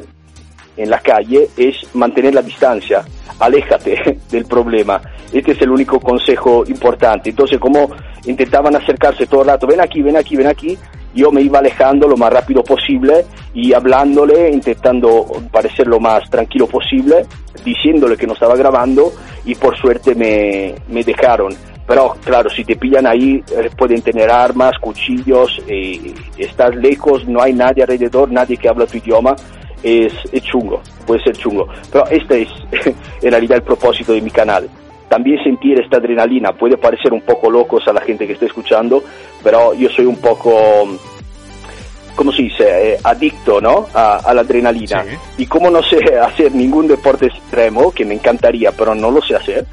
en 0.76 0.90
la 0.90 1.00
calle, 1.00 1.48
es 1.56 1.94
mantener 1.94 2.34
la 2.34 2.42
distancia, 2.42 3.04
aléjate 3.38 4.18
del 4.30 4.46
problema. 4.46 5.00
Este 5.32 5.52
es 5.52 5.60
el 5.60 5.70
único 5.70 6.00
consejo 6.00 6.64
importante. 6.66 7.30
Entonces, 7.30 7.58
como 7.58 7.90
intentaban 8.26 8.74
acercarse 8.76 9.26
todo 9.26 9.42
el 9.42 9.48
rato, 9.48 9.66
ven 9.66 9.80
aquí, 9.80 10.02
ven 10.02 10.16
aquí, 10.16 10.36
ven 10.36 10.46
aquí, 10.46 10.78
yo 11.14 11.30
me 11.32 11.42
iba 11.42 11.58
alejando 11.58 12.06
lo 12.06 12.16
más 12.16 12.32
rápido 12.32 12.62
posible 12.62 13.24
y 13.54 13.72
hablándole, 13.72 14.50
intentando 14.50 15.26
parecer 15.50 15.86
lo 15.86 15.98
más 15.98 16.28
tranquilo 16.30 16.66
posible, 16.66 17.26
diciéndole 17.64 18.16
que 18.16 18.26
no 18.26 18.34
estaba 18.34 18.56
grabando 18.56 19.12
y 19.44 19.54
por 19.54 19.76
suerte 19.76 20.14
me, 20.14 20.74
me 20.88 21.02
dejaron. 21.02 21.54
Pero 21.86 22.16
claro, 22.22 22.50
si 22.50 22.64
te 22.64 22.76
pillan 22.76 23.06
ahí, 23.06 23.42
eh, 23.56 23.70
pueden 23.76 24.02
tener 24.02 24.30
armas, 24.30 24.72
cuchillos, 24.78 25.60
eh, 25.66 26.14
estás 26.36 26.76
lejos, 26.76 27.26
no 27.26 27.42
hay 27.42 27.54
nadie 27.54 27.82
alrededor, 27.82 28.30
nadie 28.30 28.58
que 28.58 28.68
habla 28.68 28.86
tu 28.86 28.98
idioma, 28.98 29.34
es, 29.82 30.12
es 30.30 30.42
chungo, 30.42 30.82
puede 31.06 31.22
ser 31.22 31.36
chungo. 31.36 31.66
Pero 31.90 32.06
este 32.08 32.42
es 32.42 32.48
en 33.22 33.30
realidad 33.30 33.56
el 33.56 33.62
propósito 33.62 34.12
de 34.12 34.20
mi 34.20 34.30
canal 34.30 34.68
también 35.08 35.42
sentir 35.42 35.80
esta 35.80 35.96
adrenalina. 35.96 36.52
Puede 36.52 36.76
parecer 36.76 37.12
un 37.12 37.22
poco 37.22 37.50
locos 37.50 37.86
a 37.88 37.92
la 37.92 38.00
gente 38.00 38.26
que 38.26 38.34
está 38.34 38.46
escuchando, 38.46 39.02
pero 39.42 39.74
yo 39.74 39.88
soy 39.90 40.06
un 40.06 40.16
poco, 40.16 40.86
¿cómo 42.14 42.32
se 42.32 42.42
dice? 42.42 42.92
Eh, 42.92 42.98
adicto, 43.02 43.60
¿no? 43.60 43.86
A, 43.94 44.16
a 44.18 44.34
la 44.34 44.42
adrenalina. 44.42 45.04
Sí. 45.04 45.42
Y 45.42 45.46
como 45.46 45.70
no 45.70 45.82
sé 45.82 45.98
hacer 46.22 46.52
ningún 46.54 46.86
deporte 46.86 47.26
extremo, 47.26 47.90
que 47.90 48.04
me 48.04 48.14
encantaría, 48.14 48.72
pero 48.72 48.94
no 48.94 49.10
lo 49.10 49.22
sé 49.22 49.34
hacer, 49.34 49.66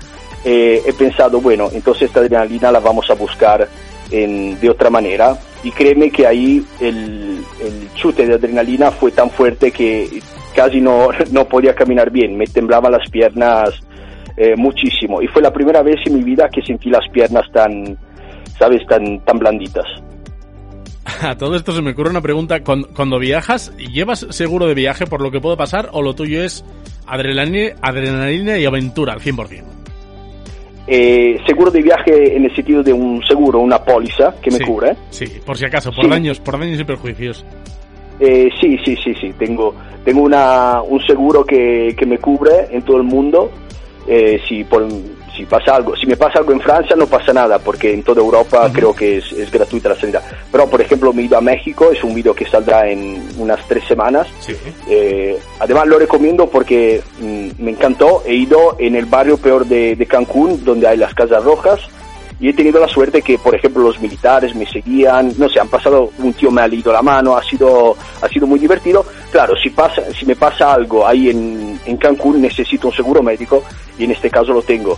eh, 0.43 0.81
he 0.85 0.93
pensado, 0.93 1.41
bueno, 1.41 1.69
entonces 1.73 2.03
esta 2.03 2.19
adrenalina 2.19 2.71
la 2.71 2.79
vamos 2.79 3.09
a 3.09 3.15
buscar 3.15 3.67
en, 4.11 4.59
de 4.59 4.69
otra 4.69 4.89
manera. 4.89 5.37
Y 5.63 5.71
créeme 5.71 6.11
que 6.11 6.27
ahí 6.27 6.63
el, 6.79 7.43
el 7.59 7.93
chute 7.95 8.27
de 8.27 8.35
adrenalina 8.35 8.91
fue 8.91 9.11
tan 9.11 9.31
fuerte 9.31 9.71
que 9.71 10.21
casi 10.55 10.79
no, 10.79 11.09
no 11.31 11.45
podía 11.45 11.73
caminar 11.75 12.11
bien, 12.11 12.37
me 12.37 12.45
temblaban 12.45 12.91
las 12.91 13.09
piernas 13.09 13.84
eh, 14.37 14.55
muchísimo. 14.57 15.21
Y 15.21 15.27
fue 15.27 15.41
la 15.41 15.51
primera 15.51 15.81
vez 15.81 15.97
en 16.05 16.15
mi 16.15 16.23
vida 16.23 16.49
que 16.49 16.61
sentí 16.61 16.89
las 16.89 17.07
piernas 17.09 17.45
tan, 17.51 17.97
¿sabes?, 18.57 18.85
tan, 18.87 19.19
tan 19.21 19.39
blanditas. 19.39 19.85
A 21.21 21.37
todo 21.37 21.55
esto 21.55 21.71
se 21.71 21.81
me 21.81 21.91
ocurre 21.91 22.09
una 22.09 22.21
pregunta. 22.21 22.61
Cuando, 22.61 22.87
cuando, 22.89 23.19
viajas, 23.19 23.75
¿llevas 23.77 24.27
seguro 24.29 24.67
de 24.67 24.73
viaje 24.73 25.05
por 25.05 25.21
lo 25.21 25.31
que 25.31 25.39
puede 25.39 25.57
pasar 25.57 25.89
o 25.91 26.01
lo 26.01 26.15
tuyo 26.15 26.43
es 26.43 26.65
adrenalina, 27.07 27.75
adrenalina 27.81 28.57
y 28.57 28.65
aventura 28.65 29.13
al 29.13 29.19
100%? 29.19 29.63
Eh, 30.87 31.37
seguro 31.47 31.71
de 31.71 31.81
viaje 31.81 32.35
en 32.35 32.45
el 32.45 32.55
sentido 32.55 32.83
de 32.83 32.93
un 32.93 33.23
seguro, 33.27 33.59
una 33.59 33.83
póliza 33.83 34.35
que 34.39 34.51
me 34.51 34.57
sí, 34.57 34.63
cubre. 34.63 34.95
Sí, 35.09 35.25
por 35.43 35.57
si 35.57 35.65
acaso, 35.65 35.91
por 35.91 36.03
sí. 36.03 36.09
daños, 36.09 36.39
por 36.39 36.59
daños 36.59 36.79
y 36.79 36.83
perjuicios. 36.83 37.43
Eh, 38.19 38.49
sí, 38.61 38.77
sí, 38.85 38.95
sí, 39.03 39.13
sí. 39.19 39.33
Tengo, 39.37 39.73
tengo 40.03 40.21
una, 40.21 40.81
un 40.83 41.01
seguro 41.01 41.43
que, 41.43 41.95
que 41.97 42.05
me 42.05 42.19
cubre 42.19 42.67
en 42.69 42.83
todo 42.83 42.97
el 42.97 43.03
mundo 43.03 43.51
eh, 44.07 44.39
si, 44.47 44.63
por, 44.63 44.87
si 45.35 45.45
pasa 45.45 45.75
algo, 45.75 45.95
si 45.95 46.05
me 46.05 46.15
pasa 46.15 46.39
algo 46.39 46.51
en 46.51 46.61
Francia 46.61 46.95
no 46.95 47.07
pasa 47.07 47.33
nada 47.33 47.59
porque 47.59 47.93
en 47.93 48.03
toda 48.03 48.21
Europa 48.21 48.61
uh 48.61 48.69
-huh. 48.69 48.73
creo 48.73 48.93
que 48.93 49.17
es, 49.17 49.31
es, 49.31 49.51
gratuita 49.51 49.89
la 49.89 49.95
sanidad. 49.95 50.23
Pero 50.51 50.67
por 50.69 50.81
ejemplo 50.81 51.11
me 51.13 51.23
ido 51.23 51.37
a 51.37 51.41
México, 51.41 51.91
es 51.91 52.03
un 52.03 52.13
vídeo 52.13 52.33
que 52.33 52.45
saldrá 52.45 52.87
en 52.89 53.27
unas 53.37 53.65
tres 53.67 53.83
semanas. 53.85 54.27
Sí. 54.39 54.55
Eh, 54.89 55.37
además 55.59 55.87
lo 55.87 55.99
recomiendo 55.99 56.47
porque 56.47 57.01
mm, 57.19 57.63
me 57.63 57.71
encantó, 57.71 58.23
he 58.25 58.35
ido 58.35 58.75
en 58.79 58.95
el 58.95 59.05
barrio 59.05 59.37
peor 59.37 59.65
de, 59.65 59.95
de 59.95 60.05
Cancún 60.05 60.63
donde 60.63 60.87
hay 60.87 60.97
las 60.97 61.13
casas 61.13 61.43
rojas 61.43 61.79
y 62.39 62.49
he 62.49 62.53
tenido 62.53 62.79
la 62.79 62.87
suerte 62.87 63.21
que, 63.21 63.37
por 63.37 63.55
ejemplo, 63.55 63.83
los 63.83 63.99
militares 63.99 64.53
me 64.55 64.65
seguían, 64.65 65.33
no 65.37 65.47
sé, 65.47 65.59
han 65.59 65.69
pasado, 65.69 66.11
un 66.17 66.33
tío 66.33 66.51
me 66.51 66.61
ha 66.61 66.67
leído 66.67 66.91
la 66.91 67.01
mano, 67.01 67.37
ha 67.37 67.43
sido, 67.43 67.95
ha 68.21 68.27
sido 68.27 68.45
muy 68.45 68.59
divertido. 68.59 69.05
Claro, 69.31 69.55
si 69.55 69.69
pasa, 69.69 70.01
si 70.13 70.25
me 70.25 70.35
pasa 70.35 70.73
algo 70.73 71.07
ahí 71.07 71.29
en, 71.29 71.79
en 71.85 71.97
Cancún, 71.97 72.41
necesito 72.41 72.87
un 72.87 72.93
seguro 72.93 73.23
médico 73.23 73.63
y 73.97 74.03
en 74.03 74.11
este 74.11 74.29
caso 74.29 74.51
lo 74.51 74.61
tengo. 74.61 74.97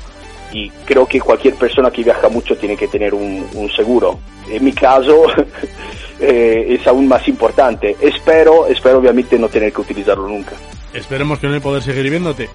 Y 0.52 0.70
creo 0.86 1.06
que 1.06 1.20
cualquier 1.20 1.56
persona 1.56 1.92
que 1.92 2.04
viaja 2.04 2.30
mucho 2.30 2.56
tiene 2.58 2.76
que 2.76 2.88
tener 2.88 3.14
un, 3.14 3.46
un 3.54 3.70
seguro. 3.70 4.20
En 4.50 4.64
mi 4.64 4.72
caso 4.72 5.26
eh, 6.20 6.66
es 6.70 6.88
aún 6.88 7.08
más 7.08 7.28
importante. 7.28 7.96
Espero, 8.00 8.66
espero 8.68 8.98
obviamente 8.98 9.38
no 9.38 9.50
tener 9.50 9.72
que 9.72 9.82
utilizarlo 9.82 10.28
nunca. 10.28 10.54
Esperemos 10.94 11.38
que 11.38 11.48
no 11.48 11.62
poder 11.62 11.84
seguir 11.84 12.10
viéndote. 12.10 12.50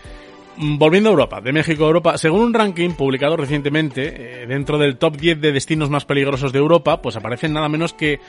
Mm, 0.57 0.79
volviendo 0.79 1.09
a 1.09 1.13
Europa, 1.13 1.41
de 1.41 1.53
México 1.53 1.85
a 1.85 1.87
Europa, 1.89 2.19
según 2.19 2.43
un 2.43 2.55
ranking 2.55 2.91
publicado 2.91 3.37
recientemente, 3.37 4.43
eh, 4.43 4.47
dentro 4.47 4.79
del 4.79 4.99
top 4.99 5.17
10 5.17 5.41
de 5.41 5.53
destinos 5.53 5.91
más 5.91 6.05
peligrosos 6.05 6.53
de 6.53 6.59
Europa, 6.59 7.01
pues 7.01 7.17
aparecen 7.17 7.53
nada 7.53 7.69
menos 7.69 7.93
que 7.93 8.21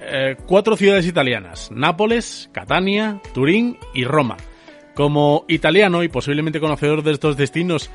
eh, 0.00 0.36
cuatro 0.46 0.76
ciudades 0.76 1.06
italianas, 1.06 1.70
Nápoles, 1.72 2.50
Catania, 2.52 3.20
Turín 3.32 3.78
y 3.94 4.04
Roma. 4.04 4.36
Como 4.94 5.44
italiano 5.48 6.02
y 6.02 6.08
posiblemente 6.08 6.60
conocedor 6.60 7.02
de 7.02 7.12
estos 7.12 7.36
destinos, 7.36 7.90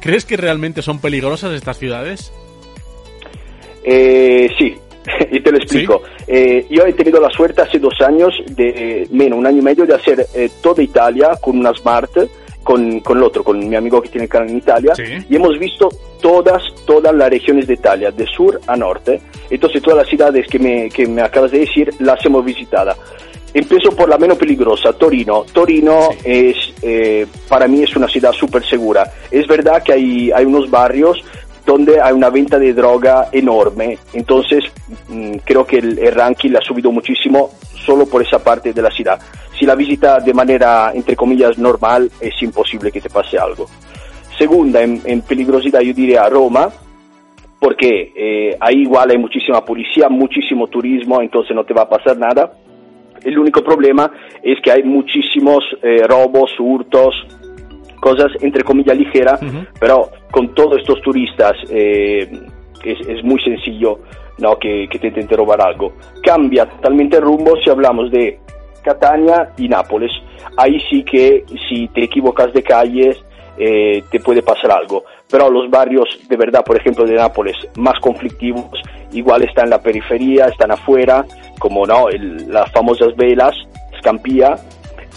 ¿crees 0.00 0.26
que 0.26 0.36
realmente 0.36 0.82
son 0.82 1.00
peligrosas 1.00 1.52
estas 1.52 1.78
ciudades? 1.78 2.32
Eh, 3.84 4.48
sí, 4.58 4.74
y 5.30 5.40
te 5.40 5.50
lo 5.50 5.58
explico. 5.58 6.02
Eh, 6.26 6.66
yo 6.70 6.84
he 6.86 6.92
tenido 6.92 7.20
la 7.20 7.30
suerte 7.30 7.62
hace 7.62 7.78
dos 7.78 7.94
años, 8.00 8.34
de 8.48 9.06
menos 9.10 9.38
un 9.38 9.46
año 9.46 9.58
y 9.58 9.62
medio, 9.62 9.86
de 9.86 9.94
hacer 9.94 10.26
eh, 10.34 10.50
toda 10.62 10.82
Italia 10.82 11.30
con 11.40 11.58
una 11.58 11.72
Smart, 11.74 12.10
con, 12.64 13.00
con 13.00 13.18
el 13.18 13.22
otro, 13.22 13.44
con 13.44 13.68
mi 13.68 13.76
amigo 13.76 14.02
que 14.02 14.08
tiene 14.08 14.26
canal 14.26 14.50
en 14.50 14.58
Italia, 14.58 14.92
y 15.28 15.36
hemos 15.36 15.58
visto 15.58 15.88
todas, 16.20 16.62
todas 16.84 17.14
las 17.14 17.30
regiones 17.30 17.66
de 17.66 17.74
Italia, 17.74 18.10
de 18.10 18.26
sur 18.26 18.60
a 18.66 18.76
norte. 18.76 19.20
Entonces 19.50 19.82
todas 19.82 19.98
las 19.98 20.08
ciudades 20.08 20.46
que 20.48 20.58
me, 20.58 20.88
que 20.88 21.06
me 21.06 21.22
acabas 21.22 21.52
de 21.52 21.60
decir 21.60 21.90
las 22.00 22.24
hemos 22.24 22.44
visitado. 22.44 22.94
Empiezo 23.52 23.90
por 23.92 24.08
la 24.08 24.18
menos 24.18 24.36
peligrosa, 24.36 24.92
Torino. 24.94 25.44
Torino 25.52 26.08
es, 26.24 26.56
eh, 26.82 27.24
para 27.48 27.68
mí 27.68 27.84
es 27.84 27.94
una 27.94 28.08
ciudad 28.08 28.32
súper 28.32 28.66
segura. 28.66 29.08
Es 29.30 29.46
verdad 29.46 29.80
que 29.80 29.92
hay, 29.92 30.32
hay 30.32 30.44
unos 30.44 30.68
barrios 30.68 31.22
donde 31.64 32.00
hay 32.00 32.12
una 32.12 32.30
venta 32.30 32.58
de 32.58 32.72
droga 32.74 33.28
enorme. 33.32 33.98
Entonces, 34.12 34.64
mm, 35.08 35.36
creo 35.44 35.64
que 35.66 35.78
el, 35.78 35.96
ranking 36.12 36.54
ha 36.56 36.60
subido 36.60 36.90
muchísimo 36.90 37.50
solo 37.84 38.06
por 38.06 38.22
esa 38.22 38.42
parte 38.42 38.72
de 38.72 38.82
la 38.82 38.90
ciudad. 38.90 39.20
Si 39.58 39.64
la 39.64 39.74
visita 39.74 40.20
de 40.20 40.34
manera, 40.34 40.92
entre 40.94 41.16
comillas, 41.16 41.58
normal, 41.58 42.10
es 42.20 42.34
imposible 42.42 42.90
que 42.90 43.00
te 43.00 43.10
pase 43.10 43.38
algo. 43.38 43.66
Segunda, 44.36 44.82
en, 44.82 45.22
peligrosidad, 45.22 45.80
yo 45.80 45.94
diría 45.94 46.28
Roma, 46.28 46.68
porque 47.60 48.12
eh, 48.16 48.56
ahí 48.60 48.82
igual 48.82 49.10
hay 49.10 49.18
muchísima 49.18 49.64
policía, 49.64 50.08
muchísimo 50.08 50.66
turismo, 50.66 51.22
entonces 51.22 51.54
no 51.54 51.64
te 51.64 51.72
va 51.72 51.82
a 51.82 51.88
pasar 51.88 52.18
nada. 52.18 52.52
El 53.22 53.38
único 53.38 53.62
problema 53.62 54.10
es 54.42 54.60
que 54.60 54.70
hay 54.72 54.82
muchísimos 54.82 55.64
eh, 55.82 56.02
robos, 56.06 56.50
hurtos, 56.58 57.14
cosas 58.00 58.32
entre 58.42 58.62
comillas 58.64 58.98
ligeras, 58.98 59.40
pero 59.80 60.10
con 60.30 60.54
todos 60.54 60.78
estos 60.78 61.00
turistas 61.00 61.52
eh, 61.70 62.28
es, 62.84 63.24
muy 63.24 63.40
sencillo 63.42 64.00
¿no? 64.38 64.58
que, 64.58 64.88
te 64.88 65.06
intenten 65.06 65.36
robar 65.36 65.60
algo. 65.60 65.92
Cambia 66.22 66.66
totalmente 66.66 67.16
el 67.16 67.22
rumbo 67.22 67.56
si 67.62 67.70
hablamos 67.70 68.10
de 68.10 68.38
Catania 68.82 69.52
y 69.56 69.68
Nápoles. 69.68 70.10
Ahí 70.56 70.80
sí 70.90 71.04
que 71.04 71.44
si 71.68 71.88
te 71.88 72.04
equivocas 72.04 72.52
de 72.52 72.62
calles 72.62 73.16
eh, 73.56 74.02
te 74.10 74.20
puede 74.20 74.42
pasar 74.42 74.72
algo. 74.72 75.04
Pero 75.30 75.50
los 75.50 75.70
barrios 75.70 76.08
de 76.28 76.36
verdad, 76.36 76.64
por 76.64 76.76
ejemplo, 76.76 77.04
de 77.04 77.14
Nápoles, 77.14 77.56
más 77.76 77.98
conflictivos, 78.00 78.80
igual 79.12 79.42
están 79.42 79.64
en 79.64 79.70
la 79.70 79.82
periferia, 79.82 80.46
están 80.46 80.72
afuera, 80.72 81.24
como 81.58 81.86
no, 81.86 82.08
las 82.48 82.70
famosas 82.72 83.16
velas, 83.16 83.54
Scampia, 83.98 84.56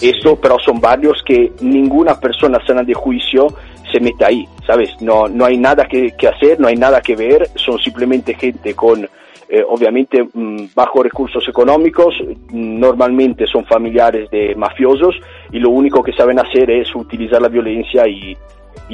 eso, 0.01 0.39
pero 0.39 0.57
son 0.59 0.79
barrios 0.79 1.21
que 1.25 1.51
ninguna 1.61 2.19
persona 2.19 2.59
sana 2.65 2.83
de 2.83 2.93
juicio 2.93 3.47
se 3.91 3.99
mete 3.99 4.25
ahí, 4.25 4.47
¿sabes? 4.65 4.89
No, 5.01 5.27
no 5.27 5.45
hay 5.45 5.57
nada 5.57 5.85
que, 5.85 6.13
hacer, 6.27 6.59
no 6.59 6.67
hay 6.67 6.75
nada 6.75 7.01
que 7.01 7.15
ver, 7.15 7.49
son 7.55 7.79
simplemente 7.79 8.33
gente 8.33 8.73
con, 8.73 9.07
eh, 9.49 9.63
obviamente, 9.67 10.23
mm, 10.23 10.67
bajos 10.75 11.03
recursos 11.03 11.47
económicos, 11.47 12.15
normalmente 12.51 13.45
son 13.47 13.65
familiares 13.65 14.29
de 14.29 14.55
mafiosos 14.55 15.15
y 15.51 15.59
lo 15.59 15.69
único 15.69 16.03
que 16.03 16.13
saben 16.13 16.39
hacer 16.39 16.69
es 16.69 16.93
utilizar 16.95 17.41
la 17.41 17.49
violencia 17.49 18.07
y, 18.07 18.37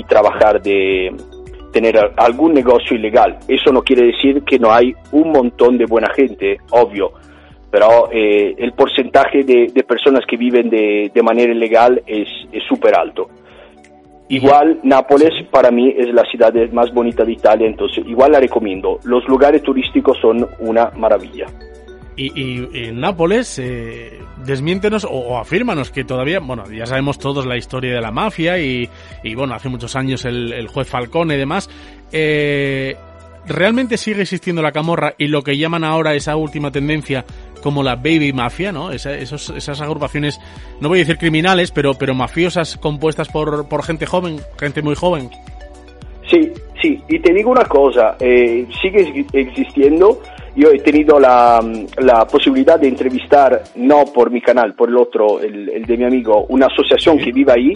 trabajar 0.08 0.62
de 0.62 1.14
tener 1.72 1.98
algún 2.18 2.54
negocio 2.54 2.96
ilegal. 2.96 3.38
Eso 3.48 3.72
no 3.72 3.84
quiere 3.84 4.08
decir 4.08 4.44
que 4.44 4.58
no 4.58 4.72
hay 4.72 4.94
un 5.12 5.32
montón 5.32 5.78
de 5.78 5.86
buena 5.86 6.12
gente, 6.14 6.58
obvio, 6.72 7.14
pero 7.70 8.10
eh, 8.12 8.56
el 8.58 8.74
porcentaje 8.74 9.44
de, 9.44 9.84
personas 9.88 10.26
que 10.28 10.36
viven 10.36 10.70
de, 10.70 11.22
manera 11.24 11.52
ilegal 11.52 12.02
es 12.08 12.28
súper 12.68 12.96
alto. 12.98 13.30
Igual 14.34 14.80
Nápoles 14.82 15.32
para 15.52 15.70
mí 15.70 15.94
es 15.96 16.08
la 16.14 16.24
ciudad 16.24 16.52
más 16.72 16.92
bonita 16.92 17.24
de 17.24 17.34
Italia, 17.34 17.68
entonces 17.68 18.04
igual 18.08 18.32
la 18.32 18.40
recomiendo. 18.40 19.00
Los 19.04 19.28
lugares 19.28 19.62
turísticos 19.62 20.18
son 20.20 20.48
una 20.60 20.90
maravilla. 20.98 21.46
Y, 22.16 22.88
en 22.88 23.00
Nápoles, 23.00 23.60
eh, 23.60 24.20
desmiéntenos 24.44 25.06
o, 25.10 25.38
afírmanos 25.38 25.92
que 25.92 26.04
todavía, 26.04 26.40
bueno, 26.40 26.64
ya 26.72 26.88
sabemos 26.88 27.20
todos 27.20 27.46
la 27.46 27.58
historia 27.58 27.94
de 27.94 28.02
la 28.02 28.12
mafia 28.12 28.58
y, 28.58 28.90
bueno, 29.36 29.54
hace 29.54 29.70
muchos 29.70 29.96
años 29.96 30.26
el, 30.26 30.68
juez 30.68 30.88
Falcone 30.88 31.36
y 31.36 31.38
demás. 31.38 31.70
Eh, 32.12 32.96
¿Realmente 33.46 33.98
sigue 33.98 34.22
existiendo 34.22 34.62
la 34.62 34.72
camorra 34.72 35.16
y 35.18 35.28
lo 35.28 35.42
que 35.42 35.58
llaman 35.58 35.84
ahora 35.84 36.16
esa 36.16 36.36
última 36.38 36.72
tendencia 36.72 37.26
como 37.64 37.82
la 37.82 37.96
Baby 37.96 38.34
Mafia, 38.34 38.74
¿no? 38.74 38.92
esas 38.92 39.82
agrupaciones, 39.82 40.40
no 40.82 40.90
voy 40.90 41.00
a 41.00 41.02
decir 41.02 41.18
criminales, 41.18 41.72
pero, 41.72 41.94
pero 41.94 42.14
mafiosas 42.14 42.78
compuestas 42.78 43.30
por, 43.30 43.70
por 43.70 43.84
gente 43.84 44.06
joven, 44.06 44.42
gente 44.60 44.82
muy 44.82 44.96
joven. 44.96 45.30
Sí, 46.30 46.52
sí, 46.82 47.02
y 47.08 47.20
te 47.20 47.34
digo 47.34 47.52
una 47.52 47.64
cosa, 47.64 48.18
eh, 48.20 48.68
sigue 48.82 49.26
existiendo. 49.32 50.22
Yo 50.56 50.70
he 50.72 50.80
tenido 50.80 51.20
la, 51.20 51.60
la, 51.98 52.28
posibilidad 52.28 52.80
de 52.80 52.88
entrevistar, 52.90 53.64
no 53.76 54.04
por 54.14 54.30
mi 54.30 54.42
canal, 54.42 54.76
por 54.76 54.90
el 54.90 54.98
otro, 54.98 55.40
el, 55.40 55.84
de 55.86 55.98
mi 55.98 56.04
amigo, 56.04 56.46
una 56.50 56.68
asociación 56.68 57.18
que 57.18 57.32
vive 57.32 57.52
ahí 57.52 57.74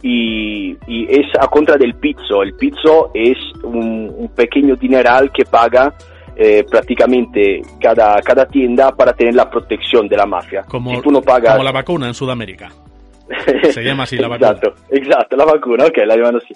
y, 0.00 0.76
y, 0.86 1.06
es 1.10 1.26
a 1.38 1.48
contra 1.48 1.76
del 1.76 1.94
pizzo. 1.96 2.42
El 2.42 2.54
pizzo 2.54 3.10
es 3.12 3.36
un, 3.62 4.10
un 4.16 4.28
pequeño 4.28 4.76
dineral 4.76 5.30
que 5.32 5.44
paga 5.44 5.92
eh, 6.36 6.64
prácticamente 6.68 7.62
cada, 7.80 8.20
cada 8.22 8.46
tienda 8.46 8.90
para 8.94 9.12
tener 9.12 9.34
la 9.34 9.48
protección 9.48 10.08
de 10.08 10.16
la 10.16 10.26
mafia. 10.26 10.64
Como, 10.68 11.00
la 11.62 11.72
vacuna 11.72 12.08
en 12.08 12.14
Sudamérica. 12.14 12.70
Se 13.70 13.82
llama 13.82 14.02
así 14.02 14.16
la 14.16 14.28
vacuna. 14.28 14.50
Exacto, 14.54 14.74
exacto, 14.90 15.36
la 15.36 15.44
vacuna, 15.46 15.86
ok, 15.86 15.96
la 16.06 16.16
llaman 16.16 16.36
así. 16.36 16.54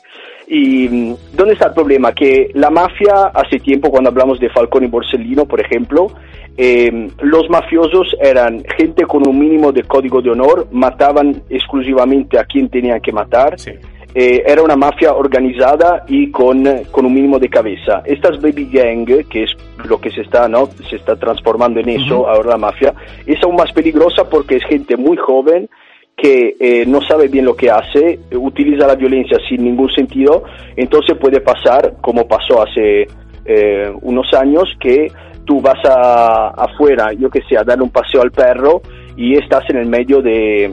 ¿Y 0.48 0.88
mm, 0.88 1.16
dónde 1.34 1.54
está 1.54 1.68
el 1.68 1.74
problema? 1.74 2.12
Que 2.12 2.50
la 2.54 2.70
mafia, 2.70 3.30
hace 3.32 3.58
tiempo, 3.58 3.90
cuando 3.90 4.10
hablamos 4.10 4.38
de 4.38 4.50
Falcone 4.50 4.86
y 4.86 4.90
Borsellino, 4.90 5.46
por 5.46 5.60
ejemplo, 5.60 6.08
eh, 6.56 7.10
los 7.22 7.48
mafiosos 7.48 8.14
eran 8.20 8.62
gente 8.76 9.04
con 9.04 9.26
un 9.26 9.38
mínimo 9.38 9.72
de 9.72 9.84
código 9.84 10.20
de 10.20 10.30
honor, 10.30 10.68
mataban 10.70 11.42
exclusivamente 11.48 12.38
a 12.38 12.44
quien 12.44 12.68
tenían 12.68 13.00
que 13.00 13.12
matar. 13.12 13.58
Sí 13.58 13.72
eh, 14.14 14.42
era 14.46 14.62
una 14.62 14.76
mafia 14.76 15.14
organizada 15.14 16.04
y 16.08 16.30
con, 16.30 16.64
con, 16.90 17.06
un 17.06 17.14
mínimo 17.14 17.38
de 17.38 17.48
cabeza. 17.48 18.02
Estas 18.04 18.40
baby 18.40 18.68
gang, 18.72 19.06
que 19.28 19.42
es 19.44 19.50
lo 19.84 20.00
que 20.00 20.10
se 20.10 20.22
está, 20.22 20.48
¿no? 20.48 20.66
se 20.88 20.96
está 20.96 21.16
transformando 21.16 21.80
en 21.80 21.90
eso 21.90 22.28
ahora 22.28 22.50
la 22.50 22.56
mafia, 22.56 22.94
es 23.26 23.42
aún 23.42 23.56
más 23.56 23.70
peligrosa 23.72 24.28
porque 24.28 24.56
es 24.56 24.64
gente 24.64 24.96
muy 24.96 25.16
joven 25.16 25.68
que 26.16 26.56
eh, 26.58 26.84
no 26.84 27.00
sabe 27.00 27.28
bien 27.28 27.44
lo 27.44 27.54
que 27.54 27.70
hace, 27.70 28.18
utiliza 28.34 28.88
la 28.88 28.96
violencia 28.96 29.38
sin 29.48 29.62
ningún 29.62 29.88
sentido, 29.90 30.42
entonces 30.74 31.16
puede 31.16 31.40
pasar, 31.40 31.94
como 32.00 32.26
pasó 32.26 32.60
hace 32.60 33.06
eh, 33.44 33.92
unos 34.02 34.26
años, 34.34 34.64
que 34.80 35.12
tú 35.44 35.60
vas 35.60 35.78
a, 35.84 36.48
afuera, 36.48 37.12
yo 37.12 37.30
que 37.30 37.42
sé, 37.42 37.56
a 37.56 37.62
darle 37.62 37.84
un 37.84 37.90
paseo 37.90 38.20
al 38.20 38.32
perro 38.32 38.82
y 39.16 39.36
estás 39.36 39.62
en 39.70 39.76
el 39.76 39.86
medio 39.86 40.20
de, 40.20 40.72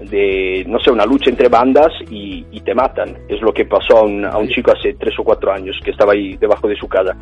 de, 0.00 0.64
no 0.66 0.78
sé, 0.80 0.90
una 0.90 1.06
lucha 1.06 1.30
entre 1.30 1.48
bandas 1.48 1.92
y, 2.10 2.44
te 2.66 2.74
matan. 2.74 3.16
Es 3.28 3.40
lo 3.42 3.52
que 3.54 3.64
pasó 3.64 3.98
a 3.98 4.02
un, 4.02 4.24
a 4.24 4.36
un, 4.38 4.48
chico 4.48 4.72
hace 4.72 4.94
tres 4.94 5.14
o 5.20 5.22
cuatro 5.22 5.52
años 5.52 5.78
que 5.84 5.92
estaba 5.92 6.14
ahí 6.14 6.36
debajo 6.36 6.66
de 6.66 6.74
su 6.74 6.88
casa. 6.88 7.16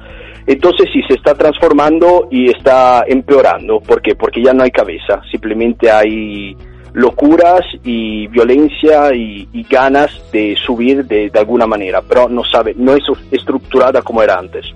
Entonces 0.47 0.89
sí, 0.91 1.03
se 1.07 1.17
está 1.17 1.35
transformando 1.35 2.29
y 2.31 2.49
está 2.49 3.05
empeorando. 3.07 3.79
¿Por 3.81 4.01
qué? 4.01 4.15
Porque 4.15 4.43
ya 4.43 4.55
no 4.55 4.63
hay 4.63 4.71
cabeza, 4.71 5.21
simplemente 5.31 5.91
hay 5.91 6.57
locuras 6.95 7.63
y 7.83 8.29
violencia 8.29 9.15
y, 9.15 9.47
ganas 9.69 10.11
de 10.33 10.57
subir 10.65 11.05
de, 11.05 11.31
alguna 11.35 11.67
manera, 11.67 12.01
pero 12.09 12.29
no 12.29 12.45
sabe, 12.45 12.75
no 12.77 12.95
es 12.95 13.03
estructurada 13.31 14.03
como 14.03 14.23
era 14.23 14.39
antes. 14.39 14.67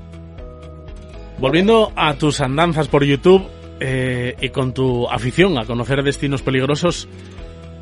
Volviendo 1.38 1.92
a 1.94 2.14
tus 2.14 2.40
andanzas 2.40 2.88
por 2.88 3.04
YouTube 3.04 3.46
eh, 3.78 4.34
y 4.40 4.48
con 4.48 4.74
tu 4.74 5.08
afición 5.08 5.56
a 5.56 5.64
conocer 5.64 6.02
destinos 6.02 6.42
peligrosos, 6.42 7.08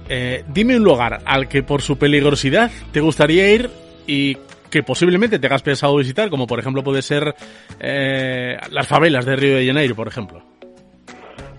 eh, 0.09 0.45
dime 0.49 0.77
un 0.77 0.85
lugar 0.85 1.21
al 1.25 1.49
que 1.49 1.63
por 1.63 1.83
su 1.83 1.99
peligrosidad 1.99 2.71
te 2.93 3.01
gustaría 3.01 3.53
ir 3.53 3.71
y 4.07 4.37
que 4.71 4.83
posiblemente 4.83 5.39
te 5.39 5.47
hagas 5.47 5.63
pensado 5.63 5.97
visitar, 5.97 6.31
como 6.31 6.47
por 6.47 6.59
ejemplo 6.59 6.83
puede 6.83 7.03
ser 7.03 7.35
eh, 7.81 8.57
las 8.71 8.87
favelas 8.87 9.25
de 9.25 9.37
Río 9.37 9.57
de 9.57 9.67
Janeiro, 9.67 9.95
por 9.95 10.09
ejemplo. 10.09 10.43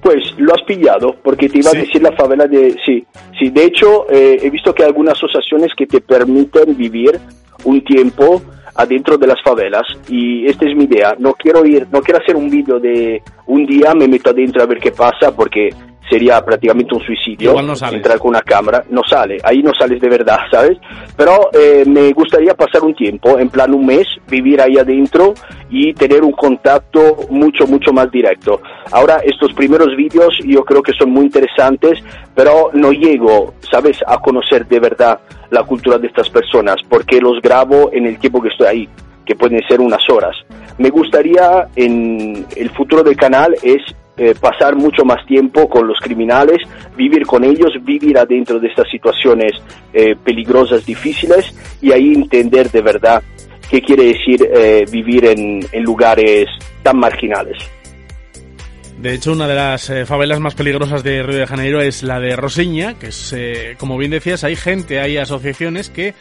Pues 0.02 0.24
lo 0.38 0.54
has 0.54 0.62
pillado, 0.64 1.16
porque 1.24 1.50
te 1.50 1.60
iba 1.60 1.72
a 1.72 1.74
decir 1.74 2.02
la 2.02 2.12
favela 2.14 2.45
de... 2.45 2.76
Sí, 2.86 3.06
sí. 3.38 3.50
de 3.50 3.66
hecho 3.66 4.10
eh, 4.10 4.38
he 4.41 4.50
visto 4.50 4.74
que 4.74 4.84
hay 4.84 4.89
algunas 4.89 5.18
asociaciones 5.18 5.72
que 5.76 5.88
te 5.88 6.02
permiten 6.02 6.78
vivir 6.78 7.20
un 7.64 7.84
tiempo 7.84 8.41
adentro 8.76 9.18
de 9.18 9.28
las 9.28 9.41
favelas 9.43 9.84
y 10.08 10.45
esta 10.45 10.66
es 10.70 10.76
mi 10.76 10.84
idea. 10.86 11.16
No 11.18 11.34
quiero 11.34 11.66
ir, 11.66 11.88
no 11.91 12.02
quiero 12.02 12.22
hacer 12.22 12.36
un 12.36 12.50
vídeo 12.50 12.80
de 12.80 13.22
un 13.48 13.66
día 13.66 13.93
me 13.95 14.08
meto 14.08 14.30
adentro 14.30 14.62
a 14.62 14.68
ver 14.68 14.80
qué 14.80 14.91
pasa 14.91 15.36
porque 15.36 15.70
sería 16.10 16.43
prácticamente 16.43 16.95
un 16.95 17.01
suicidio 17.01 17.55
entrar 17.91 18.20
con 18.20 18.30
una 18.30 18.41
cámara, 18.41 18.84
no 18.89 19.01
sale, 19.03 19.38
ahí 19.43 19.62
no 19.62 19.72
sales 19.78 19.99
de 19.99 20.10
verdad, 20.10 20.39
¿sabes? 20.51 20.78
Pero 21.16 21.49
eh, 21.53 21.84
me 21.86 22.12
gustaría 22.14 22.53
pasar 22.53 22.84
un 22.84 22.95
tiempo, 22.95 23.38
en 23.38 23.49
plan 23.49 23.74
un 23.74 23.86
mes, 23.86 24.08
vivir 24.28 24.62
ahí 24.62 24.78
adentro 24.78 25.34
y 25.70 25.93
tener 25.93 26.24
un 26.24 26.32
contacto 26.32 27.28
mucho, 27.30 27.68
mucho 27.68 27.91
más 27.91 28.10
directo. 28.12 28.62
Ahora, 28.91 29.20
estos 29.24 29.53
primeros 29.53 29.95
vídeos 29.95 30.38
yo 30.45 30.64
creo 30.64 30.82
que 30.82 30.93
son 30.93 31.12
muy 31.12 31.26
interesantes, 31.26 31.99
pero 32.34 32.70
no 32.74 32.91
llego, 32.91 33.53
¿sabes?, 33.70 33.97
a 34.05 34.20
conocer 34.20 34.66
de 34.68 34.80
verdad 34.80 35.20
la 35.49 35.64
cultura 35.64 35.97
de 35.97 36.08
estas 36.08 36.30
personas, 36.30 36.78
porque 36.88 37.20
los 37.20 37.41
grabo 37.41 37.89
en 37.91 38.05
el 38.05 38.18
tiempo 38.20 38.41
que 38.41 38.49
estoy 38.49 38.68
ahí, 38.68 38.89
que 39.26 39.36
pueden 39.36 39.62
ser 39.68 39.82
unas 39.82 40.08
horas. 40.10 40.36
me 40.78 40.89
gustaría 40.89 41.68
en 41.76 42.45
el 42.55 42.70
futuro 42.70 43.03
del 43.03 43.16
canal 43.16 43.55
es 43.64 43.82
eh, 44.18 44.34
pasar 44.39 44.76
mucho 44.76 45.05
más 45.05 45.24
tiempo 45.28 45.70
con 45.70 45.88
los 45.88 45.99
criminales, 45.99 46.57
vivir 46.95 47.24
con 47.28 47.43
ellos, 47.43 47.70
vivir 47.84 48.18
adentro 48.18 48.59
de 48.59 48.68
estas 48.68 48.89
situaciones 48.89 49.51
eh, 49.93 50.15
peligrosas, 50.15 50.84
difíciles 50.84 51.53
y 51.84 51.91
ahí 51.91 52.13
entender 52.13 52.72
de 52.72 52.82
verdad 52.82 53.22
qué 53.70 53.80
quiere 53.80 54.05
decir 54.05 54.49
eh, 54.51 54.86
vivir 54.91 55.26
en, 55.26 55.61
lugares 55.84 56.47
tan 56.82 56.97
marginales. 56.97 57.57
De 58.97 59.13
hecho, 59.13 59.34
una 59.34 59.47
de 59.47 59.53
las 59.53 59.91
favelas 60.07 60.39
más 60.39 60.55
peligrosas 60.55 61.03
de 61.03 61.22
Río 61.22 61.38
de 61.38 61.45
Janeiro 61.45 61.82
es 61.82 62.01
la 62.01 62.20
de 62.20 62.36
Roseña, 62.36 62.95
que 62.97 63.09
es, 63.09 63.36
como 63.78 63.99
bien 63.99 64.09
decías, 64.09 64.43
hay 64.43 64.55
gente, 64.55 64.99
hay 64.99 65.18
asociaciones 65.18 65.91
que, 65.91 66.15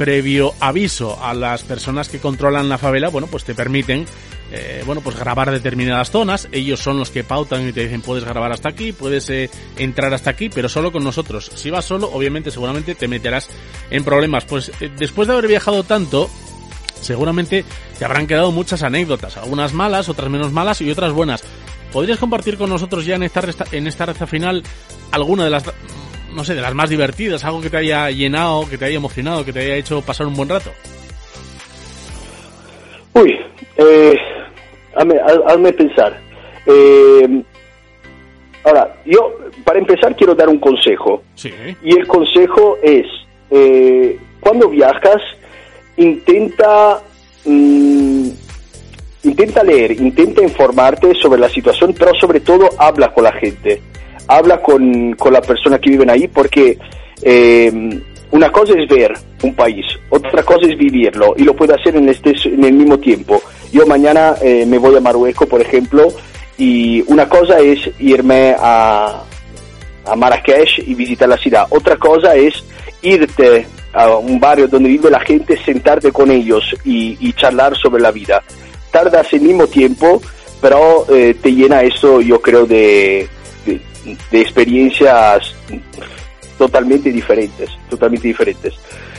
previo 0.00 0.54
aviso 0.60 1.22
a 1.22 1.34
las 1.34 1.62
personas 1.62 2.08
que 2.08 2.20
controlan 2.20 2.70
la 2.70 2.78
favela, 2.78 3.10
bueno, 3.10 3.26
pues 3.26 3.44
te 3.44 3.54
permiten, 3.54 4.06
eh, 4.50 4.82
bueno, 4.86 5.02
pues 5.02 5.14
grabar 5.14 5.50
determinadas 5.50 6.10
zonas. 6.10 6.48
Ellos 6.52 6.80
son 6.80 6.98
los 6.98 7.10
que 7.10 7.22
pautan 7.22 7.68
y 7.68 7.72
te 7.72 7.82
dicen 7.82 8.00
puedes 8.00 8.24
grabar 8.24 8.50
hasta 8.50 8.70
aquí, 8.70 8.92
puedes 8.92 9.30
entrar 9.76 10.14
hasta 10.14 10.30
aquí, 10.30 10.48
pero 10.48 10.70
solo 10.70 10.90
con 10.90 11.04
nosotros. 11.04 11.52
Si 11.54 11.68
vas 11.68 11.84
solo, 11.84 12.10
obviamente, 12.14 12.50
seguramente 12.50 12.94
te 12.94 13.08
meterás 13.08 13.50
en 13.90 14.02
problemas. 14.02 14.46
Pues 14.46 14.72
después 14.96 15.28
de 15.28 15.34
haber 15.34 15.48
viajado 15.48 15.82
tanto, 15.82 16.30
seguramente 17.02 17.66
te 17.98 18.04
habrán 18.06 18.26
quedado 18.26 18.52
muchas 18.52 18.82
anécdotas, 18.82 19.36
algunas 19.36 19.74
malas, 19.74 20.08
otras 20.08 20.30
menos 20.30 20.50
malas 20.50 20.80
y 20.80 20.90
otras 20.90 21.12
buenas. 21.12 21.42
¿Podrías 21.92 22.18
compartir 22.18 22.56
con 22.56 22.70
nosotros 22.70 23.04
ya 23.04 23.16
en 23.16 23.24
esta, 23.24 23.44
en 23.70 23.86
esta 23.86 24.06
reza 24.06 24.26
final 24.26 24.62
alguna 25.12 25.44
de 25.44 25.50
las, 25.50 25.64
no 26.34 26.44
sé, 26.44 26.54
de 26.54 26.60
las 26.60 26.74
más 26.74 26.90
divertidas, 26.90 27.44
algo 27.44 27.60
que 27.60 27.70
te 27.70 27.78
haya 27.78 28.10
llenado, 28.10 28.68
que 28.68 28.78
te 28.78 28.86
haya 28.86 28.96
emocionado, 28.96 29.44
que 29.44 29.52
te 29.52 29.60
haya 29.60 29.76
hecho 29.76 30.02
pasar 30.02 30.26
un 30.26 30.34
buen 30.34 30.48
rato? 30.48 30.70
Uy, 33.14 33.36
eh, 33.76 34.16
hazme, 34.94 35.16
hazme 35.46 35.72
pensar. 35.72 36.18
Eh, 36.66 37.42
ahora, 38.64 38.96
yo, 39.04 39.36
para 39.64 39.78
empezar, 39.78 40.14
quiero 40.16 40.34
dar 40.34 40.48
un 40.48 40.58
consejo. 40.58 41.22
Sí. 41.34 41.52
Y 41.82 41.98
el 41.98 42.06
consejo 42.06 42.78
es, 42.82 43.06
eh, 43.50 44.18
cuando 44.40 44.68
viajas, 44.68 45.22
intenta... 45.96 47.00
Mm, 47.44 48.28
intenta 49.22 49.62
leer, 49.62 49.92
intenta 49.92 50.42
informarte 50.42 51.14
sobre 51.14 51.40
la 51.40 51.48
situación, 51.48 51.94
pero 51.98 52.14
sobre 52.14 52.40
todo 52.40 52.68
habla 52.78 53.12
con 53.12 53.24
la 53.24 53.32
gente, 53.32 53.80
habla 54.30 54.60
con, 54.62 55.14
con 55.14 55.32
la 55.32 55.40
persona 55.40 55.78
que 55.78 55.90
viven 55.90 56.10
ahí, 56.10 56.28
porque 56.28 56.78
eh, 57.22 58.00
una 58.30 58.50
cosa 58.50 58.74
es 58.78 58.88
ver 58.88 59.12
un 59.42 59.54
país, 59.54 59.84
otra 60.08 60.42
cosa 60.42 60.66
es 60.66 60.78
vivirlo, 60.78 61.34
y 61.36 61.42
lo 61.42 61.54
puede 61.54 61.74
hacer 61.74 61.96
en, 61.96 62.08
este, 62.08 62.34
en 62.44 62.64
el 62.64 62.72
mismo 62.74 62.98
tiempo. 62.98 63.42
Yo 63.72 63.86
mañana 63.86 64.36
eh, 64.40 64.64
me 64.66 64.78
voy 64.78 64.96
a 64.96 65.00
Marruecos, 65.00 65.48
por 65.48 65.60
ejemplo, 65.60 66.08
y 66.56 67.02
una 67.08 67.28
cosa 67.28 67.58
es 67.58 67.90
irme 67.98 68.54
a, 68.58 69.22
a 70.06 70.16
Marrakech 70.16 70.78
y 70.86 70.94
visitar 70.94 71.28
la 71.28 71.36
ciudad, 71.36 71.66
otra 71.70 71.96
cosa 71.96 72.34
es 72.34 72.54
irte 73.02 73.66
a 73.92 74.16
un 74.16 74.38
barrio 74.38 74.68
donde 74.68 74.88
vive 74.90 75.10
la 75.10 75.20
gente, 75.20 75.58
sentarte 75.64 76.12
con 76.12 76.30
ellos 76.30 76.62
y, 76.84 77.16
y 77.20 77.32
charlar 77.32 77.76
sobre 77.76 78.00
la 78.00 78.12
vida 78.12 78.42
tardas 78.90 79.32
el 79.32 79.42
mismo 79.42 79.66
tiempo, 79.66 80.20
pero 80.60 81.06
eh, 81.08 81.34
te 81.40 81.52
llena 81.52 81.82
eso, 81.82 82.20
yo 82.20 82.40
creo, 82.40 82.66
de, 82.66 83.28
de, 84.04 84.40
experiencias 84.40 85.54
totalmente 86.58 87.10
diferentes, 87.10 87.70
totalmente 87.88 88.28
diferentes. 88.28 88.74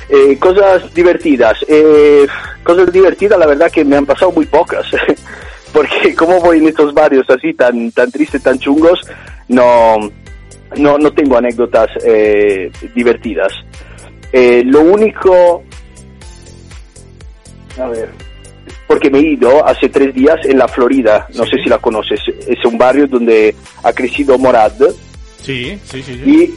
Eh, 0.10 0.38
cosas 0.38 0.94
divertidas, 0.94 1.58
eh, 1.68 2.28
cosas 2.64 2.92
divertidas, 2.92 3.40
la 3.40 3.48
verdad 3.48 3.72
que 3.72 3.86
me 3.86 3.96
han 3.96 4.06
pasado 4.06 4.32
muy 4.32 4.46
pocas, 4.46 4.86
porque 5.74 6.14
como 6.16 6.40
voy 6.40 6.60
en 6.60 6.68
estos 6.68 6.94
barrios 6.94 7.26
así 7.30 7.54
tan 7.54 7.92
tan 7.92 8.12
tristes, 8.12 8.44
tan 8.44 8.60
chungos, 8.60 9.00
no 9.48 9.98
no, 10.78 10.98
no 10.98 11.12
tengo 11.12 11.38
anécdotas 11.38 11.90
divertidas. 12.96 13.52
lo 14.34 14.82
único, 14.82 15.64
a 17.78 17.88
ver, 17.88 18.10
porque 18.92 19.10
me 19.10 19.20
he 19.20 19.34
ido 19.36 19.66
hace 19.66 19.88
tres 19.88 20.14
días 20.14 20.36
en 20.44 20.58
la 20.58 20.68
Florida, 20.68 21.26
no 21.36 21.46
sé 21.46 21.56
si 21.64 21.70
la 21.70 21.78
conoces, 21.78 22.20
es 22.46 22.66
un 22.66 22.78
barrio 22.78 23.08
donde 23.08 23.56
ha 23.84 23.94
crecido 23.94 24.38
Morad. 24.38 24.74
Sí, 25.42 25.80
sí, 25.86 26.04
sí. 26.04 26.22
Y 26.26 26.54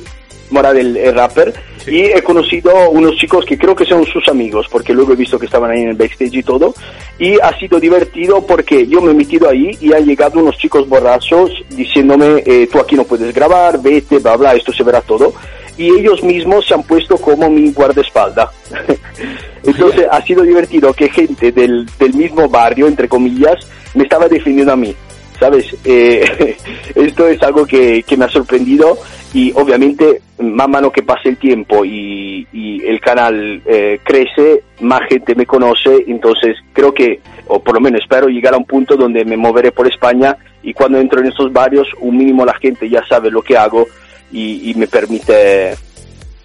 Morad 0.51 0.77
el, 0.77 1.15
rapper. 1.15 1.55
Y 1.87 2.01
he 2.01 2.21
conocido 2.23 2.91
unos 2.91 3.15
chicos 3.19 3.45
que 3.45 3.57
creo 3.57 3.77
que 3.77 3.85
son 3.85 4.05
sus 4.07 4.27
amigos, 4.27 4.67
porque 4.69 4.93
luego 4.93 5.13
he 5.13 5.17
visto 5.17 5.39
que 5.39 5.47
estaban 5.47 5.71
ahí 5.71 5.83
en 5.83 5.91
el 5.91 5.97
backstage 5.97 6.35
y 6.35 6.43
todo. 6.43 6.75
Y 7.21 7.39
ha 7.39 7.57
sido 7.57 7.79
divertido 7.79 8.45
porque 8.45 8.85
yo 8.85 9.01
me 9.01 9.13
he 9.13 9.15
metido 9.15 9.49
ahí 9.49 9.71
y 9.81 9.93
han 9.93 10.05
llegado 10.05 10.41
unos 10.41 10.59
chicos 10.59 10.89
borrachos 10.89 11.53
diciéndome, 11.69 12.43
eh, 12.45 12.69
tú 12.71 12.81
aquí 12.81 12.97
no 12.97 13.05
puedes 13.05 13.33
grabar, 13.33 13.81
vete, 13.81 14.19
bla, 14.19 14.37
bla, 14.37 14.55
esto 14.55 14.73
se 14.73 14.83
verá 14.83 15.01
todo 15.03 15.35
y 15.77 15.91
ellos 15.91 16.23
mismos 16.23 16.67
se 16.67 16.75
han 16.75 16.83
puesto 16.83 17.17
como 17.17 17.51
mi 17.51 17.73
guardaespaldas. 17.73 18.51
Entonces 19.65 20.07
ha 20.11 20.23
sido 20.23 20.43
divertido 20.43 20.93
que 20.93 21.09
gente 21.09 21.53
del, 21.53 21.87
del 21.99 22.15
mismo 22.15 22.49
barrio, 22.49 22.87
entre 22.87 23.09
comillas, 23.09 23.57
me 23.95 24.05
estaba 24.05 24.29
defendiendo 24.29 24.73
a 24.73 24.77
mí. 24.77 24.95
¿Sabes? 25.39 25.67
Eh, 25.85 26.57
esto 26.95 27.27
es 27.27 27.43
algo 27.43 27.67
que, 27.67 28.05
que, 28.05 28.17
me 28.17 28.27
ha 28.27 28.29
sorprendido 28.29 28.97
y 29.33 29.53
obviamente 29.57 30.23
más 30.39 30.69
mano 30.69 30.93
que 30.93 31.03
pase 31.03 31.31
el 31.31 31.39
tiempo 31.39 31.85
y, 31.85 32.47
y 32.53 32.85
el 32.87 33.01
canal 33.01 33.61
eh, 33.67 33.99
crece, 34.05 34.63
más 34.81 35.01
gente 35.09 35.35
me 35.35 35.45
conoce, 35.45 36.05
entonces 36.07 36.57
creo 36.73 36.95
que, 36.95 37.21
o 37.49 37.61
por 37.61 37.75
lo 37.75 37.81
menos 37.81 38.01
espero 38.01 38.29
llegar 38.29 38.55
a 38.55 38.59
un 38.59 38.65
punto 38.65 38.97
donde 38.97 39.25
me 39.25 39.37
moveré 39.37 39.73
por 39.73 39.89
España 39.89 40.37
y 40.63 40.73
cuando 40.73 40.99
entro 40.99 41.21
en 41.21 41.27
estos 41.27 41.53
barrios, 41.53 41.89
un 41.99 42.17
mínimo 42.17 42.45
la 42.45 42.55
gente 42.55 42.89
ya 42.89 43.05
sabe 43.07 43.29
lo 43.29 43.43
que 43.43 43.57
hago 43.57 43.87
y, 44.35 44.71
y 44.71 44.75
me 44.75 44.89
permite 44.89 45.77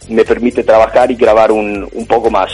me 0.09 0.23
permite 0.23 0.63
trabajar 0.63 1.11
y 1.11 1.15
grabar 1.15 1.51
un, 1.51 1.87
un, 1.91 2.05
poco 2.07 2.31
más. 2.31 2.49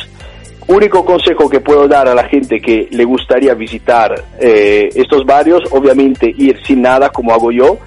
Único 0.67 1.05
consejo 1.05 1.49
que 1.49 1.61
puedo 1.61 1.87
dar 1.87 2.07
a 2.07 2.15
la 2.15 2.25
gente 2.25 2.59
que 2.59 2.87
le 2.91 3.05
gustaría 3.05 3.53
visitar 3.53 4.13
eh, 4.39 4.89
estos 4.93 5.25
barrios, 5.25 5.61
obviamente 5.71 6.33
ir 6.37 6.59
sin 6.65 6.81
nada 6.81 7.09
como 7.11 7.33
hago 7.33 7.51
yo, 7.51 7.77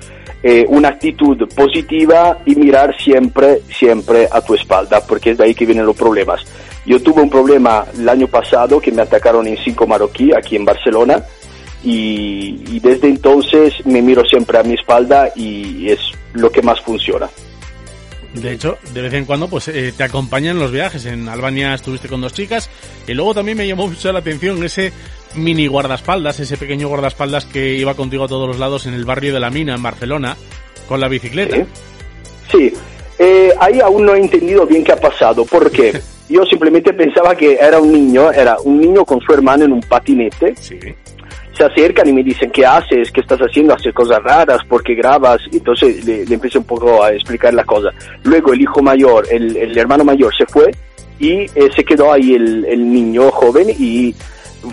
eh, 0.43 0.65
una 0.69 0.89
actitud 0.89 1.37
positiva 1.55 2.39
y 2.47 2.55
mirar 2.55 2.95
siempre, 2.99 3.61
siempre 3.69 4.29
a 4.31 4.41
tu 4.41 4.55
espalda, 4.55 5.03
porque 5.07 5.33
es 5.33 5.39
de 5.39 5.45
ahí 5.45 5.55
que 5.55 5.67
vienen 5.67 5.85
los 5.85 5.97
problemas. 5.97 6.41
Yo 6.87 7.03
tuve 7.03 7.21
un 7.21 7.29
problema 7.29 7.85
el 7.99 8.09
año 8.09 8.29
pasado 8.29 8.81
que 8.81 8.93
me 8.93 9.03
atacaron 9.03 9.47
en 9.47 9.59
cinco 9.59 9.87
marroquí 9.87 10.33
aquí 10.33 10.57
en 10.57 10.65
Barcelona 10.65 11.23
y, 11.89 12.61
y 12.69 12.81
desde 12.81 13.09
entonces 13.09 13.73
me 13.87 14.03
miro 14.03 14.23
siempre 14.27 14.59
a 14.59 14.63
mi 14.63 14.75
espalda 14.75 15.33
y 15.35 15.89
es 15.89 15.99
lo 16.35 16.53
que 16.53 16.61
más 16.61 16.79
funciona. 16.83 17.31
De 18.35 18.53
hecho, 18.53 18.77
de 18.93 19.01
vez 19.01 19.15
en 19.15 19.25
cuando 19.25 19.49
pues 19.49 19.69
eh, 19.69 19.95
te 19.97 20.05
acompañan 20.05 20.59
los 20.59 20.71
viajes. 20.71 21.07
En 21.07 21.31
Albania 21.31 21.73
estuviste 21.73 22.07
con 22.07 22.21
dos 22.21 22.35
chicas 22.35 22.69
y 23.07 23.15
luego 23.15 23.33
también 23.33 23.57
me 23.57 23.67
llamó 23.67 23.89
mucho 23.89 24.13
la 24.13 24.19
atención 24.19 24.63
ese 24.63 24.93
mini 25.35 25.67
guardaespaldas, 25.67 26.39
ese 26.41 26.59
pequeño 26.59 26.89
guardaespaldas 26.89 27.47
que 27.47 27.75
iba 27.77 27.95
contigo 27.95 28.25
a 28.25 28.29
todos 28.29 28.47
los 28.47 28.59
lados 28.59 28.85
en 28.85 28.93
el 28.93 29.07
barrio 29.07 29.33
de 29.33 29.41
la 29.41 29.49
Mina, 29.49 29.75
en 29.75 29.83
Barcelona, 29.83 30.37
con 30.87 31.01
la 31.01 31.09
bicicleta. 31.09 31.57
Sí, 32.53 32.71
Eh, 33.19 33.51
ahí 33.59 33.81
aún 33.81 34.05
no 34.05 34.15
he 34.15 34.21
entendido 34.21 34.65
bien 34.67 34.85
qué 34.85 34.93
ha 34.93 35.01
pasado, 35.01 35.45
porque 35.45 35.99
yo 36.29 36.45
simplemente 36.45 36.93
pensaba 36.93 37.35
que 37.35 37.55
era 37.55 37.81
un 37.81 37.91
niño, 37.91 38.31
era 38.31 38.59
un 38.61 38.79
niño 38.79 39.05
con 39.07 39.21
su 39.21 39.33
hermano 39.33 39.65
en 39.65 39.73
un 39.73 39.81
patinete. 39.81 40.55
Sí 40.55 40.79
se 41.59 41.65
acercan 41.65 42.09
y 42.09 42.13
me 42.13 42.23
dicen, 42.23 42.51
¿qué 42.51 42.65
haces? 42.65 43.11
¿Qué 43.11 43.21
estás 43.21 43.41
haciendo? 43.41 43.75
Haces 43.75 43.93
cosas 43.93 44.23
raras, 44.23 44.65
¿por 44.69 44.83
qué 44.83 44.95
grabas? 44.95 45.41
Entonces 45.53 46.05
le, 46.05 46.25
le, 46.25 46.35
empecé 46.35 46.59
un 46.59 46.65
poco 46.65 47.03
a 47.03 47.13
explicar 47.13 47.53
la 47.53 47.65
cosa. 47.65 47.91
Luego 48.23 48.53
el 48.53 48.63
hijo 48.63 48.81
mayor, 48.81 49.27
el, 49.31 49.57
el 49.57 49.77
hermano 49.77 50.05
mayor 50.05 50.33
se 50.37 50.47
fue 50.47 50.71
y 51.19 51.41
eh, 51.41 51.69
se 51.75 51.85
quedó 51.85 52.13
ahí 52.13 52.35
el, 52.35 52.65
el, 52.65 52.93
niño 52.93 53.31
joven 53.33 53.69
y 53.71 54.15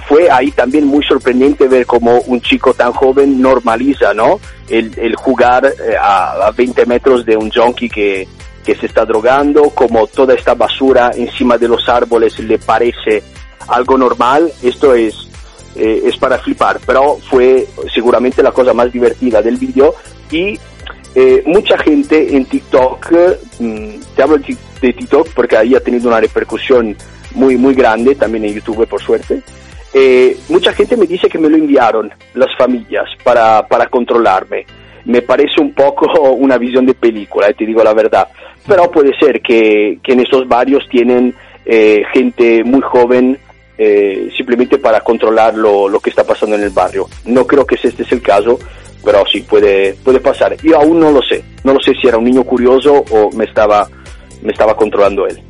fue 0.08 0.30
ahí 0.30 0.52
también 0.52 0.86
muy 0.86 1.04
sorprendente 1.04 1.68
ver 1.68 1.88
cómo 1.88 2.20
un 2.28 2.40
chico 2.40 2.74
tan 2.76 2.94
joven 2.94 3.42
normaliza, 3.42 4.14
¿no? 4.14 4.40
El, 4.70 4.92
el 4.98 5.16
jugar 5.16 5.66
eh, 5.66 5.96
a, 6.00 6.48
a 6.48 6.52
20 6.52 6.86
metros 6.86 7.26
de 7.26 7.36
un 7.36 7.50
junkie 7.50 7.90
que, 7.90 8.28
que 8.64 8.76
se 8.76 8.86
está 8.86 9.06
drogando, 9.06 9.72
como 9.72 10.06
toda 10.06 10.36
esta 10.36 10.54
basura 10.54 11.12
encima 11.16 11.58
de 11.58 11.68
los 11.68 11.90
árboles 11.90 12.38
le 12.40 12.60
parece 12.60 13.24
algo 13.68 13.98
normal. 13.98 14.52
Esto 14.62 14.94
es 14.94 15.26
eh, 15.76 16.03
es 16.05 16.15
para 16.15 16.38
flipar, 16.38 16.80
pero 16.86 17.17
fue 17.30 17.67
seguramente 17.93 18.41
la 18.41 18.53
cosa 18.53 18.73
más 18.73 18.93
divertida 18.93 19.41
del 19.41 19.57
vídeo 19.57 19.93
y 20.32 20.57
eh, 21.13 21.43
mucha 21.45 21.78
gente 21.78 22.36
en 22.36 22.45
TikTok, 22.45 23.11
mmm, 23.59 23.89
te 24.15 24.23
hablo 24.23 24.38
de 24.38 24.93
TikTok 24.93 25.30
porque 25.34 25.57
ahí 25.57 25.76
ha 25.76 25.82
tenido 25.82 26.07
una 26.07 26.21
repercusión 26.21 26.95
muy, 27.34 27.57
muy 27.57 27.73
grande, 27.73 28.15
también 28.15 28.45
en 28.45 28.53
YouTube 28.53 28.88
por 28.88 29.01
suerte, 29.01 29.41
eh, 29.93 30.38
mucha 30.47 30.71
gente 30.71 30.95
me 30.95 31.07
dice 31.07 31.28
que 31.28 31.38
me 31.38 31.49
lo 31.49 31.57
enviaron 31.57 32.09
las 32.36 32.55
familias 32.57 33.09
para, 33.23 33.67
para 33.67 33.88
controlarme. 33.88 34.65
Me 35.03 35.21
parece 35.23 35.59
un 35.59 35.73
poco 35.73 36.07
una 36.32 36.57
visión 36.57 36.86
de 36.86 36.93
película, 36.93 37.51
te 37.51 37.65
digo 37.65 37.84
la 37.84 37.93
verdad, 37.93 38.30
pero 38.65 38.89
puede 38.89 39.13
ser 39.19 39.41
que, 39.41 39.99
que 40.01 40.13
en 40.13 40.21
esos 40.21 40.47
barrios 40.47 40.88
tienen 40.89 41.36
gente 42.13 42.63
muy 42.63 42.80
joven 42.80 43.39
eh, 43.78 44.30
simplemente 44.36 44.78
para 44.78 45.01
controlar 45.01 45.55
lo, 45.55 45.89
lo, 45.89 45.99
que 45.99 46.09
está 46.09 46.23
pasando 46.23 46.55
en 46.55 46.63
el 46.63 46.69
barrio. 46.69 47.07
No 47.26 47.45
creo 47.45 47.65
que 47.65 47.76
este 47.76 48.03
es 48.03 48.11
el 48.11 48.21
caso, 48.21 48.59
pero 49.03 49.23
sí 49.32 49.41
puede, 49.41 49.93
puede 50.03 50.19
pasar. 50.19 50.55
Yo 50.61 50.78
aún 50.78 50.99
no 50.99 51.11
lo 51.11 51.21
sé. 51.21 51.43
No 51.63 51.73
lo 51.73 51.80
sé 51.82 51.93
si 52.01 52.07
era 52.07 52.17
un 52.17 52.26
niño 52.26 52.43
curioso 52.43 53.03
o 53.11 53.32
me 53.32 53.45
estaba, 53.45 53.88
me 54.41 54.51
estaba 54.51 54.76
controlando 54.76 55.28
él. 55.28 55.41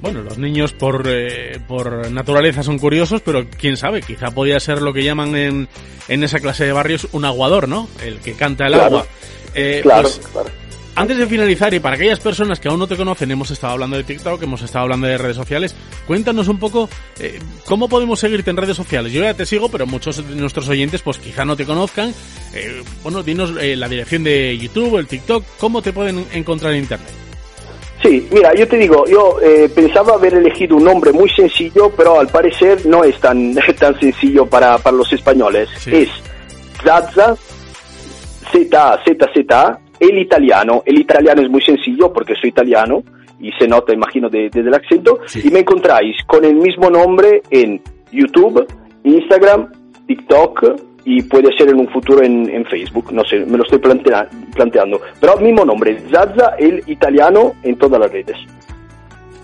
Bueno, 0.00 0.22
los 0.22 0.38
niños 0.38 0.72
por, 0.72 1.02
eh, 1.06 1.58
por 1.66 2.10
naturaleza 2.10 2.62
son 2.62 2.78
curiosos, 2.78 3.22
pero 3.22 3.46
quién 3.58 3.76
sabe, 3.76 4.02
quizá 4.02 4.30
podía 4.30 4.60
ser 4.60 4.82
lo 4.82 4.92
que 4.92 5.02
llaman 5.02 5.34
en, 5.34 5.68
en 6.08 6.22
esa 6.22 6.38
clase 6.38 6.64
de 6.64 6.72
barrios 6.72 7.08
un 7.12 7.24
aguador, 7.24 7.68
¿no? 7.68 7.88
El 8.04 8.18
que 8.18 8.34
canta 8.34 8.66
el 8.66 8.74
agua. 8.74 9.06
Eh, 9.54 9.80
claro, 9.82 10.02
pues, 10.02 10.20
claro. 10.32 10.50
Antes 10.96 11.18
de 11.18 11.26
finalizar, 11.26 11.74
y 11.74 11.78
para 11.78 11.96
aquellas 11.96 12.20
personas 12.20 12.58
que 12.58 12.68
aún 12.68 12.78
no 12.78 12.86
te 12.86 12.96
conocen, 12.96 13.30
hemos 13.30 13.50
estado 13.50 13.74
hablando 13.74 13.98
de 13.98 14.04
TikTok, 14.04 14.42
hemos 14.42 14.62
estado 14.62 14.84
hablando 14.84 15.06
de 15.06 15.18
redes 15.18 15.36
sociales, 15.36 15.76
cuéntanos 16.06 16.48
un 16.48 16.58
poco 16.58 16.88
eh, 17.20 17.38
cómo 17.66 17.86
podemos 17.86 18.18
seguirte 18.18 18.48
en 18.48 18.56
redes 18.56 18.78
sociales. 18.78 19.12
Yo 19.12 19.22
ya 19.22 19.34
te 19.34 19.44
sigo, 19.44 19.68
pero 19.68 19.86
muchos 19.86 20.26
de 20.26 20.34
nuestros 20.36 20.66
oyentes 20.70 21.02
pues 21.02 21.18
quizá 21.18 21.44
no 21.44 21.54
te 21.54 21.66
conozcan. 21.66 22.14
Eh, 22.54 22.82
bueno, 23.02 23.22
dinos 23.22 23.52
eh, 23.60 23.76
la 23.76 23.90
dirección 23.90 24.24
de 24.24 24.56
YouTube, 24.56 24.96
el 24.96 25.06
TikTok, 25.06 25.44
cómo 25.60 25.82
te 25.82 25.92
pueden 25.92 26.24
encontrar 26.32 26.72
en 26.72 26.78
Internet. 26.78 27.10
Sí, 28.02 28.26
mira, 28.30 28.54
yo 28.54 28.66
te 28.66 28.78
digo, 28.78 29.04
yo 29.06 29.38
eh, 29.42 29.68
pensaba 29.74 30.14
haber 30.14 30.32
elegido 30.32 30.76
un 30.76 30.84
nombre 30.84 31.12
muy 31.12 31.28
sencillo, 31.28 31.90
pero 31.94 32.20
al 32.20 32.28
parecer 32.28 32.86
no 32.86 33.04
es 33.04 33.18
tan, 33.20 33.54
tan 33.78 34.00
sencillo 34.00 34.46
para, 34.46 34.78
para 34.78 34.96
los 34.96 35.12
españoles. 35.12 35.68
Sí. 35.78 35.90
Es 35.94 36.08
Zazza, 36.82 37.36
Z, 38.50 39.00
Z, 39.04 39.30
Z, 39.34 39.80
el 40.00 40.18
italiano. 40.18 40.82
El 40.86 40.98
italiano 41.00 41.42
es 41.42 41.48
muy 41.50 41.60
sencillo 41.62 42.12
porque 42.12 42.34
soy 42.40 42.50
italiano 42.50 43.02
y 43.40 43.50
se 43.58 43.66
nota, 43.68 43.92
imagino, 43.92 44.28
de- 44.28 44.48
desde 44.50 44.68
el 44.68 44.74
acento. 44.74 45.20
Sí. 45.26 45.42
Y 45.44 45.50
me 45.50 45.60
encontráis 45.60 46.16
con 46.26 46.44
el 46.44 46.54
mismo 46.56 46.88
nombre 46.90 47.42
en 47.50 47.80
YouTube, 48.12 48.66
Instagram, 49.04 49.68
TikTok 50.06 50.64
y 51.04 51.22
puede 51.22 51.56
ser 51.56 51.68
en 51.68 51.78
un 51.80 51.88
futuro 51.88 52.22
en, 52.22 52.48
en 52.50 52.64
Facebook. 52.66 53.12
No 53.12 53.22
sé, 53.24 53.40
me 53.46 53.56
lo 53.58 53.62
estoy 53.64 53.78
plantea- 53.78 54.28
planteando. 54.54 55.00
Pero 55.20 55.36
mismo 55.36 55.64
nombre, 55.64 55.98
Zazza, 56.10 56.54
el 56.58 56.82
italiano, 56.86 57.52
en 57.62 57.76
todas 57.76 58.00
las 58.00 58.10
redes. 58.10 58.36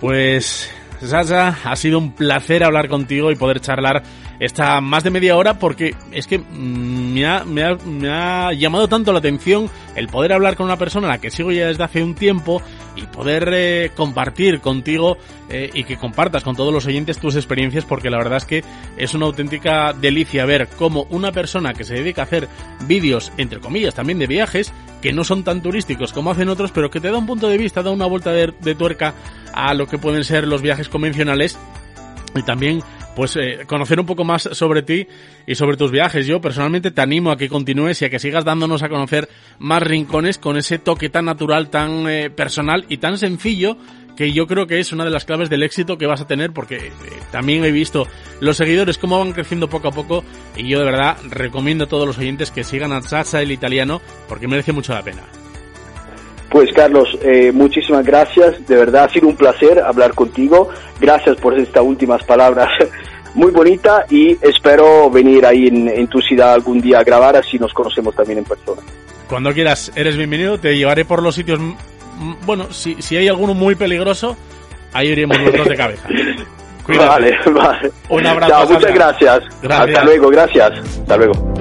Pues, 0.00 0.70
Sasa, 1.00 1.58
ha 1.64 1.76
sido 1.76 1.98
un 1.98 2.12
placer 2.12 2.62
hablar 2.64 2.88
contigo 2.88 3.30
y 3.30 3.36
poder 3.36 3.60
charlar 3.60 4.02
esta 4.42 4.80
más 4.80 5.04
de 5.04 5.10
media 5.10 5.36
hora 5.36 5.56
porque 5.60 5.94
es 6.10 6.26
que 6.26 6.38
me 6.38 7.24
ha, 7.24 8.52
llamado 8.52 8.88
tanto 8.88 9.12
la 9.12 9.20
atención 9.20 9.70
el 9.94 10.08
poder 10.08 10.32
hablar 10.32 10.56
con 10.56 10.66
una 10.66 10.76
persona 10.76 11.06
a 11.06 11.10
la 11.10 11.18
que 11.18 11.30
sigo 11.30 11.52
ya 11.52 11.68
desde 11.68 11.84
hace 11.84 12.02
un 12.02 12.16
tiempo 12.16 12.60
y 12.96 13.02
poder 13.02 13.48
eh, 13.52 13.92
compartir 13.94 14.60
contigo 14.60 15.16
eh, 15.48 15.70
y 15.72 15.84
que 15.84 15.96
compartas 15.96 16.42
con 16.42 16.56
todos 16.56 16.74
los 16.74 16.86
oyentes 16.86 17.18
tus 17.18 17.36
experiencias 17.36 17.84
porque 17.84 18.10
la 18.10 18.18
verdad 18.18 18.38
es 18.38 18.44
que 18.44 18.64
es 18.96 19.14
una 19.14 19.26
auténtica 19.26 19.92
delicia 19.92 20.44
ver 20.44 20.68
cómo 20.76 21.06
una 21.10 21.30
persona 21.30 21.72
que 21.72 21.84
se 21.84 21.94
dedica 21.94 22.22
a 22.22 22.24
hacer 22.24 22.48
vídeos, 22.88 23.30
entre 23.36 23.60
comillas, 23.60 23.94
también 23.94 24.18
de 24.18 24.26
viajes, 24.26 24.72
que 25.00 25.12
no 25.12 25.22
son 25.22 25.44
tan 25.44 25.62
turísticos 25.62 26.12
como 26.12 26.32
hacen 26.32 26.48
otros, 26.48 26.72
pero 26.72 26.90
que 26.90 27.00
te 27.00 27.12
da 27.12 27.18
un 27.18 27.26
punto 27.26 27.48
de 27.48 27.58
vista, 27.58 27.82
da 27.82 27.92
una 27.92 28.06
vuelta 28.06 28.32
de 28.32 28.74
tuerca 28.74 29.14
a 29.54 29.72
lo 29.74 29.86
que 29.86 29.98
pueden 29.98 30.24
ser 30.24 30.48
los 30.48 30.62
viajes 30.62 30.88
convencionales 30.88 31.56
y 32.34 32.42
también 32.42 32.82
pues 33.14 33.36
eh, 33.36 33.64
conocer 33.66 34.00
un 34.00 34.06
poco 34.06 34.24
más 34.24 34.48
sobre 34.52 34.82
ti 34.82 35.06
y 35.46 35.54
sobre 35.54 35.76
tus 35.76 35.90
viajes. 35.90 36.26
Yo 36.26 36.40
personalmente 36.40 36.90
te 36.90 37.00
animo 37.00 37.30
a 37.30 37.36
que 37.36 37.48
continúes 37.48 38.00
y 38.02 38.06
a 38.06 38.10
que 38.10 38.18
sigas 38.18 38.44
dándonos 38.44 38.82
a 38.82 38.88
conocer 38.88 39.28
más 39.58 39.82
rincones 39.82 40.38
con 40.38 40.56
ese 40.56 40.78
toque 40.78 41.08
tan 41.08 41.26
natural, 41.26 41.68
tan 41.68 42.08
eh, 42.08 42.30
personal 42.30 42.84
y 42.88 42.98
tan 42.98 43.18
sencillo 43.18 43.76
que 44.16 44.32
yo 44.32 44.46
creo 44.46 44.66
que 44.66 44.78
es 44.78 44.92
una 44.92 45.04
de 45.04 45.10
las 45.10 45.24
claves 45.24 45.48
del 45.48 45.62
éxito 45.62 45.96
que 45.96 46.06
vas 46.06 46.20
a 46.20 46.26
tener 46.26 46.52
porque 46.52 46.76
eh, 46.76 46.92
también 47.30 47.64
he 47.64 47.72
visto 47.72 48.06
los 48.40 48.56
seguidores 48.56 48.98
cómo 48.98 49.18
van 49.18 49.32
creciendo 49.32 49.68
poco 49.68 49.88
a 49.88 49.92
poco 49.92 50.24
y 50.56 50.68
yo 50.68 50.78
de 50.80 50.84
verdad 50.84 51.16
recomiendo 51.30 51.84
a 51.84 51.88
todos 51.88 52.06
los 52.06 52.18
oyentes 52.18 52.50
que 52.50 52.64
sigan 52.64 52.92
a 52.92 53.02
Sasa 53.02 53.40
el 53.42 53.52
italiano 53.52 54.00
porque 54.28 54.48
merece 54.48 54.72
mucho 54.72 54.92
la 54.92 55.02
pena. 55.02 55.22
Pues 56.52 56.70
Carlos, 56.74 57.18
eh, 57.22 57.50
muchísimas 57.50 58.04
gracias, 58.04 58.66
de 58.66 58.76
verdad 58.76 59.04
ha 59.04 59.08
sido 59.08 59.26
un 59.26 59.36
placer 59.36 59.80
hablar 59.80 60.12
contigo, 60.12 60.68
gracias 61.00 61.36
por 61.36 61.58
estas 61.58 61.82
últimas 61.82 62.22
palabras 62.24 62.68
muy 63.34 63.50
bonitas 63.50 64.04
y 64.12 64.36
espero 64.42 65.08
venir 65.08 65.46
ahí 65.46 65.68
en, 65.68 65.88
en 65.88 66.06
tu 66.08 66.20
ciudad 66.20 66.52
algún 66.52 66.82
día 66.82 66.98
a 66.98 67.04
grabar 67.04 67.36
así 67.36 67.58
nos 67.58 67.72
conocemos 67.72 68.14
también 68.14 68.40
en 68.40 68.44
persona. 68.44 68.82
Cuando 69.30 69.54
quieras, 69.54 69.92
eres 69.96 70.18
bienvenido, 70.18 70.58
te 70.58 70.76
llevaré 70.76 71.06
por 71.06 71.22
los 71.22 71.34
sitios, 71.34 71.58
mm, 71.58 72.44
bueno, 72.44 72.70
si, 72.70 73.00
si 73.00 73.16
hay 73.16 73.28
alguno 73.28 73.54
muy 73.54 73.74
peligroso, 73.74 74.36
ahí 74.92 75.08
iremos 75.08 75.40
los 75.40 75.56
dos 75.56 75.68
de 75.68 75.74
cabeza. 75.74 76.06
Cuídate. 76.84 77.08
Vale, 77.08 77.38
vale. 77.54 77.92
Un 78.10 78.26
abrazo, 78.26 78.52
Chao, 78.52 78.68
muchas 78.68 78.94
gracias. 78.94 79.42
Gracias. 79.62 79.88
Hasta 79.88 80.04
luego, 80.04 80.28
gracias. 80.28 80.72
Hasta 81.00 81.16
luego. 81.16 81.51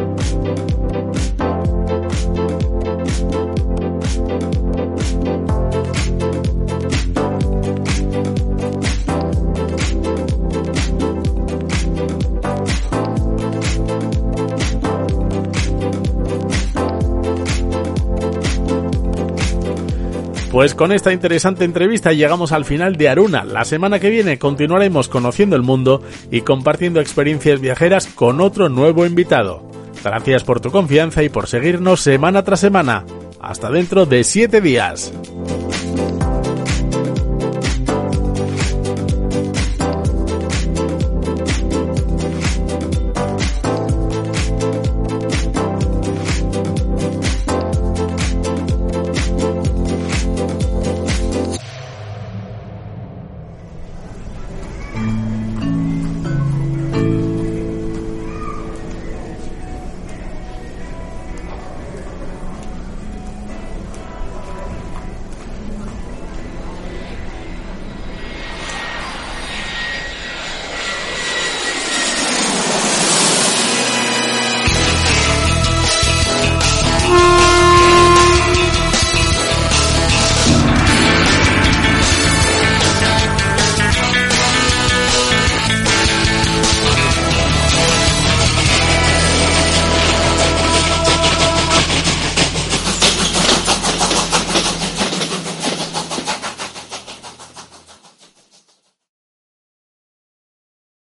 Pues 20.52 20.76
con 20.76 20.91
esta 20.91 21.14
interesante 21.14 21.64
entrevista 21.64 22.12
llegamos 22.12 22.52
al 22.52 22.66
final 22.66 22.97
de 22.97 23.08
Aruna. 23.08 23.45
La 23.45 23.64
semana 23.64 23.99
que 23.99 24.10
viene 24.10 24.38
continuaremos 24.38 25.08
conociendo 25.08 25.56
el 25.56 25.62
mundo 25.62 26.04
y 26.30 26.41
compartiendo 26.41 26.99
experiencias 26.99 27.62
viajeras 27.62 28.08
con 28.08 28.41
otro 28.41 28.68
nuevo 28.68 29.06
invitado. 29.06 29.64
Gracias 30.04 30.43
por 30.43 30.60
tu 30.60 30.70
confianza 30.70 31.24
y 31.24 31.30
por 31.30 31.47
seguirnos 31.47 32.02
semana 32.02 32.43
tras 32.43 32.60
semana. 32.60 33.06
Hasta 33.39 33.72
dentro 33.72 34.06
de 34.06 34.26
siete 34.26 34.60
días. 34.60 35.14